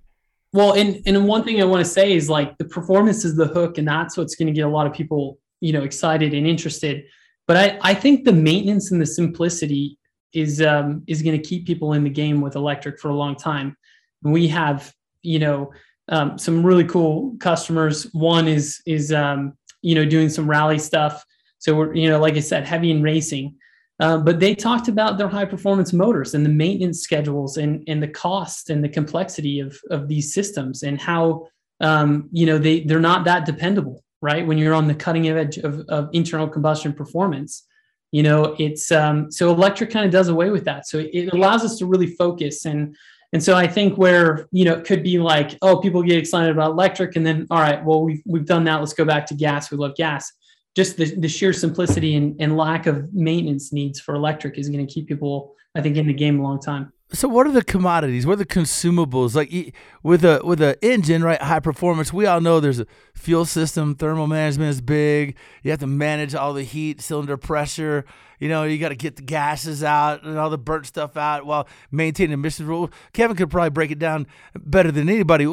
Well, 0.53 0.73
and 0.73 1.01
and 1.05 1.27
one 1.27 1.43
thing 1.43 1.61
I 1.61 1.65
want 1.65 1.83
to 1.85 1.89
say 1.89 2.13
is 2.13 2.29
like 2.29 2.57
the 2.57 2.65
performance 2.65 3.23
is 3.23 3.35
the 3.35 3.47
hook, 3.47 3.77
and 3.77 3.87
that's 3.87 4.17
what's 4.17 4.35
going 4.35 4.47
to 4.47 4.53
get 4.53 4.65
a 4.65 4.69
lot 4.69 4.85
of 4.85 4.93
people, 4.93 5.39
you 5.61 5.71
know, 5.71 5.83
excited 5.83 6.33
and 6.33 6.45
interested. 6.45 7.05
But 7.47 7.57
I 7.57 7.79
I 7.81 7.93
think 7.93 8.25
the 8.25 8.33
maintenance 8.33 8.91
and 8.91 9.01
the 9.01 9.05
simplicity 9.05 9.97
is 10.33 10.61
um 10.61 11.03
is 11.07 11.21
going 11.21 11.39
to 11.39 11.47
keep 11.47 11.65
people 11.65 11.93
in 11.93 12.03
the 12.03 12.09
game 12.09 12.41
with 12.41 12.55
electric 12.55 12.99
for 12.99 13.09
a 13.09 13.15
long 13.15 13.35
time. 13.35 13.77
We 14.23 14.47
have 14.49 14.93
you 15.23 15.39
know 15.39 15.71
um, 16.09 16.37
some 16.37 16.65
really 16.65 16.85
cool 16.85 17.35
customers. 17.39 18.03
One 18.13 18.47
is 18.47 18.81
is 18.85 19.13
um, 19.13 19.53
you 19.81 19.95
know 19.95 20.05
doing 20.05 20.29
some 20.29 20.49
rally 20.49 20.79
stuff. 20.79 21.25
So 21.59 21.75
we're 21.75 21.95
you 21.95 22.09
know 22.09 22.19
like 22.19 22.35
I 22.35 22.41
said, 22.41 22.65
heavy 22.65 22.91
in 22.91 23.01
racing. 23.01 23.55
Uh, 24.01 24.17
but 24.17 24.39
they 24.39 24.55
talked 24.55 24.87
about 24.87 25.17
their 25.17 25.27
high 25.27 25.45
performance 25.45 25.93
motors 25.93 26.33
and 26.33 26.43
the 26.43 26.49
maintenance 26.49 27.01
schedules 27.01 27.57
and, 27.57 27.83
and 27.87 28.01
the 28.01 28.07
cost 28.07 28.69
and 28.69 28.83
the 28.83 28.89
complexity 28.89 29.59
of, 29.59 29.77
of 29.91 30.07
these 30.07 30.33
systems 30.33 30.83
and 30.83 30.99
how 30.99 31.47
um, 31.81 32.27
you 32.31 32.45
know 32.45 32.57
they 32.57 32.81
they're 32.81 32.99
not 32.99 33.25
that 33.25 33.45
dependable 33.45 34.03
right? 34.23 34.45
When 34.45 34.59
you're 34.59 34.75
on 34.75 34.87
the 34.87 34.93
cutting 34.93 35.27
edge 35.29 35.57
of, 35.57 35.79
of 35.89 36.09
internal 36.13 36.47
combustion 36.47 36.93
performance 36.93 37.65
you 38.11 38.23
know 38.23 38.55
it's 38.59 38.91
um, 38.91 39.31
so 39.31 39.51
electric 39.51 39.89
kind 39.89 40.05
of 40.05 40.11
does 40.11 40.27
away 40.27 40.49
with 40.49 40.65
that. 40.65 40.87
So 40.87 40.99
it 40.99 41.33
allows 41.33 41.63
us 41.63 41.77
to 41.77 41.85
really 41.85 42.07
focus. 42.07 42.65
And 42.65 42.95
and 43.33 43.41
so 43.41 43.55
i 43.55 43.65
think 43.65 43.97
where 43.97 44.47
you 44.51 44.65
know 44.65 44.73
it 44.73 44.83
could 44.83 45.03
be 45.03 45.17
like 45.17 45.57
oh 45.61 45.79
people 45.79 46.03
get 46.03 46.17
excited 46.17 46.51
about 46.51 46.71
electric 46.71 47.15
and 47.15 47.25
then 47.25 47.47
all 47.49 47.61
right 47.61 47.83
well 47.85 48.03
we've, 48.03 48.21
we've 48.25 48.45
done 48.45 48.65
that. 48.65 48.79
Let's 48.79 48.93
go 48.93 49.05
back 49.05 49.25
to 49.27 49.35
gas. 49.35 49.71
We 49.71 49.77
love 49.77 49.95
gas 49.95 50.31
just 50.75 50.97
the, 50.97 51.13
the 51.15 51.27
sheer 51.27 51.53
simplicity 51.53 52.15
and, 52.15 52.35
and 52.39 52.57
lack 52.57 52.87
of 52.87 53.13
maintenance 53.13 53.73
needs 53.73 53.99
for 53.99 54.15
electric 54.15 54.57
is 54.57 54.69
going 54.69 54.85
to 54.85 54.91
keep 54.91 55.07
people 55.07 55.53
i 55.75 55.81
think 55.81 55.97
in 55.97 56.07
the 56.07 56.13
game 56.13 56.39
a 56.39 56.43
long 56.43 56.59
time 56.59 56.91
So 57.13 57.27
what 57.27 57.45
are 57.45 57.51
the 57.51 57.63
commodities? 57.63 58.25
What 58.25 58.33
are 58.33 58.37
the 58.37 58.45
consumables? 58.45 59.35
Like 59.35 59.75
with 60.01 60.23
a 60.23 60.39
with 60.45 60.61
a 60.61 60.77
engine, 60.81 61.23
right? 61.23 61.41
High 61.41 61.59
performance. 61.59 62.13
We 62.13 62.25
all 62.25 62.39
know 62.39 62.61
there's 62.61 62.79
a 62.79 62.87
fuel 63.13 63.43
system. 63.43 63.95
Thermal 63.95 64.27
management 64.27 64.69
is 64.69 64.79
big. 64.79 65.35
You 65.61 65.71
have 65.71 65.81
to 65.81 65.87
manage 65.87 66.33
all 66.35 66.53
the 66.53 66.63
heat, 66.63 67.01
cylinder 67.01 67.35
pressure. 67.35 68.05
You 68.39 68.47
know, 68.47 68.63
you 68.63 68.77
got 68.77 68.89
to 68.89 68.95
get 68.95 69.17
the 69.17 69.23
gases 69.23 69.83
out 69.83 70.23
and 70.23 70.37
all 70.39 70.49
the 70.49 70.57
burnt 70.57 70.85
stuff 70.85 71.17
out 71.17 71.45
while 71.45 71.67
maintaining 71.91 72.31
emissions 72.31 72.67
rule. 72.67 72.89
Kevin 73.11 73.35
could 73.35 73.51
probably 73.51 73.71
break 73.71 73.91
it 73.91 73.99
down 73.99 74.25
better 74.55 74.89
than 74.89 75.09
anybody. 75.09 75.45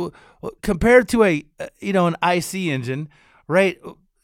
Compared 0.62 1.08
to 1.08 1.24
a 1.24 1.44
uh, 1.58 1.66
you 1.80 1.92
know 1.92 2.06
an 2.06 2.16
IC 2.22 2.54
engine, 2.54 3.08
right? 3.48 3.80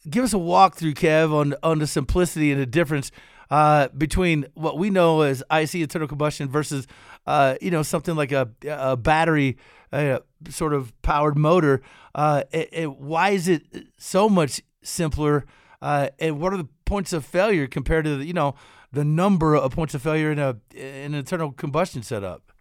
Give 0.08 0.24
us 0.24 0.34
a 0.34 0.38
walkthrough, 0.38 0.94
Kev, 0.94 1.32
on 1.32 1.54
on 1.62 1.78
the 1.78 1.86
simplicity 1.86 2.52
and 2.52 2.60
the 2.60 2.66
difference 2.66 3.10
uh, 3.50 3.88
between 3.88 4.46
what 4.54 4.76
we 4.78 4.90
know 4.90 5.22
as 5.22 5.42
IC 5.50 5.76
internal 5.76 6.08
combustion 6.08 6.48
versus, 6.48 6.86
uh, 7.26 7.54
you 7.60 7.70
know, 7.70 7.82
something 7.82 8.14
like 8.14 8.32
a, 8.32 8.48
a 8.68 8.96
battery 8.96 9.56
uh, 9.92 10.18
sort 10.48 10.74
of 10.74 10.92
powered 11.02 11.36
motor. 11.38 11.80
Uh, 12.14 12.42
it, 12.52 12.68
it- 12.72 12.96
why 12.98 13.30
is 13.30 13.48
it 13.48 13.62
so 13.96 14.28
much 14.28 14.60
simpler? 14.82 15.46
Uh, 15.80 16.08
and 16.18 16.40
what 16.40 16.52
are 16.52 16.56
the 16.58 16.68
points 16.84 17.12
of 17.12 17.24
failure 17.24 17.66
compared 17.66 18.04
to 18.04 18.16
the, 18.18 18.24
you 18.26 18.32
know 18.32 18.54
the 18.92 19.04
number 19.04 19.54
of 19.56 19.72
points 19.72 19.94
of 19.94 20.02
failure 20.02 20.30
in 20.30 20.38
a 20.38 20.56
in 20.74 21.12
an 21.12 21.14
internal 21.14 21.50
combustion 21.52 22.02
setup? 22.02 22.52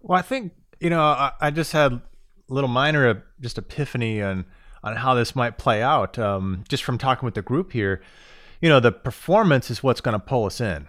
Well, 0.00 0.18
I 0.18 0.22
think 0.22 0.52
you 0.80 0.90
know 0.90 1.00
I, 1.02 1.32
I 1.40 1.50
just 1.50 1.72
had 1.72 1.92
a 1.92 2.02
little 2.48 2.68
minor 2.68 3.24
just 3.40 3.58
epiphany 3.58 4.22
on 4.22 4.44
on 4.82 4.96
how 4.96 5.14
this 5.14 5.36
might 5.36 5.58
play 5.58 5.82
out. 5.82 6.18
Um, 6.18 6.64
just 6.68 6.84
from 6.84 6.98
talking 6.98 7.26
with 7.26 7.34
the 7.34 7.42
group 7.42 7.72
here, 7.72 8.00
you 8.60 8.68
know, 8.68 8.80
the 8.80 8.92
performance 8.92 9.70
is 9.70 9.82
what's 9.82 10.00
going 10.00 10.14
to 10.14 10.18
pull 10.18 10.46
us 10.46 10.60
in, 10.60 10.86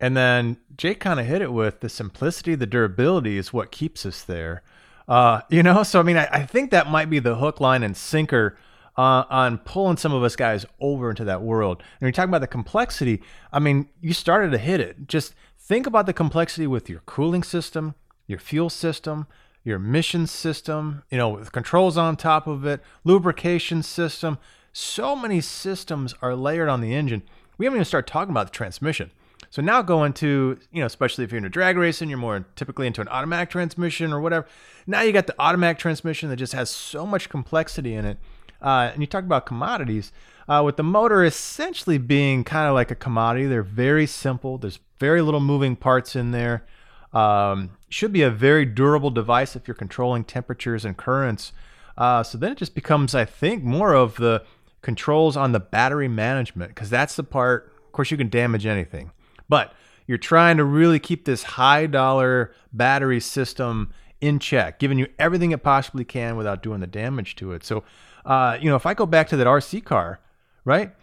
and 0.00 0.16
then 0.16 0.58
Jake 0.76 1.00
kind 1.00 1.18
of 1.18 1.26
hit 1.26 1.42
it 1.42 1.52
with 1.52 1.80
the 1.80 1.88
simplicity, 1.88 2.54
the 2.54 2.66
durability 2.66 3.36
is 3.36 3.52
what 3.52 3.70
keeps 3.70 4.06
us 4.06 4.22
there. 4.22 4.62
Uh, 5.08 5.40
you 5.48 5.62
know, 5.62 5.82
so 5.82 6.00
I 6.00 6.02
mean, 6.02 6.16
I, 6.16 6.28
I 6.30 6.46
think 6.46 6.70
that 6.70 6.90
might 6.90 7.08
be 7.08 7.18
the 7.18 7.36
hook, 7.36 7.60
line, 7.60 7.82
and 7.82 7.96
sinker 7.96 8.58
uh, 8.98 9.24
on 9.30 9.58
pulling 9.58 9.96
some 9.96 10.12
of 10.12 10.22
us 10.22 10.36
guys 10.36 10.66
over 10.80 11.08
into 11.08 11.24
that 11.24 11.40
world. 11.40 11.78
And 11.80 12.06
you're 12.06 12.12
talking 12.12 12.30
about 12.30 12.40
the 12.40 12.48
complexity. 12.48 13.22
I 13.52 13.58
mean, 13.58 13.88
you 14.00 14.12
started 14.12 14.50
to 14.50 14.58
hit 14.58 14.80
it. 14.80 15.06
Just 15.08 15.34
think 15.58 15.86
about 15.86 16.06
the 16.06 16.12
complexity 16.12 16.66
with 16.66 16.90
your 16.90 17.00
cooling 17.06 17.42
system, 17.42 17.94
your 18.26 18.38
fuel 18.38 18.68
system, 18.68 19.26
your 19.68 19.76
emission 19.76 20.26
system, 20.26 21.04
you 21.10 21.18
know, 21.18 21.28
with 21.28 21.52
controls 21.52 21.96
on 21.96 22.16
top 22.16 22.46
of 22.46 22.64
it, 22.64 22.80
lubrication 23.04 23.82
system. 23.82 24.38
So 24.72 25.14
many 25.14 25.40
systems 25.40 26.14
are 26.20 26.34
layered 26.34 26.68
on 26.68 26.80
the 26.80 26.94
engine. 26.94 27.22
We 27.58 27.66
haven't 27.66 27.78
even 27.78 27.84
started 27.84 28.10
talking 28.10 28.30
about 28.30 28.48
the 28.48 28.52
transmission. 28.52 29.10
So 29.50 29.62
now 29.62 29.82
go 29.82 30.04
into, 30.04 30.58
you 30.72 30.80
know, 30.80 30.86
especially 30.86 31.24
if 31.24 31.30
you're 31.30 31.38
into 31.38 31.48
drag 31.48 31.76
racing, 31.76 32.08
you're 32.08 32.18
more 32.18 32.44
typically 32.54 32.86
into 32.86 33.00
an 33.00 33.08
automatic 33.08 33.50
transmission 33.50 34.12
or 34.12 34.20
whatever. 34.20 34.46
Now 34.86 35.02
you 35.02 35.12
got 35.12 35.26
the 35.26 35.34
automatic 35.38 35.78
transmission 35.78 36.28
that 36.28 36.36
just 36.36 36.52
has 36.52 36.70
so 36.70 37.06
much 37.06 37.28
complexity 37.28 37.94
in 37.94 38.04
it. 38.04 38.18
Uh, 38.60 38.90
and 38.92 39.00
you 39.00 39.06
talk 39.06 39.24
about 39.24 39.46
commodities, 39.46 40.12
uh, 40.48 40.62
with 40.64 40.76
the 40.76 40.82
motor 40.82 41.24
essentially 41.24 41.98
being 41.98 42.42
kind 42.42 42.68
of 42.68 42.74
like 42.74 42.90
a 42.90 42.94
commodity. 42.94 43.46
They're 43.46 43.62
very 43.62 44.06
simple. 44.06 44.58
There's 44.58 44.80
very 44.98 45.22
little 45.22 45.40
moving 45.40 45.76
parts 45.76 46.16
in 46.16 46.32
there. 46.32 46.64
Um, 47.12 47.70
should 47.88 48.12
be 48.12 48.22
a 48.22 48.30
very 48.30 48.64
durable 48.64 49.10
device 49.10 49.56
if 49.56 49.66
you're 49.66 49.74
controlling 49.74 50.24
temperatures 50.24 50.84
and 50.84 50.96
currents. 50.96 51.52
Uh, 51.96 52.22
so 52.22 52.36
then 52.38 52.52
it 52.52 52.58
just 52.58 52.74
becomes, 52.74 53.14
I 53.14 53.24
think, 53.24 53.64
more 53.64 53.94
of 53.94 54.16
the 54.16 54.44
controls 54.82 55.36
on 55.36 55.52
the 55.52 55.60
battery 55.60 56.08
management 56.08 56.70
because 56.70 56.90
that's 56.90 57.16
the 57.16 57.24
part. 57.24 57.72
Of 57.86 57.92
course, 57.92 58.10
you 58.10 58.16
can 58.16 58.28
damage 58.28 58.66
anything, 58.66 59.10
but 59.48 59.74
you're 60.06 60.18
trying 60.18 60.56
to 60.58 60.64
really 60.64 60.98
keep 60.98 61.24
this 61.24 61.42
high 61.42 61.86
dollar 61.86 62.54
battery 62.72 63.20
system 63.20 63.92
in 64.20 64.38
check, 64.38 64.78
giving 64.78 64.98
you 64.98 65.06
everything 65.18 65.52
it 65.52 65.62
possibly 65.62 66.04
can 66.04 66.36
without 66.36 66.62
doing 66.62 66.80
the 66.80 66.86
damage 66.86 67.36
to 67.36 67.52
it. 67.52 67.64
So, 67.64 67.84
uh, 68.24 68.58
you 68.60 68.68
know, 68.68 68.76
if 68.76 68.86
I 68.86 68.94
go 68.94 69.06
back 69.06 69.28
to 69.28 69.36
that 69.36 69.46
RC 69.46 69.84
car, 69.84 70.20
right? 70.64 70.94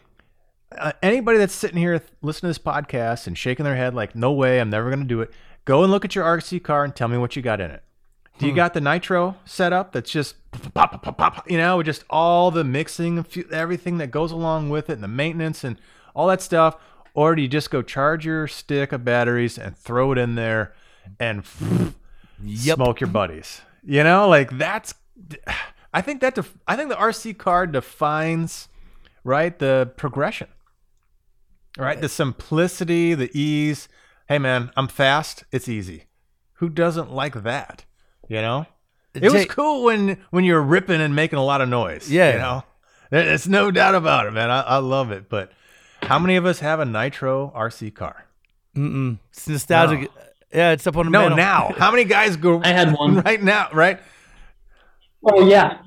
Uh, 0.71 0.91
anybody 1.01 1.37
that's 1.37 1.53
sitting 1.53 1.77
here 1.77 2.01
listening 2.21 2.53
to 2.53 2.59
this 2.59 2.65
podcast 2.65 3.27
and 3.27 3.37
shaking 3.37 3.63
their 3.63 3.75
head 3.75 3.93
like, 3.93 4.15
no 4.15 4.31
way, 4.31 4.59
I'm 4.59 4.69
never 4.69 4.89
going 4.89 4.99
to 4.99 5.05
do 5.05 5.21
it. 5.21 5.31
Go 5.65 5.83
and 5.83 5.91
look 5.91 6.05
at 6.05 6.15
your 6.15 6.25
RC 6.25 6.63
car 6.63 6.83
and 6.83 6.95
tell 6.95 7.07
me 7.07 7.17
what 7.17 7.35
you 7.35 7.41
got 7.41 7.59
in 7.59 7.71
it. 7.71 7.83
Do 8.37 8.45
you 8.45 8.51
hmm. 8.51 8.57
got 8.57 8.73
the 8.73 8.81
nitro 8.81 9.35
setup 9.45 9.91
that's 9.91 10.11
just 10.11 10.35
pop, 10.73 10.91
pop, 10.91 11.01
pop, 11.01 11.17
pop, 11.17 11.49
you 11.49 11.57
know, 11.57 11.81
just 11.81 12.03
all 12.09 12.51
the 12.51 12.63
mixing, 12.63 13.25
everything 13.51 13.97
that 13.97 14.11
goes 14.11 14.31
along 14.31 14.69
with 14.69 14.89
it, 14.89 14.93
and 14.93 15.03
the 15.03 15.07
maintenance 15.07 15.63
and 15.63 15.79
all 16.13 16.27
that 16.27 16.41
stuff? 16.41 16.77
Or 17.13 17.33
do 17.33 17.41
you 17.41 17.47
just 17.47 17.71
go 17.71 17.81
charge 17.81 18.25
your 18.25 18.47
stick 18.47 18.91
of 18.91 19.05
batteries 19.05 19.57
and 19.57 19.77
throw 19.77 20.11
it 20.11 20.17
in 20.17 20.35
there 20.35 20.73
and 21.19 21.43
yep. 22.43 22.75
smoke 22.75 22.99
your 22.99 23.09
buddies? 23.09 23.61
You 23.83 24.03
know, 24.03 24.27
like 24.27 24.57
that's. 24.57 24.93
I 25.93 26.01
think 26.01 26.19
that 26.19 26.35
def, 26.35 26.53
I 26.67 26.75
think 26.75 26.89
the 26.89 26.95
RC 26.95 27.37
car 27.37 27.65
defines 27.65 28.67
right 29.23 29.57
the 29.57 29.91
progression, 29.95 30.49
right? 31.77 31.99
The 31.99 32.09
simplicity, 32.09 33.13
the 33.13 33.31
ease. 33.37 33.87
Hey 34.27 34.39
man, 34.39 34.71
I'm 34.75 34.87
fast. 34.87 35.43
It's 35.51 35.69
easy. 35.69 36.05
Who 36.53 36.69
doesn't 36.69 37.11
like 37.11 37.43
that? 37.43 37.85
You 38.27 38.41
know, 38.41 38.65
it 39.13 39.31
was 39.31 39.45
cool 39.45 39.83
when 39.83 40.17
when 40.31 40.43
you're 40.43 40.61
ripping 40.61 40.99
and 40.99 41.15
making 41.15 41.37
a 41.37 41.43
lot 41.43 41.61
of 41.61 41.69
noise. 41.69 42.09
Yeah, 42.09 42.33
you 42.33 42.39
know, 42.39 42.63
there's 43.11 43.47
no 43.47 43.69
doubt 43.69 43.93
about 43.93 44.25
it, 44.25 44.31
man. 44.31 44.49
I, 44.49 44.61
I 44.61 44.77
love 44.77 45.11
it. 45.11 45.29
But 45.29 45.51
how 46.01 46.17
many 46.17 46.37
of 46.37 46.45
us 46.45 46.59
have 46.59 46.79
a 46.79 46.85
nitro 46.85 47.51
RC 47.55 47.93
car? 47.93 48.25
Mm-mm. 48.75 49.19
It's 49.31 49.47
nostalgic. 49.47 50.01
No. 50.01 50.07
Yeah, 50.53 50.71
it's 50.71 50.87
up 50.87 50.97
on 50.97 51.05
the 51.05 51.11
no 51.11 51.29
mantle. 51.29 51.37
now. 51.37 51.73
How 51.77 51.91
many 51.91 52.05
guys 52.05 52.35
go? 52.35 52.61
I 52.63 52.69
had 52.69 52.93
one 52.93 53.15
right 53.25 53.41
now. 53.41 53.69
Right. 53.73 53.99
Oh 55.23 55.47
yeah, 55.47 55.79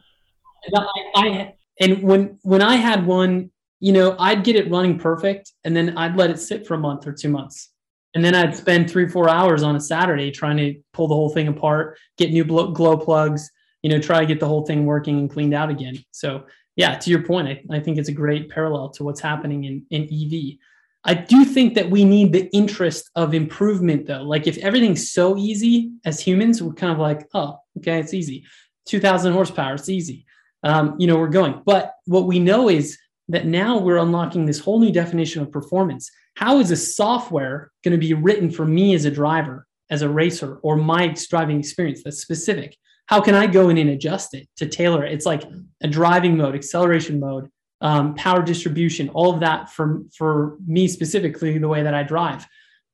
I, 0.74 0.86
I 1.14 1.54
and 1.80 2.02
when 2.02 2.38
when 2.42 2.62
I 2.62 2.76
had 2.76 3.06
one, 3.06 3.50
you 3.80 3.92
know, 3.92 4.14
I'd 4.18 4.44
get 4.44 4.56
it 4.56 4.70
running 4.70 4.98
perfect, 4.98 5.52
and 5.64 5.76
then 5.76 5.96
I'd 5.96 6.16
let 6.16 6.30
it 6.30 6.38
sit 6.38 6.66
for 6.66 6.74
a 6.74 6.78
month 6.78 7.06
or 7.06 7.12
two 7.12 7.28
months, 7.28 7.70
and 8.18 8.24
then 8.24 8.34
I'd 8.34 8.56
spend 8.56 8.90
three, 8.90 9.06
four 9.06 9.28
hours 9.28 9.62
on 9.62 9.76
a 9.76 9.80
Saturday 9.80 10.32
trying 10.32 10.56
to 10.56 10.74
pull 10.92 11.06
the 11.06 11.14
whole 11.14 11.28
thing 11.28 11.46
apart, 11.46 11.96
get 12.16 12.32
new 12.32 12.42
glow 12.42 12.96
plugs, 12.96 13.48
you 13.82 13.88
know, 13.88 14.00
try 14.00 14.18
to 14.18 14.26
get 14.26 14.40
the 14.40 14.48
whole 14.48 14.66
thing 14.66 14.86
working 14.86 15.20
and 15.20 15.30
cleaned 15.30 15.54
out 15.54 15.70
again. 15.70 15.96
So, 16.10 16.46
yeah, 16.74 16.98
to 16.98 17.10
your 17.10 17.22
point, 17.22 17.46
I, 17.46 17.76
I 17.76 17.78
think 17.78 17.96
it's 17.96 18.08
a 18.08 18.12
great 18.12 18.50
parallel 18.50 18.88
to 18.94 19.04
what's 19.04 19.20
happening 19.20 19.62
in, 19.62 19.86
in 19.90 20.02
EV. 20.02 20.58
I 21.04 21.14
do 21.14 21.44
think 21.44 21.74
that 21.74 21.88
we 21.88 22.02
need 22.02 22.32
the 22.32 22.50
interest 22.52 23.08
of 23.14 23.34
improvement, 23.34 24.08
though. 24.08 24.24
Like, 24.24 24.48
if 24.48 24.58
everything's 24.58 25.12
so 25.12 25.36
easy 25.36 25.92
as 26.04 26.18
humans, 26.18 26.60
we're 26.60 26.72
kind 26.72 26.92
of 26.92 26.98
like, 26.98 27.24
oh, 27.34 27.60
okay, 27.76 28.00
it's 28.00 28.14
easy. 28.14 28.46
2000 28.86 29.32
horsepower, 29.32 29.74
it's 29.74 29.88
easy. 29.88 30.26
Um, 30.64 30.96
you 30.98 31.06
know, 31.06 31.18
we're 31.18 31.28
going. 31.28 31.62
But 31.64 31.94
what 32.06 32.26
we 32.26 32.40
know 32.40 32.68
is 32.68 32.98
that 33.28 33.46
now 33.46 33.78
we're 33.78 33.98
unlocking 33.98 34.44
this 34.44 34.58
whole 34.58 34.80
new 34.80 34.90
definition 34.90 35.40
of 35.40 35.52
performance 35.52 36.10
how 36.38 36.60
is 36.60 36.70
a 36.70 36.76
software 36.76 37.72
going 37.82 37.90
to 37.90 37.98
be 37.98 38.14
written 38.14 38.48
for 38.48 38.64
me 38.64 38.94
as 38.94 39.04
a 39.04 39.10
driver, 39.10 39.66
as 39.90 40.02
a 40.02 40.08
racer, 40.08 40.60
or 40.62 40.76
my 40.76 41.12
driving 41.28 41.58
experience 41.58 42.04
that's 42.04 42.22
specific? 42.22 42.76
How 43.06 43.20
can 43.20 43.34
I 43.34 43.48
go 43.48 43.70
in 43.70 43.76
and 43.76 43.90
adjust 43.90 44.34
it 44.34 44.48
to 44.58 44.68
tailor 44.68 45.04
it? 45.04 45.12
It's 45.12 45.26
like 45.26 45.42
a 45.82 45.88
driving 45.88 46.36
mode, 46.36 46.54
acceleration 46.54 47.18
mode, 47.18 47.48
um, 47.80 48.14
power 48.14 48.40
distribution, 48.40 49.08
all 49.08 49.34
of 49.34 49.40
that 49.40 49.70
for 49.70 50.02
for 50.16 50.58
me 50.64 50.86
specifically, 50.86 51.58
the 51.58 51.66
way 51.66 51.82
that 51.82 51.94
I 51.94 52.04
drive. 52.04 52.46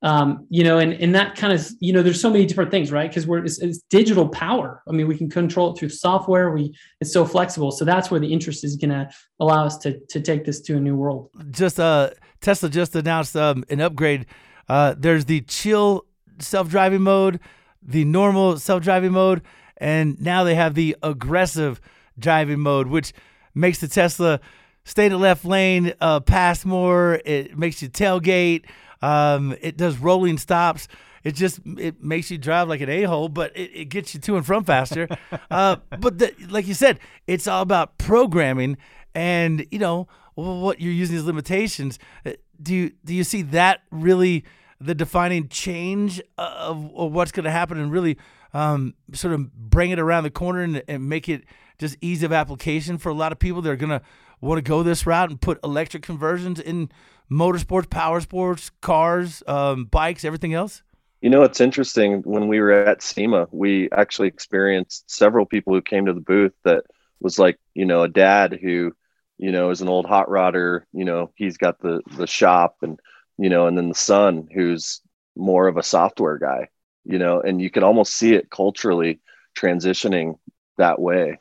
Um, 0.03 0.47
you 0.51 0.65
know, 0.65 0.79
and 0.79 0.93
and 0.93 1.15
that 1.15 1.35
kind 1.35 1.53
of 1.53 1.67
you 1.81 1.93
know, 1.93 2.03
there's 2.03 2.21
so 2.21 2.31
many 2.31 2.45
different 2.45 2.71
things, 2.71 2.93
right? 2.93 3.09
Because 3.09 3.27
we're 3.27 3.45
it's, 3.45 3.59
it's, 3.59 3.79
digital 3.89 4.29
power. 4.29 4.83
I 4.87 4.93
mean, 4.93 5.09
we 5.09 5.17
can 5.17 5.31
control 5.31 5.73
it 5.73 5.79
through 5.79 5.89
software. 5.89 6.51
We 6.51 6.75
it's 7.01 7.13
so 7.13 7.25
flexible. 7.25 7.71
So 7.71 7.87
that's 7.87 8.11
where 8.11 8.21
the 8.21 8.31
interest 8.31 8.65
is 8.65 8.77
going 8.77 8.91
to 8.91 9.09
allow 9.41 9.65
us 9.65 9.79
to 9.79 9.99
to 10.11 10.21
take 10.21 10.45
this 10.45 10.61
to 10.63 10.77
a 10.77 10.81
new 10.81 10.95
world. 10.95 11.31
Just 11.51 11.81
uh, 11.81 12.11
Tesla 12.43 12.69
just 12.69 12.95
announced 12.95 13.35
um, 13.35 13.65
an 13.71 13.81
upgrade. 13.81 14.27
Uh, 14.69 14.95
there's 14.97 15.25
the 15.25 15.41
chill 15.43 16.05
self-driving 16.39 17.03
mode, 17.03 17.41
the 17.83 18.05
normal 18.05 18.59
self-driving 18.59 19.13
mode, 19.13 19.43
and 19.79 20.21
now 20.21 20.45
they 20.45 20.55
have 20.55 20.75
the 20.75 20.97
aggressive 21.03 21.81
driving 22.19 22.61
mode, 22.61 22.89
which 22.89 23.13
makes 23.55 23.79
the 23.79 23.89
Tesla 23.89 24.41
stay 24.85 25.07
in 25.07 25.13
the 25.13 25.19
left 25.19 25.45
lane, 25.45 25.95
uh, 26.01 26.21
pass 26.21 26.65
more. 26.65 27.21
It 27.25 27.57
makes 27.57 27.83
you 27.83 27.89
tailgate. 27.89 28.65
Um, 29.05 29.55
it 29.61 29.77
does 29.77 29.99
rolling 29.99 30.39
stops. 30.39 30.89
It 31.25 31.35
just 31.35 31.61
it 31.79 32.03
makes 32.03 32.31
you 32.31 32.39
drive 32.39 32.69
like 32.69 32.81
an 32.81 32.89
a 32.89 33.03
hole, 33.03 33.29
but 33.29 33.55
it, 33.55 33.71
it 33.75 33.85
gets 33.87 34.15
you 34.15 34.21
to 34.21 34.37
and 34.37 34.47
from 34.47 34.65
faster. 34.65 35.09
uh, 35.51 35.77
but 35.99 36.19
the, 36.19 36.35
like 36.49 36.67
you 36.67 36.75
said, 36.75 36.99
it's 37.27 37.47
all 37.47 37.61
about 37.61 37.99
programming, 37.99 38.79
and 39.15 39.67
you 39.71 39.79
know 39.79 40.09
what 40.35 40.81
you're 40.81 40.93
using 40.93 41.17
these 41.17 41.25
limitations. 41.25 41.99
Uh, 42.25 42.33
do 42.63 42.75
you 42.75 42.93
do 43.05 43.15
you 43.15 43.25
see 43.25 43.43
that 43.43 43.83
really 43.91 44.45
the 44.81 44.95
defining 44.95 45.49
change 45.49 46.21
of, 46.39 46.91
of 46.95 47.13
what's 47.13 47.33
going 47.33 47.45
to 47.45 47.51
happen, 47.51 47.79
and 47.79 47.93
really 47.93 48.17
um, 48.55 48.95
sort 49.13 49.35
of 49.35 49.53
bring 49.55 49.91
it 49.91 49.99
around 49.99 50.25
the 50.25 50.31
corner 50.31 50.61
and, 50.61 50.83
and 50.89 51.09
make 51.09 51.29
it 51.29 51.45
just 51.79 51.97
ease 52.01 52.23
of 52.23 52.33
application 52.33 52.99
for 52.99 53.09
a 53.09 53.15
lot 53.15 53.33
of 53.33 53.39
people 53.39 53.63
that 53.63 53.71
are 53.71 53.77
going 53.77 53.91
to 53.91 54.03
want 54.41 54.59
to 54.59 54.69
go 54.69 54.83
this 54.83 55.07
route 55.07 55.31
and 55.31 55.41
put 55.41 55.59
electric 55.65 56.03
conversions 56.03 56.61
in 56.61 56.91
motorsports, 57.31 57.89
power 57.89 58.21
sports, 58.21 58.71
cars, 58.81 59.43
um, 59.47 59.87
bikes, 59.87 60.25
everything 60.25 60.55
else? 60.55 60.83
You 61.21 61.31
know, 61.31 61.43
it's 61.43 61.61
interesting. 61.61 62.21
When 62.23 62.49
we 62.49 62.61
were 62.61 62.73
at 62.73 63.03
SEMA, 63.03 63.49
we 63.51 63.89
actually 63.93 64.29
experienced 64.29 65.11
several 65.11 65.47
people 65.47 65.73
who 65.73 65.81
came 65.81 66.07
to 66.07 66.13
the 66.13 66.21
booth 66.21 66.53
that 66.65 66.85
was 67.21 67.39
like, 67.39 67.59
you 67.73 67.87
know, 67.87 68.03
a 68.03 68.09
dad 68.09 68.59
who, 68.61 68.93
you 69.39 69.51
know, 69.51 69.71
is 69.71 69.81
an 69.81 69.89
old 69.89 70.05
hot 70.05 70.29
rodder. 70.29 70.83
You 70.93 71.07
know, 71.07 71.33
he's 71.35 71.57
got 71.57 71.81
the 71.81 72.03
the 72.17 72.27
shop, 72.27 72.77
and 72.83 73.01
you 73.39 73.49
know, 73.49 73.67
and 73.67 73.77
then 73.77 73.89
the 73.89 73.95
son 73.95 74.49
who's 74.55 75.01
more 75.35 75.67
of 75.67 75.79
a 75.79 75.83
software 75.83 76.39
guy. 76.39 76.69
You 77.07 77.19
know, 77.19 77.41
and 77.41 77.61
you 77.61 77.71
can 77.71 77.83
almost 77.85 78.15
see 78.15 78.35
it 78.35 78.51
culturally 78.51 79.21
transitioning 79.57 80.39
that 80.77 81.01
way. 81.01 81.39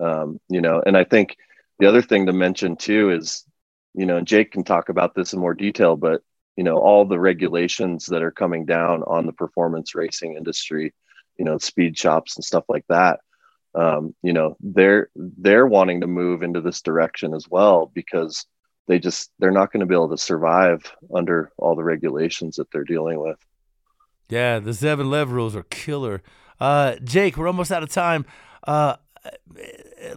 Um, 0.00 0.40
you 0.48 0.60
know, 0.60 0.82
and 0.84 0.96
I 0.96 1.04
think 1.04 1.36
the 1.78 1.86
other 1.86 2.02
thing 2.02 2.26
to 2.26 2.32
mention 2.32 2.76
too 2.76 3.10
is 3.10 3.44
you 3.96 4.04
know, 4.04 4.18
and 4.18 4.26
Jake 4.26 4.52
can 4.52 4.62
talk 4.62 4.90
about 4.90 5.14
this 5.14 5.32
in 5.32 5.40
more 5.40 5.54
detail, 5.54 5.96
but 5.96 6.22
you 6.56 6.64
know, 6.64 6.76
all 6.76 7.04
the 7.04 7.18
regulations 7.18 8.06
that 8.06 8.22
are 8.22 8.30
coming 8.30 8.64
down 8.64 9.02
on 9.04 9.26
the 9.26 9.32
performance 9.32 9.94
racing 9.94 10.36
industry, 10.36 10.94
you 11.38 11.44
know, 11.44 11.58
speed 11.58 11.98
shops 11.98 12.36
and 12.36 12.44
stuff 12.44 12.64
like 12.68 12.84
that. 12.88 13.20
Um, 13.74 14.14
you 14.22 14.32
know, 14.32 14.56
they're 14.60 15.08
they're 15.16 15.66
wanting 15.66 16.02
to 16.02 16.06
move 16.06 16.42
into 16.42 16.60
this 16.60 16.80
direction 16.82 17.34
as 17.34 17.48
well 17.48 17.90
because 17.94 18.46
they 18.86 18.98
just 18.98 19.30
they're 19.38 19.50
not 19.50 19.72
going 19.72 19.80
to 19.80 19.86
be 19.86 19.94
able 19.94 20.10
to 20.10 20.18
survive 20.18 20.90
under 21.14 21.50
all 21.58 21.74
the 21.74 21.84
regulations 21.84 22.56
that 22.56 22.70
they're 22.70 22.84
dealing 22.84 23.20
with. 23.20 23.38
Yeah, 24.28 24.58
the 24.58 24.72
ZEV 24.72 25.00
and 25.00 25.10
LEV 25.10 25.30
rules 25.30 25.54
are 25.56 25.64
killer. 25.64 26.22
Uh, 26.58 26.96
Jake, 27.04 27.36
we're 27.36 27.46
almost 27.46 27.70
out 27.70 27.82
of 27.82 27.90
time. 27.90 28.24
Uh, 28.66 28.96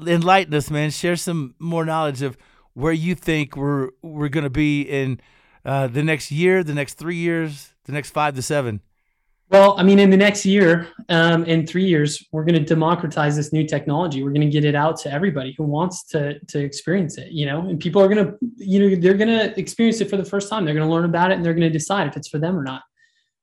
enlighten 0.06 0.54
us, 0.54 0.70
man. 0.70 0.92
Share 0.92 1.16
some 1.16 1.56
more 1.60 1.86
knowledge 1.86 2.22
of 2.22 2.38
where 2.74 2.94
you 2.94 3.16
think 3.16 3.56
we're 3.56 3.90
we're 4.02 4.30
going 4.30 4.44
to 4.44 4.50
be 4.50 4.82
in 4.82 5.20
uh, 5.66 5.88
the 5.88 6.04
next 6.04 6.32
year, 6.32 6.64
the 6.64 6.74
next 6.74 6.96
three 6.96 7.18
years, 7.18 7.74
the 7.86 7.92
next 7.92 8.12
five 8.12 8.36
to 8.36 8.42
seven? 8.42 8.82
Well, 9.50 9.76
I 9.80 9.84
mean, 9.84 9.98
in 9.98 10.12
the 10.12 10.18
next 10.18 10.46
year, 10.46 10.90
um, 11.10 11.44
in 11.46 11.66
three 11.66 11.86
years, 11.86 12.24
we're 12.32 12.46
going 12.46 12.60
to 12.60 12.64
democratize 12.64 13.36
this 13.36 13.52
new 13.52 13.66
technology. 13.66 14.24
We're 14.24 14.30
going 14.30 14.42
to 14.42 14.50
get 14.50 14.64
it 14.64 14.76
out 14.76 14.98
to 15.02 15.12
everybody 15.12 15.56
who 15.58 15.64
wants 15.64 16.04
to 16.10 16.40
to 16.40 16.60
experience 16.60 17.18
it. 17.18 17.32
You 17.32 17.48
know, 17.48 17.62
and 17.68 17.80
people 17.80 18.02
are 18.02 18.08
going 18.08 18.26
to, 18.26 18.38
you 18.58 18.80
know, 18.80 18.96
they're 18.96 19.16
going 19.16 19.28
to 19.28 19.60
experience 19.60 20.02
it 20.02 20.10
for 20.10 20.18
the 20.18 20.26
first 20.26 20.50
time. 20.50 20.66
They're 20.66 20.76
going 20.76 20.88
to 20.88 20.94
learn 20.94 21.06
about 21.06 21.32
it, 21.32 21.36
and 21.36 21.46
they're 21.46 21.56
going 21.56 21.68
to 21.68 21.78
decide 21.78 22.08
if 22.08 22.16
it's 22.16 22.28
for 22.28 22.38
them 22.38 22.58
or 22.58 22.64
not. 22.64 22.84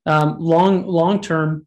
Um, 0.06 0.36
long 0.38 0.86
long 0.86 1.20
term, 1.20 1.66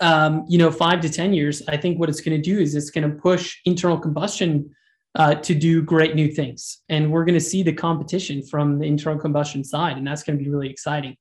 um, 0.00 0.44
you 0.48 0.58
know, 0.58 0.70
five 0.70 1.00
to 1.00 1.10
ten 1.10 1.32
years, 1.34 1.62
I 1.68 1.76
think 1.76 1.98
what 1.98 2.08
it's 2.08 2.20
going 2.20 2.40
to 2.40 2.50
do 2.54 2.58
is 2.60 2.74
it's 2.74 2.90
going 2.90 3.10
to 3.10 3.16
push 3.16 3.58
internal 3.64 3.98
combustion 3.98 4.70
uh, 5.14 5.34
to 5.34 5.54
do 5.54 5.82
great 5.82 6.14
new 6.14 6.30
things. 6.30 6.82
And 6.88 7.10
we're 7.10 7.24
going 7.24 7.38
to 7.38 7.48
see 7.52 7.62
the 7.62 7.72
competition 7.72 8.42
from 8.42 8.78
the 8.78 8.86
internal 8.86 9.18
combustion 9.18 9.64
side, 9.64 9.96
and 9.96 10.06
that's 10.06 10.22
going 10.22 10.38
to 10.38 10.44
be 10.44 10.50
really 10.50 10.70
exciting. 10.70 11.16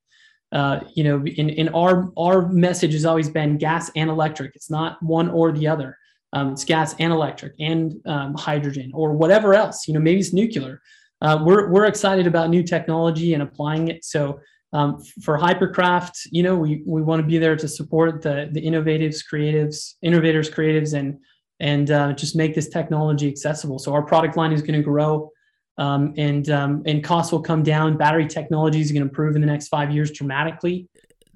uh, 0.52 0.80
you 0.94 1.04
know, 1.04 1.26
in, 1.26 1.50
in 1.50 1.70
our 1.70 2.12
our 2.18 2.48
message 2.48 2.94
has 2.94 3.06
always 3.06 3.30
been 3.30 3.58
gas 3.58 3.92
and 3.96 4.10
electric. 4.10 4.56
It's 4.56 4.70
not 4.70 5.02
one 5.04 5.30
or 5.30 5.52
the 5.52 5.68
other. 5.68 5.98
Um, 6.34 6.54
it's 6.54 6.66
gas 6.66 6.96
and 7.00 7.12
electric 7.12 7.54
and 7.60 7.96
um, 8.06 8.36
hydrogen 8.36 8.92
or 8.94 9.14
whatever 9.14 9.54
else. 9.54 9.88
You 9.88 9.94
know, 9.94 10.00
maybe 10.00 10.20
it's 10.20 10.34
nuclear. 10.34 10.82
Uh, 11.22 11.40
we're 11.44 11.70
we're 11.70 11.86
excited 11.86 12.28
about 12.28 12.50
new 12.50 12.64
technology 12.64 13.34
and 13.34 13.44
applying 13.44 13.90
it. 13.90 14.06
So 14.06 14.40
um, 14.74 15.02
for 15.22 15.38
Hypercraft, 15.38 16.28
you 16.32 16.44
know, 16.44 16.56
we 16.56 16.84
we 16.86 17.02
want 17.02 17.22
to 17.22 17.28
be 17.28 17.38
there 17.38 17.56
to 17.56 17.68
support 17.68 18.22
the 18.22 18.50
the 18.52 18.62
innovatives, 18.62 19.24
creatives, 19.32 19.94
innovators, 20.02 20.50
creatives, 20.50 20.94
and 20.94 21.18
and 21.60 21.92
uh, 21.92 22.14
just 22.14 22.36
make 22.36 22.56
this 22.56 22.68
technology 22.68 23.30
accessible. 23.30 23.80
So 23.80 23.94
our 23.94 24.02
product 24.02 24.36
line 24.36 24.52
is 24.52 24.62
going 24.62 24.74
to 24.74 24.84
grow, 24.84 25.32
um, 25.78 26.14
and 26.18 26.50
um, 26.50 26.84
and 26.86 27.04
costs 27.04 27.32
will 27.32 27.42
come 27.42 27.64
down. 27.64 27.98
Battery 27.98 28.28
technology 28.28 28.82
is 28.82 28.92
going 28.92 29.02
to 29.02 29.08
improve 29.08 29.36
in 29.36 29.42
the 29.42 29.48
next 29.48 29.70
five 29.70 29.92
years 29.92 30.12
dramatically. 30.12 30.90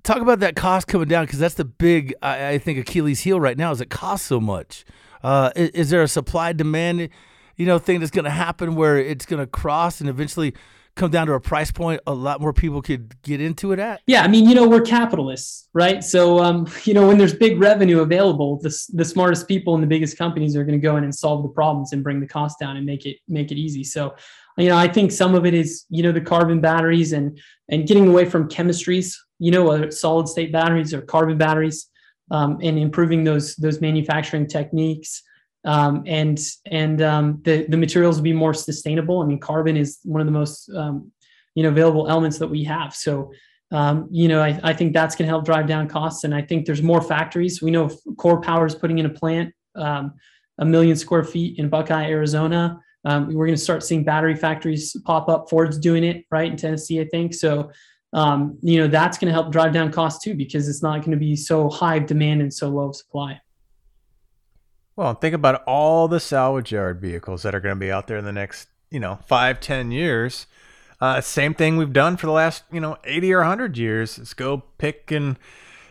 Talk 0.04 0.22
about 0.22 0.40
that 0.40 0.56
cost 0.56 0.88
coming 0.88 1.08
down 1.08 1.26
because 1.26 1.40
that's 1.40 1.56
the 1.56 1.66
big, 1.66 2.16
I, 2.22 2.52
I, 2.52 2.58
think, 2.58 2.80
Achilles 2.80 3.20
heel 3.20 3.40
right 3.40 3.58
now 3.58 3.72
is 3.72 3.82
it 3.82 3.90
costs 3.90 4.26
so 4.26 4.40
much. 4.40 4.86
Uh, 5.22 5.52
is, 5.58 5.70
is 5.72 5.90
there 5.90 6.02
a 6.02 6.08
supply 6.08 6.54
demand, 6.54 7.10
you 7.58 7.66
know, 7.66 7.78
thing 7.80 8.00
that's 8.00 8.12
going 8.12 8.24
to 8.24 8.32
happen 8.32 8.76
where 8.76 8.98
it's 8.98 9.26
going 9.26 9.42
to 9.42 9.46
cross 9.46 10.00
and 10.00 10.10
eventually 10.10 10.54
come 11.00 11.10
down 11.10 11.28
to 11.28 11.34
a 11.34 11.40
price 11.40 11.72
point 11.72 12.02
a 12.06 12.14
lot 12.14 12.42
more 12.42 12.54
people 12.54 12.82
could 12.82 13.20
get 13.24 13.42
into 13.42 13.72
it 13.72 13.80
at? 13.80 14.02
Yeah, 14.06 14.22
I 14.22 14.28
mean, 14.28 14.48
you 14.48 14.54
know, 14.54 14.68
we're 14.68 14.82
capitalists, 14.82 15.68
right? 15.74 16.04
So, 16.04 16.40
um, 16.40 16.68
you 16.84 16.94
know, 16.94 17.08
when 17.08 17.18
there's 17.18 17.34
big 17.34 17.60
revenue 17.60 18.02
available, 18.02 18.60
the, 18.60 18.76
the 18.94 19.06
smartest 19.06 19.48
people 19.48 19.74
in 19.76 19.82
the 19.82 19.88
biggest 19.88 20.18
companies 20.18 20.56
are 20.56 20.64
going 20.64 20.80
to 20.80 20.84
go 20.84 20.98
in 20.98 21.04
and 21.04 21.16
solve 21.16 21.44
the 21.44 21.50
problems 21.50 21.94
and 21.94 22.04
bring 22.04 22.20
the 22.20 22.28
cost 22.28 22.60
down 22.60 22.78
and 22.78 22.86
make 22.86 23.06
it 23.06 23.18
make 23.28 23.52
it 23.52 23.58
easy. 23.58 23.84
So, 23.84 24.16
you 24.58 24.68
know, 24.68 24.78
I 24.78 24.88
think 24.88 25.12
some 25.12 25.36
of 25.36 25.46
it 25.46 25.54
is, 25.54 25.86
you 25.90 26.04
know, 26.04 26.12
the 26.12 26.22
carbon 26.22 26.60
batteries 26.60 27.14
and 27.14 27.40
and 27.70 27.88
getting 27.88 28.08
away 28.08 28.26
from 28.26 28.50
chemistries, 28.50 29.16
you 29.40 29.52
know, 29.52 29.64
whether 29.64 29.86
it's 29.86 30.00
solid 30.00 30.28
state 30.28 30.52
batteries 30.52 30.94
or 30.94 31.02
carbon 31.02 31.38
batteries, 31.38 31.88
um, 32.30 32.60
and 32.62 32.78
improving 32.78 33.24
those 33.24 33.56
those 33.56 33.80
manufacturing 33.80 34.48
techniques 34.48 35.24
um, 35.66 36.04
and 36.06 36.40
and 36.66 37.02
um, 37.02 37.42
the 37.44 37.66
the 37.68 37.78
materials 37.78 38.18
will 38.18 38.24
be 38.24 38.34
more 38.34 38.54
sustainable. 38.54 39.22
I 39.22 39.26
mean, 39.26 39.40
carbon 39.40 39.78
is 39.78 40.00
one 40.04 40.22
of 40.22 40.28
the 40.28 40.32
most 40.32 40.70
um, 40.76 41.12
you 41.56 41.64
know 41.64 41.70
available 41.70 42.08
elements 42.08 42.38
that 42.40 42.48
we 42.48 42.64
have. 42.64 42.96
So 42.96 43.32
um, 43.72 44.08
you 44.12 44.28
know, 44.28 44.42
I, 44.42 44.60
I 44.64 44.74
think 44.74 44.94
that's 44.94 45.16
going 45.16 45.28
to 45.28 45.30
help 45.30 45.46
drive 45.46 45.68
down 45.68 45.88
costs. 45.88 46.24
And 46.24 46.34
I 46.34 46.42
think 46.42 46.66
there's 46.66 46.82
more 46.82 47.02
factories. 47.02 47.62
We 47.62 47.72
know 47.72 47.90
KORE 48.18 48.42
Power 48.42 48.66
is 48.66 48.74
putting 48.74 48.98
in 48.98 49.06
a 49.06 49.10
plant, 49.10 49.54
um, 49.76 50.14
a 50.58 50.66
million 50.66 50.96
square 50.96 51.24
feet 51.24 51.60
in 51.60 51.70
Buckeye, 51.70 52.06
Arizona. 52.06 52.80
Um, 53.06 53.28
we're 53.28 53.46
going 53.46 53.56
to 53.56 53.62
start 53.62 53.84
seeing 53.84 54.04
battery 54.04 54.36
factories 54.36 54.96
pop 55.06 55.30
up. 55.30 55.50
Ford's 55.50 55.78
doing 55.78 56.04
it 56.04 56.26
right 56.32 56.50
in 56.50 56.58
Tennessee, 56.58 57.00
I 57.00 57.06
think. 57.06 57.34
So 57.34 57.72
you 58.14 58.80
know, 58.80 58.88
that's 58.88 59.18
going 59.20 59.28
to 59.28 59.34
help 59.34 59.52
drive 59.52 59.72
down 59.72 59.92
costs 59.92 60.24
too 60.24 60.34
because 60.34 60.68
it's 60.68 60.82
not 60.82 61.00
going 61.00 61.12
to 61.12 61.18
be 61.18 61.36
so 61.36 61.70
high 61.70 61.98
of 61.98 62.08
demand 62.08 62.42
and 62.42 62.54
so 62.54 62.70
low 62.70 62.90
of 62.90 62.96
supply. 62.96 63.40
Well, 65.00 65.14
think 65.14 65.34
about 65.34 65.64
all 65.64 66.10
the 66.10 66.20
salvage 66.20 66.74
yard 66.74 67.00
vehicles 67.00 67.44
that 67.44 67.56
are 67.56 67.62
going 67.62 67.78
to 67.78 67.80
be 67.80 67.90
out 67.90 68.08
there 68.08 68.18
in 68.18 68.26
the 68.26 68.34
next, 68.34 68.68
you 68.92 69.00
know, 69.00 69.20
five, 69.26 69.62
ten 69.62 69.92
years. 69.92 70.46
Uh, 71.00 71.22
same 71.22 71.54
thing 71.54 71.78
we've 71.78 71.94
done 71.94 72.18
for 72.18 72.26
the 72.26 72.34
last, 72.34 72.66
you 72.70 72.82
know, 72.82 72.98
80 73.06 73.34
or 73.34 73.38
100 73.38 73.78
years 73.78 74.20
is 74.20 74.34
go 74.34 74.58
pick 74.78 75.10
and, 75.10 75.40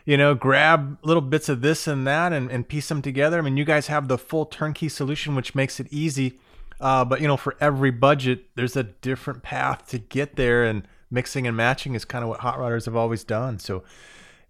you 0.05 0.19
know, 0.19 0.35
grab 0.35 0.99
little 1.03 1.23
bits 1.23 1.49
of 1.49 1.63
this 1.63 1.89
and 1.89 2.07
that 2.07 2.35
and, 2.35 2.51
and 2.51 2.69
piece 2.69 2.91
them 2.91 3.01
together. 3.01 3.39
I 3.39 3.41
mean, 3.41 3.57
you 3.57 3.65
guys 3.65 3.87
have 3.87 4.09
the 4.09 4.19
full 4.19 4.45
turnkey 4.45 4.91
solution, 4.91 5.35
which 5.35 5.55
makes 5.55 5.81
it 5.81 5.87
easy. 5.91 6.39
Uh, 6.79 7.03
but, 7.03 7.23
you 7.23 7.29
know, 7.29 7.39
for 7.39 7.57
every 7.63 7.91
budget, 7.91 8.45
there's 8.57 8.77
a 8.77 8.83
different 8.83 9.43
path 9.43 9.89
to 9.89 9.99
get 9.99 10.37
there. 10.37 10.65
And 10.65 10.87
mixing 11.11 11.47
and 11.47 11.57
matching 11.57 11.95
is 11.95 12.05
kind 12.05 12.25
of 12.25 12.29
what 12.29 12.41
hot 12.41 12.59
rodders 12.59 12.85
have 12.85 12.95
always 12.95 13.25
done. 13.25 13.59
So, 13.59 13.85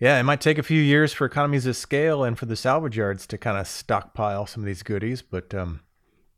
yeah, 0.01 0.19
it 0.19 0.23
might 0.23 0.41
take 0.41 0.59
a 0.59 0.63
few 0.63 0.81
years 0.81 1.13
for 1.13 1.25
economies 1.25 1.67
of 1.67 1.77
scale 1.77 2.25
and 2.25 2.39
for 2.39 2.47
the 2.47 2.57
salvage 2.57 2.97
yards 2.97 3.27
to 3.29 3.39
kind 3.39 3.59
of 3.59 3.67
stockpile 3.67 4.47
some 4.47 4.63
of 4.63 4.67
these 4.67 4.83
goodies, 4.83 5.23
but 5.23 5.53
um, 5.55 5.81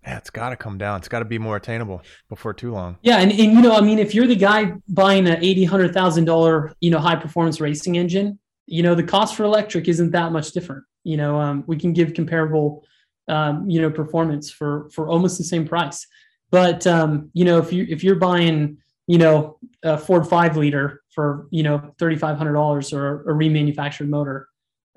yeah, 0.02 0.16
it's 0.16 0.30
got 0.30 0.50
to 0.50 0.56
come 0.56 0.78
down. 0.78 0.98
It's 0.98 1.08
got 1.08 1.18
to 1.18 1.26
be 1.26 1.38
more 1.38 1.56
attainable 1.56 2.02
before 2.28 2.54
too 2.54 2.72
long. 2.72 2.96
Yeah, 3.02 3.18
and, 3.18 3.30
and 3.30 3.52
you 3.52 3.60
know, 3.60 3.74
I 3.74 3.82
mean, 3.82 3.98
if 3.98 4.14
you're 4.14 4.26
the 4.26 4.36
guy 4.36 4.72
buying 4.88 5.26
an 5.28 5.44
eighty, 5.44 5.64
hundred 5.64 5.92
thousand 5.92 6.24
dollar, 6.24 6.74
you 6.80 6.90
know, 6.90 6.98
high 6.98 7.16
performance 7.16 7.60
racing 7.60 7.96
engine, 7.96 8.38
you 8.66 8.82
know, 8.82 8.94
the 8.94 9.02
cost 9.02 9.34
for 9.34 9.44
electric 9.44 9.88
isn't 9.88 10.12
that 10.12 10.32
much 10.32 10.52
different. 10.52 10.84
You 11.04 11.18
know, 11.18 11.38
um, 11.38 11.64
we 11.66 11.76
can 11.76 11.92
give 11.92 12.14
comparable, 12.14 12.84
um, 13.28 13.68
you 13.68 13.80
know, 13.82 13.90
performance 13.90 14.50
for 14.50 14.88
for 14.90 15.08
almost 15.08 15.36
the 15.36 15.44
same 15.44 15.68
price. 15.68 16.06
But 16.50 16.86
um, 16.86 17.30
you 17.34 17.44
know, 17.44 17.58
if 17.58 17.70
you 17.70 17.86
if 17.88 18.02
you're 18.02 18.16
buying, 18.16 18.78
you 19.06 19.18
know, 19.18 19.58
a 19.82 19.98
Ford 19.98 20.26
five 20.26 20.56
liter 20.56 20.99
for 21.10 21.48
you 21.50 21.62
know 21.62 21.94
thirty 21.98 22.16
five 22.16 22.36
hundred 22.36 22.54
dollars 22.54 22.92
or 22.92 23.22
a 23.22 23.34
remanufactured 23.34 24.08
motor, 24.08 24.48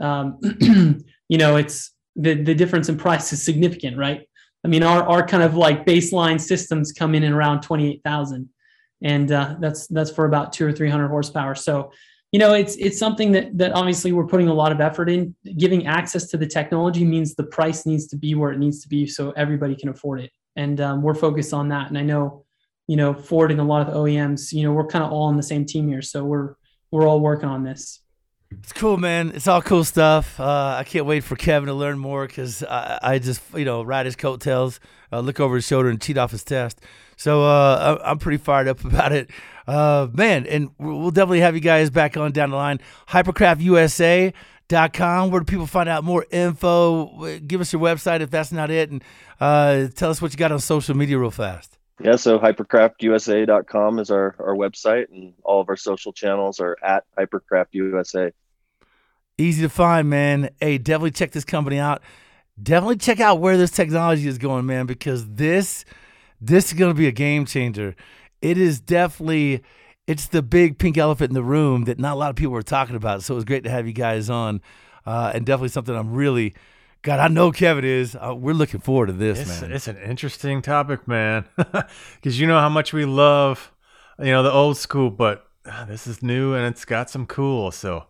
um, 0.02 0.40
you 1.30 1.38
know 1.38 1.56
it's 1.56 1.92
the 2.16 2.36
the 2.36 2.54
difference 2.54 2.90
in 2.90 2.98
price 2.98 3.34
is 3.34 3.44
significant, 3.44 3.98
right? 3.98 4.28
I 4.64 4.68
mean, 4.68 4.84
our 4.84 5.04
our 5.04 5.26
kind 5.26 5.44
of 5.44 5.56
like 5.56 5.86
baseline 5.86 6.40
systems 6.40 6.92
come 6.92 7.16
in 7.16 7.24
at 7.24 7.32
around 7.32 7.62
twenty 7.62 7.92
eight 7.92 8.02
thousand, 8.04 8.50
and 9.02 9.32
uh, 9.32 9.56
that's 9.60 9.88
that's 9.88 10.12
for 10.12 10.26
about 10.26 10.54
two 10.54 10.66
or 10.66 10.72
three 10.72 10.90
hundred 10.90 11.10
horsepower. 11.10 11.56
So, 11.56 11.92
you 12.32 12.40
know, 12.40 12.54
it's 12.54 12.76
it's 12.78 12.98
something 12.98 13.32
that 13.34 13.58
that 13.58 13.74
obviously 13.74 14.14
we're 14.14 14.28
putting 14.28 14.48
a 14.48 14.54
lot 14.54 14.72
of 14.72 14.80
effort 14.80 15.10
in. 15.10 15.36
Giving 15.58 15.88
access 15.88 16.28
to 16.28 16.38
the 16.38 16.48
technology 16.48 17.04
means 17.04 17.36
the 17.36 17.44
price 17.44 17.86
needs 17.86 18.08
to 18.08 18.16
be 18.16 18.36
where 18.36 18.52
it 18.52 18.60
needs 18.60 18.82
to 18.84 18.88
be, 18.88 19.06
so 19.06 19.32
everybody 19.32 19.76
can 19.76 19.90
afford 19.90 20.22
it. 20.22 20.32
And 20.56 20.80
um, 20.80 21.02
we're 21.02 21.16
focused 21.16 21.54
on 21.54 21.68
that. 21.70 21.90
And 21.90 21.98
I 21.98 22.04
know 22.04 22.43
you 22.88 22.98
know, 22.98 23.14
Ford 23.14 23.52
and 23.52 23.60
a 23.60 23.64
lot 23.64 23.88
of 23.88 23.94
OEMs, 23.94 24.52
you 24.52 24.64
know, 24.64 24.74
we're 24.74 24.88
kind 24.88 25.04
of 25.04 25.12
all 25.12 25.24
on 25.24 25.38
the 25.38 25.44
same 25.44 25.66
team 25.66 25.88
here. 25.88 26.02
So 26.02 26.24
we're 26.24 26.56
we're 26.92 27.08
all 27.08 27.20
working 27.20 27.50
on 27.50 27.64
this. 27.64 28.00
It's 28.60 28.74
cool, 28.74 28.98
man. 28.98 29.32
It's 29.34 29.48
all 29.48 29.64
cool 29.64 29.84
stuff. 29.84 30.40
Uh, 30.40 30.76
I 30.78 30.84
can't 30.84 31.06
wait 31.06 31.24
for 31.24 31.36
Kevin 31.36 31.68
to 31.68 31.74
learn 31.74 31.98
more 31.98 32.28
because 32.28 32.64
I, 32.64 33.00
I, 33.02 33.20
just, 33.20 33.42
you 33.56 33.66
know, 33.66 33.82
ride 33.82 34.06
his 34.06 34.16
coattails, 34.16 34.80
uh, 35.12 35.22
look 35.22 35.40
over 35.40 35.56
his 35.56 35.66
shoulder, 35.66 35.90
and 35.90 36.00
cheat 36.00 36.20
off 36.20 36.30
his 36.32 36.44
test. 36.44 36.80
So 37.18 37.44
uh, 37.44 38.00
I'm 38.04 38.20
pretty 38.20 38.38
fired 38.38 38.68
up 38.68 38.86
about 38.86 39.12
it, 39.12 39.32
uh, 39.68 40.08
man. 40.14 40.46
And 40.46 40.70
we'll 40.78 41.10
definitely 41.12 41.40
have 41.40 41.56
you 41.56 41.62
guys 41.62 41.90
back 41.90 42.16
on 42.18 42.32
down 42.32 42.52
the 42.52 42.58
line. 42.58 42.80
HypercraftUSA.com. 43.10 45.32
Where 45.32 45.42
do 45.42 45.46
people 45.46 45.68
find 45.68 45.90
out 45.90 46.04
more 46.04 46.28
info? 46.32 47.40
Give 47.40 47.62
us 47.62 47.74
your 47.74 47.82
website 47.82 48.22
if 48.22 48.30
that's 48.30 48.52
not 48.52 48.70
it, 48.70 48.92
and 48.92 49.04
uh, 49.40 49.88
tell 49.96 50.12
us 50.12 50.22
what 50.22 50.32
you 50.32 50.38
got 50.38 50.52
on 50.52 50.60
social 50.60 50.96
media 50.96 51.18
real 51.18 51.32
fast. 51.32 51.80
Yeah, 52.02 52.16
so 52.16 52.40
hypercraftusa.com 52.40 54.00
is 54.00 54.10
our, 54.10 54.36
our 54.40 54.56
website, 54.56 55.12
and 55.12 55.34
all 55.44 55.62
of 55.62 55.70
our 55.70 55.78
social 55.78 56.12
channels 56.12 56.60
are 56.60 56.78
at 56.84 57.04
hypercraftusa. 57.18 58.32
Easy 59.38 59.62
to 59.62 59.70
find, 59.70 60.10
man. 60.10 60.50
Hey, 60.60 60.78
definitely 60.78 61.12
check 61.12 61.32
this 61.32 61.46
company 61.46 61.80
out. 61.80 62.02
Definitely 62.62 62.98
check 62.98 63.20
out 63.20 63.40
where 63.40 63.58
this 63.58 63.72
technology 63.72 64.28
is 64.28 64.38
going, 64.38 64.66
man, 64.66 64.86
because 64.86 65.28
this 65.28 65.86
this 66.40 66.68
is 66.68 66.74
going 66.74 66.92
to 66.94 66.98
be 66.98 67.08
a 67.08 67.12
game 67.12 67.46
changer. 67.46 67.96
It 68.42 68.58
is 68.58 68.80
definitely 68.80 69.64
it's 70.06 70.28
the 70.28 70.42
big 70.42 70.78
pink 70.78 70.98
elephant 70.98 71.30
in 71.32 71.34
the 71.34 71.44
room 71.44 71.86
that 71.86 72.00
not 72.00 72.14
a 72.14 72.16
lot 72.16 72.30
of 72.30 72.36
people 72.36 72.56
are 72.56 72.62
talking 72.62 72.96
about. 72.96 73.24
So 73.24 73.34
it 73.34 73.36
was 73.36 73.46
great 73.46 73.64
to 73.64 73.70
have 73.70 73.88
you 73.88 73.94
guys 73.94 74.30
on, 74.30 74.62
uh, 75.06 75.32
and 75.34 75.46
definitely 75.46 75.70
something 75.70 75.96
I'm 75.96 76.14
really 76.14 76.54
God, 77.04 77.20
I 77.20 77.28
know 77.28 77.52
Kevin 77.52 77.84
is. 77.84 78.16
Uh, 78.16 78.34
we're 78.34 78.54
looking 78.54 78.80
forward 78.80 79.08
to 79.08 79.14
this, 79.14 79.42
it's, 79.42 79.62
man. 79.62 79.74
It's 79.74 79.90
an 79.90 79.98
interesting 79.98 80.62
topic, 80.62 81.06
man, 81.06 81.44
because 81.58 82.40
you 82.40 82.48
know 82.48 82.60
how 82.60 82.70
much 82.70 82.94
we 82.94 83.04
love, 83.04 83.74
you 84.18 84.32
know, 84.32 84.42
the 84.42 84.52
old 84.52 84.78
school, 84.78 85.10
but 85.10 85.46
uh, 85.66 85.84
this 85.84 86.08
is 86.08 86.24
new 86.24 86.54
and 86.54 86.66
it's 86.66 86.86
got 86.86 87.10
some 87.10 87.26
cool. 87.26 87.72
So, 87.72 88.06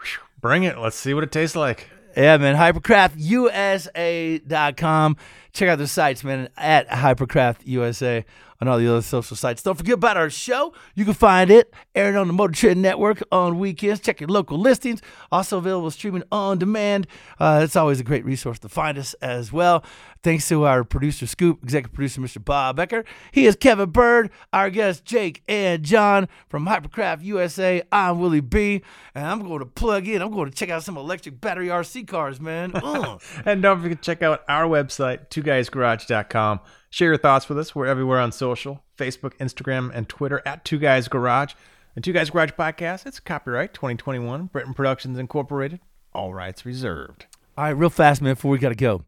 whew, 0.00 0.20
bring 0.38 0.64
it. 0.64 0.78
Let's 0.78 0.96
see 0.96 1.14
what 1.14 1.24
it 1.24 1.32
tastes 1.32 1.56
like. 1.56 1.88
Yeah, 2.14 2.36
man. 2.36 2.56
HypercraftUSA.com. 2.56 5.16
Check 5.56 5.70
out 5.70 5.78
the 5.78 5.86
sites, 5.86 6.22
man, 6.22 6.50
at 6.58 6.86
Hypercraft 6.90 7.60
USA 7.64 8.26
on 8.60 8.68
all 8.68 8.78
the 8.78 8.88
other 8.88 9.02
social 9.02 9.36
sites. 9.36 9.62
Don't 9.62 9.76
forget 9.76 9.94
about 9.94 10.16
our 10.16 10.30
show. 10.30 10.72
You 10.94 11.04
can 11.04 11.14
find 11.14 11.50
it 11.50 11.72
airing 11.94 12.16
on 12.16 12.26
the 12.26 12.32
Motor 12.32 12.52
Trend 12.52 12.82
Network 12.82 13.22
on 13.30 13.58
weekends. 13.58 14.00
Check 14.00 14.20
your 14.20 14.28
local 14.28 14.58
listings. 14.58 15.02
Also 15.30 15.58
available 15.58 15.90
streaming 15.90 16.24
on 16.32 16.58
demand. 16.58 17.06
Uh, 17.38 17.60
it's 17.62 17.76
always 17.76 18.00
a 18.00 18.04
great 18.04 18.24
resource 18.24 18.58
to 18.60 18.68
find 18.68 18.98
us 18.98 19.14
as 19.14 19.52
well. 19.52 19.84
Thanks 20.22 20.48
to 20.48 20.64
our 20.64 20.82
producer, 20.82 21.26
Scoop, 21.26 21.62
executive 21.62 21.94
producer, 21.94 22.20
Mr. 22.20 22.44
Bob 22.44 22.76
Becker. 22.76 23.04
He 23.30 23.46
is 23.46 23.54
Kevin 23.54 23.90
Byrd, 23.90 24.30
our 24.52 24.70
guests, 24.70 25.00
Jake 25.02 25.42
and 25.46 25.84
John 25.84 26.28
from 26.48 26.66
Hypercraft 26.66 27.22
USA. 27.22 27.82
I'm 27.92 28.18
Willie 28.18 28.40
B, 28.40 28.82
and 29.14 29.24
I'm 29.24 29.46
going 29.46 29.60
to 29.60 29.66
plug 29.66 30.08
in. 30.08 30.22
I'm 30.22 30.32
going 30.32 30.50
to 30.50 30.56
check 30.56 30.68
out 30.68 30.82
some 30.82 30.96
electric 30.96 31.40
battery 31.40 31.68
RC 31.68 32.08
cars, 32.08 32.40
man. 32.40 32.72
and 33.44 33.62
don't 33.62 33.80
forget 33.80 34.02
to 34.02 34.04
check 34.04 34.22
out 34.22 34.42
our 34.48 34.64
website, 34.64 35.28
twoguysgarage.com. 35.46 36.60
Share 36.90 37.08
your 37.08 37.18
thoughts 37.18 37.48
with 37.48 37.58
us. 37.58 37.74
We're 37.74 37.86
everywhere 37.86 38.18
on 38.18 38.32
social 38.32 38.82
Facebook, 38.98 39.36
Instagram, 39.38 39.90
and 39.94 40.08
Twitter 40.08 40.42
at 40.44 40.64
Two 40.64 40.78
Guys 40.78 41.08
Garage. 41.08 41.54
And 41.94 42.04
Two 42.04 42.12
Guys 42.12 42.30
Garage 42.30 42.50
Podcast, 42.50 43.06
it's 43.06 43.20
copyright 43.20 43.72
2021, 43.72 44.46
Britain 44.46 44.74
Productions 44.74 45.18
Incorporated. 45.18 45.80
All 46.12 46.34
rights 46.34 46.66
reserved. 46.66 47.26
All 47.56 47.64
right, 47.64 47.70
real 47.70 47.90
fast, 47.90 48.20
man, 48.20 48.34
before 48.34 48.50
we 48.50 48.58
got 48.58 48.68
to 48.70 48.74
go. 48.74 49.04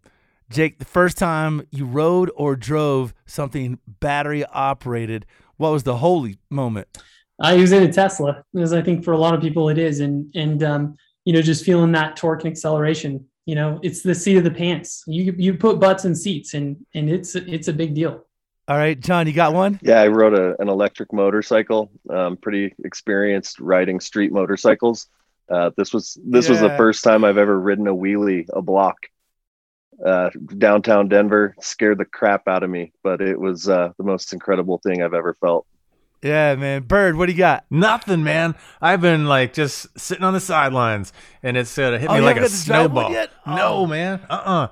Jake, 0.51 0.79
the 0.79 0.87
first 0.87 1.19
time 1.19 1.67
you 1.71 1.85
rode 1.85 2.31
or 2.35 2.57
drove 2.57 3.13
something 3.27 3.79
battery 4.01 4.45
operated, 4.47 5.27
what 5.59 5.73
was 5.73 5.83
the 5.83 5.99
holy 5.99 6.39
moment? 6.49 6.89
I 7.41 7.57
was 7.57 7.73
in 7.73 7.83
a 7.83 7.93
Tesla, 7.93 8.43
as 8.59 8.73
I 8.73 8.81
think 8.81 9.05
for 9.05 9.13
a 9.13 9.19
lot 9.19 9.35
of 9.35 9.43
people 9.43 9.69
it 9.69 9.79
is, 9.79 10.01
and 10.01 10.35
and 10.35 10.63
um, 10.63 10.97
you 11.25 11.33
know 11.33 11.43
just 11.43 11.65
feeling 11.65 11.93
that 11.93 12.17
torque 12.17 12.45
and 12.45 12.51
acceleration. 12.51 13.28
You 13.49 13.55
know, 13.55 13.81
it's 13.83 14.03
the 14.03 14.15
seat 14.15 14.37
of 14.37 14.45
the 14.45 14.51
pants. 14.51 15.05
You 15.07 15.35
you 15.39 15.55
put 15.55 15.81
butts 15.81 16.05
in 16.05 16.15
seats, 16.15 16.53
and 16.53 16.77
and 16.93 17.09
it's 17.09 17.35
it's 17.35 17.69
a 17.69 17.73
big 17.73 17.95
deal. 17.95 18.27
All 18.69 18.77
right, 18.77 19.01
John, 19.01 19.27
you 19.27 19.33
got 19.33 19.55
one? 19.55 19.81
Yeah, 19.81 20.03
I 20.03 20.09
rode 20.09 20.35
a, 20.35 20.61
an 20.61 20.69
electric 20.69 21.15
motorcycle. 21.15 21.91
Um, 22.11 22.37
pretty 22.37 22.75
experienced 22.85 23.59
riding 23.59 24.01
street 24.01 24.33
motorcycles. 24.33 25.07
Uh, 25.49 25.71
this 25.79 25.95
was 25.95 26.19
this 26.23 26.51
was 26.51 26.61
the 26.61 26.77
first 26.77 27.03
time 27.03 27.25
I've 27.25 27.39
ever 27.39 27.59
ridden 27.59 27.89
a 27.89 27.95
wheelie 27.95 28.47
a 28.53 28.61
block. 28.61 29.07
Uh, 30.05 30.29
downtown 30.59 31.09
Denver 31.09 31.55
scared 31.59 31.97
the 31.97 32.05
crap 32.05 32.49
out 32.49 32.63
of 32.63 32.69
me, 32.69 32.93
but 33.03 33.23
it 33.23 33.41
was 33.41 33.67
uh, 33.67 33.93
the 33.97 34.05
most 34.05 34.35
incredible 34.35 34.79
thing 34.85 35.03
I've 35.03 35.15
ever 35.15 35.33
felt. 35.41 35.67
Yeah, 36.23 36.57
man. 36.57 36.83
Byrd, 36.83 37.17
what 37.17 37.27
do 37.27 37.33
you 37.33 37.39
got? 37.39 37.65
Nothing, 37.71 38.25
man. 38.25 38.55
I've 38.81 39.01
been 39.01 39.27
like 39.27 39.53
just 39.53 39.99
sitting 39.99 40.25
on 40.25 40.35
the 40.35 40.41
sidelines, 40.41 41.13
and 41.43 41.57
it's 41.57 41.79
uh, 41.79 41.93
hit 41.93 42.11
Oh, 42.11 42.15
me 42.15 42.21
like 42.21 42.37
a 42.37 42.41
haven't 42.41 42.51
got 42.51 42.59
to 42.59 42.67
drive 42.67 42.93
one 42.93 43.13
snowball. 43.13 43.27
Oh. 43.47 43.57
No, 43.57 43.87
man. 43.87 44.21
Uh, 44.29 44.35
uh 44.35 44.69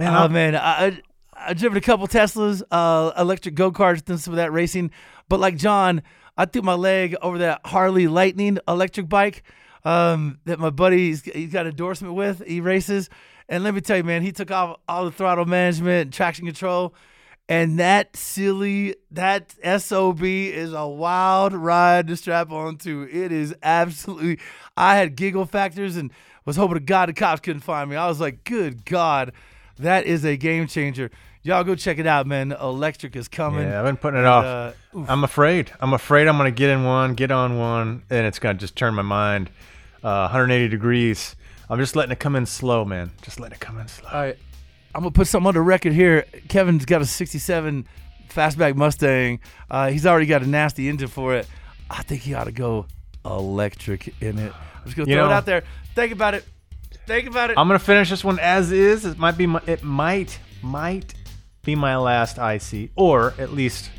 Man, 0.00 0.14
oh 0.14 0.28
man, 0.28 0.56
I, 0.56 0.86
I 0.86 1.02
I 1.36 1.52
driven 1.52 1.76
a 1.76 1.82
couple 1.82 2.08
Teslas, 2.08 2.62
uh, 2.70 3.12
electric 3.18 3.54
go 3.54 3.70
karts, 3.70 4.02
done 4.02 4.16
some 4.16 4.32
of 4.32 4.36
that 4.38 4.50
racing. 4.50 4.92
But 5.28 5.40
like 5.40 5.56
John, 5.56 6.00
I 6.38 6.46
threw 6.46 6.62
my 6.62 6.72
leg 6.72 7.16
over 7.20 7.36
that 7.38 7.60
Harley 7.66 8.08
Lightning 8.08 8.58
electric 8.66 9.10
bike 9.10 9.42
um, 9.84 10.38
that 10.46 10.58
my 10.58 10.70
buddy 10.70 11.08
he's, 11.08 11.22
he's 11.24 11.52
got 11.52 11.66
endorsement 11.66 12.14
with. 12.14 12.42
He 12.46 12.62
races, 12.62 13.10
and 13.46 13.62
let 13.62 13.74
me 13.74 13.82
tell 13.82 13.98
you, 13.98 14.04
man, 14.04 14.22
he 14.22 14.32
took 14.32 14.50
off 14.50 14.78
all 14.88 15.04
the 15.04 15.10
throttle 15.10 15.44
management 15.44 16.02
and 16.02 16.12
traction 16.12 16.46
control. 16.46 16.94
And 17.50 17.80
that 17.80 18.16
silly, 18.16 18.94
that 19.10 19.52
SOB 19.82 20.22
is 20.22 20.72
a 20.72 20.86
wild 20.86 21.52
ride 21.52 22.06
to 22.06 22.16
strap 22.16 22.52
onto. 22.52 23.08
It 23.10 23.32
is 23.32 23.54
absolutely. 23.62 24.38
I 24.76 24.94
had 24.96 25.16
giggle 25.16 25.46
factors 25.46 25.96
and 25.96 26.12
was 26.44 26.54
hoping 26.56 26.74
to 26.74 26.80
God 26.80 27.08
the 27.08 27.12
cops 27.12 27.40
couldn't 27.40 27.62
find 27.62 27.90
me. 27.90 27.96
I 27.96 28.06
was 28.06 28.20
like, 28.20 28.44
good 28.44 28.84
God, 28.84 29.32
that 29.80 30.06
is 30.06 30.24
a 30.24 30.36
game 30.36 30.68
changer. 30.68 31.10
Y'all 31.42 31.64
go 31.64 31.74
check 31.74 31.98
it 31.98 32.06
out, 32.06 32.26
man. 32.26 32.52
Electric 32.52 33.16
is 33.16 33.26
coming. 33.26 33.66
Yeah, 33.66 33.80
I've 33.80 33.84
been 33.86 33.96
putting 33.96 34.18
it 34.20 34.24
And, 34.24 34.28
off. 34.28 34.44
uh. 34.44 34.72
I'm 35.08 35.24
afraid. 35.24 35.72
I'm 35.80 35.92
afraid 35.92 36.28
I'm 36.28 36.36
gonna 36.36 36.50
get 36.52 36.70
in 36.70 36.84
one, 36.84 37.14
get 37.14 37.30
on 37.32 37.58
one, 37.58 38.02
and 38.10 38.26
it's 38.26 38.38
gonna 38.38 38.58
just 38.58 38.76
turn 38.76 38.94
my 38.94 39.02
mind 39.02 39.50
uh, 40.04 40.28
180 40.30 40.68
degrees. 40.68 41.34
I'm 41.68 41.78
just 41.80 41.96
letting 41.96 42.12
it 42.12 42.20
come 42.20 42.36
in 42.36 42.46
slow, 42.46 42.84
man. 42.84 43.10
Just 43.22 43.40
letting 43.40 43.56
it 43.56 43.60
come 43.60 43.78
in 43.78 43.88
slow. 43.88 44.08
All 44.10 44.20
right. 44.20 44.36
I'm 44.94 45.02
gonna 45.02 45.12
put 45.12 45.26
something 45.26 45.48
on 45.48 45.54
the 45.54 45.60
record 45.60 45.92
here. 45.92 46.24
Kevin's 46.48 46.84
got 46.84 47.00
a 47.00 47.06
'67 47.06 47.86
fastback 48.28 48.76
Mustang. 48.76 49.40
Uh, 49.70 49.90
he's 49.90 50.06
already 50.06 50.26
got 50.26 50.42
a 50.42 50.46
nasty 50.46 50.88
engine 50.88 51.08
for 51.08 51.34
it. 51.34 51.46
I 51.88 52.02
think 52.02 52.22
he 52.22 52.34
ought 52.34 52.44
to 52.44 52.52
go 52.52 52.86
electric 53.24 54.14
in 54.20 54.38
it. 54.38 54.52
I'm 54.52 54.84
just 54.84 54.96
gonna 54.96 55.08
You 55.08 55.16
throw 55.16 55.26
it 55.26 55.32
out 55.32 55.46
there. 55.46 55.62
Think 55.94 56.12
about 56.12 56.34
it. 56.34 56.44
Think 57.06 57.28
about 57.28 57.50
it. 57.50 57.58
I'm 57.58 57.66
gonna 57.66 57.78
finish 57.78 58.10
this 58.10 58.24
one 58.24 58.38
as 58.38 58.72
is. 58.72 59.04
It 59.04 59.18
might 59.18 59.36
be. 59.36 59.46
My, 59.46 59.60
it 59.66 59.82
might 59.82 60.38
might 60.62 61.14
be 61.62 61.74
my 61.74 61.96
last 61.96 62.38
IC, 62.38 62.90
or 62.96 63.34
at 63.38 63.52
least 63.52 63.90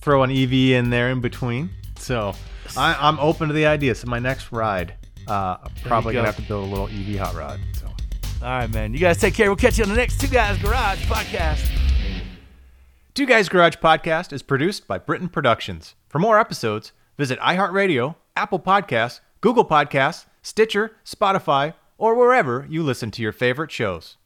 throw 0.00 0.22
an 0.22 0.30
EV 0.30 0.52
in 0.52 0.90
there 0.90 1.10
in 1.10 1.20
between. 1.20 1.70
So 1.98 2.34
I, 2.76 2.96
I'm 2.98 3.18
open 3.18 3.48
to 3.48 3.54
the 3.54 3.66
idea. 3.66 3.94
So 3.94 4.08
my 4.08 4.18
next 4.18 4.52
ride, 4.52 4.94
uh, 5.26 5.56
probably 5.84 6.12
go. 6.12 6.18
gonna 6.18 6.26
have 6.26 6.36
to 6.36 6.42
build 6.42 6.64
a 6.64 6.68
little 6.68 6.88
EV 6.88 7.18
hot 7.18 7.34
rod. 7.34 7.60
All 8.42 8.48
right, 8.48 8.70
man. 8.72 8.92
You 8.92 8.98
guys 8.98 9.18
take 9.18 9.34
care. 9.34 9.48
We'll 9.48 9.56
catch 9.56 9.78
you 9.78 9.84
on 9.84 9.90
the 9.90 9.96
next 9.96 10.20
Two 10.20 10.28
Guys 10.28 10.58
Garage 10.58 11.04
podcast. 11.06 11.70
Two 13.14 13.24
Guys 13.26 13.48
Garage 13.48 13.76
Podcast 13.76 14.30
is 14.32 14.42
produced 14.42 14.86
by 14.86 14.98
Britain 14.98 15.30
Productions. 15.30 15.94
For 16.06 16.18
more 16.18 16.38
episodes, 16.38 16.92
visit 17.16 17.38
iHeartRadio, 17.40 18.14
Apple 18.36 18.60
Podcasts, 18.60 19.20
Google 19.40 19.64
Podcasts, 19.64 20.26
Stitcher, 20.42 20.96
Spotify, 21.02 21.72
or 21.96 22.14
wherever 22.14 22.66
you 22.68 22.82
listen 22.82 23.10
to 23.12 23.22
your 23.22 23.32
favorite 23.32 23.70
shows. 23.70 24.18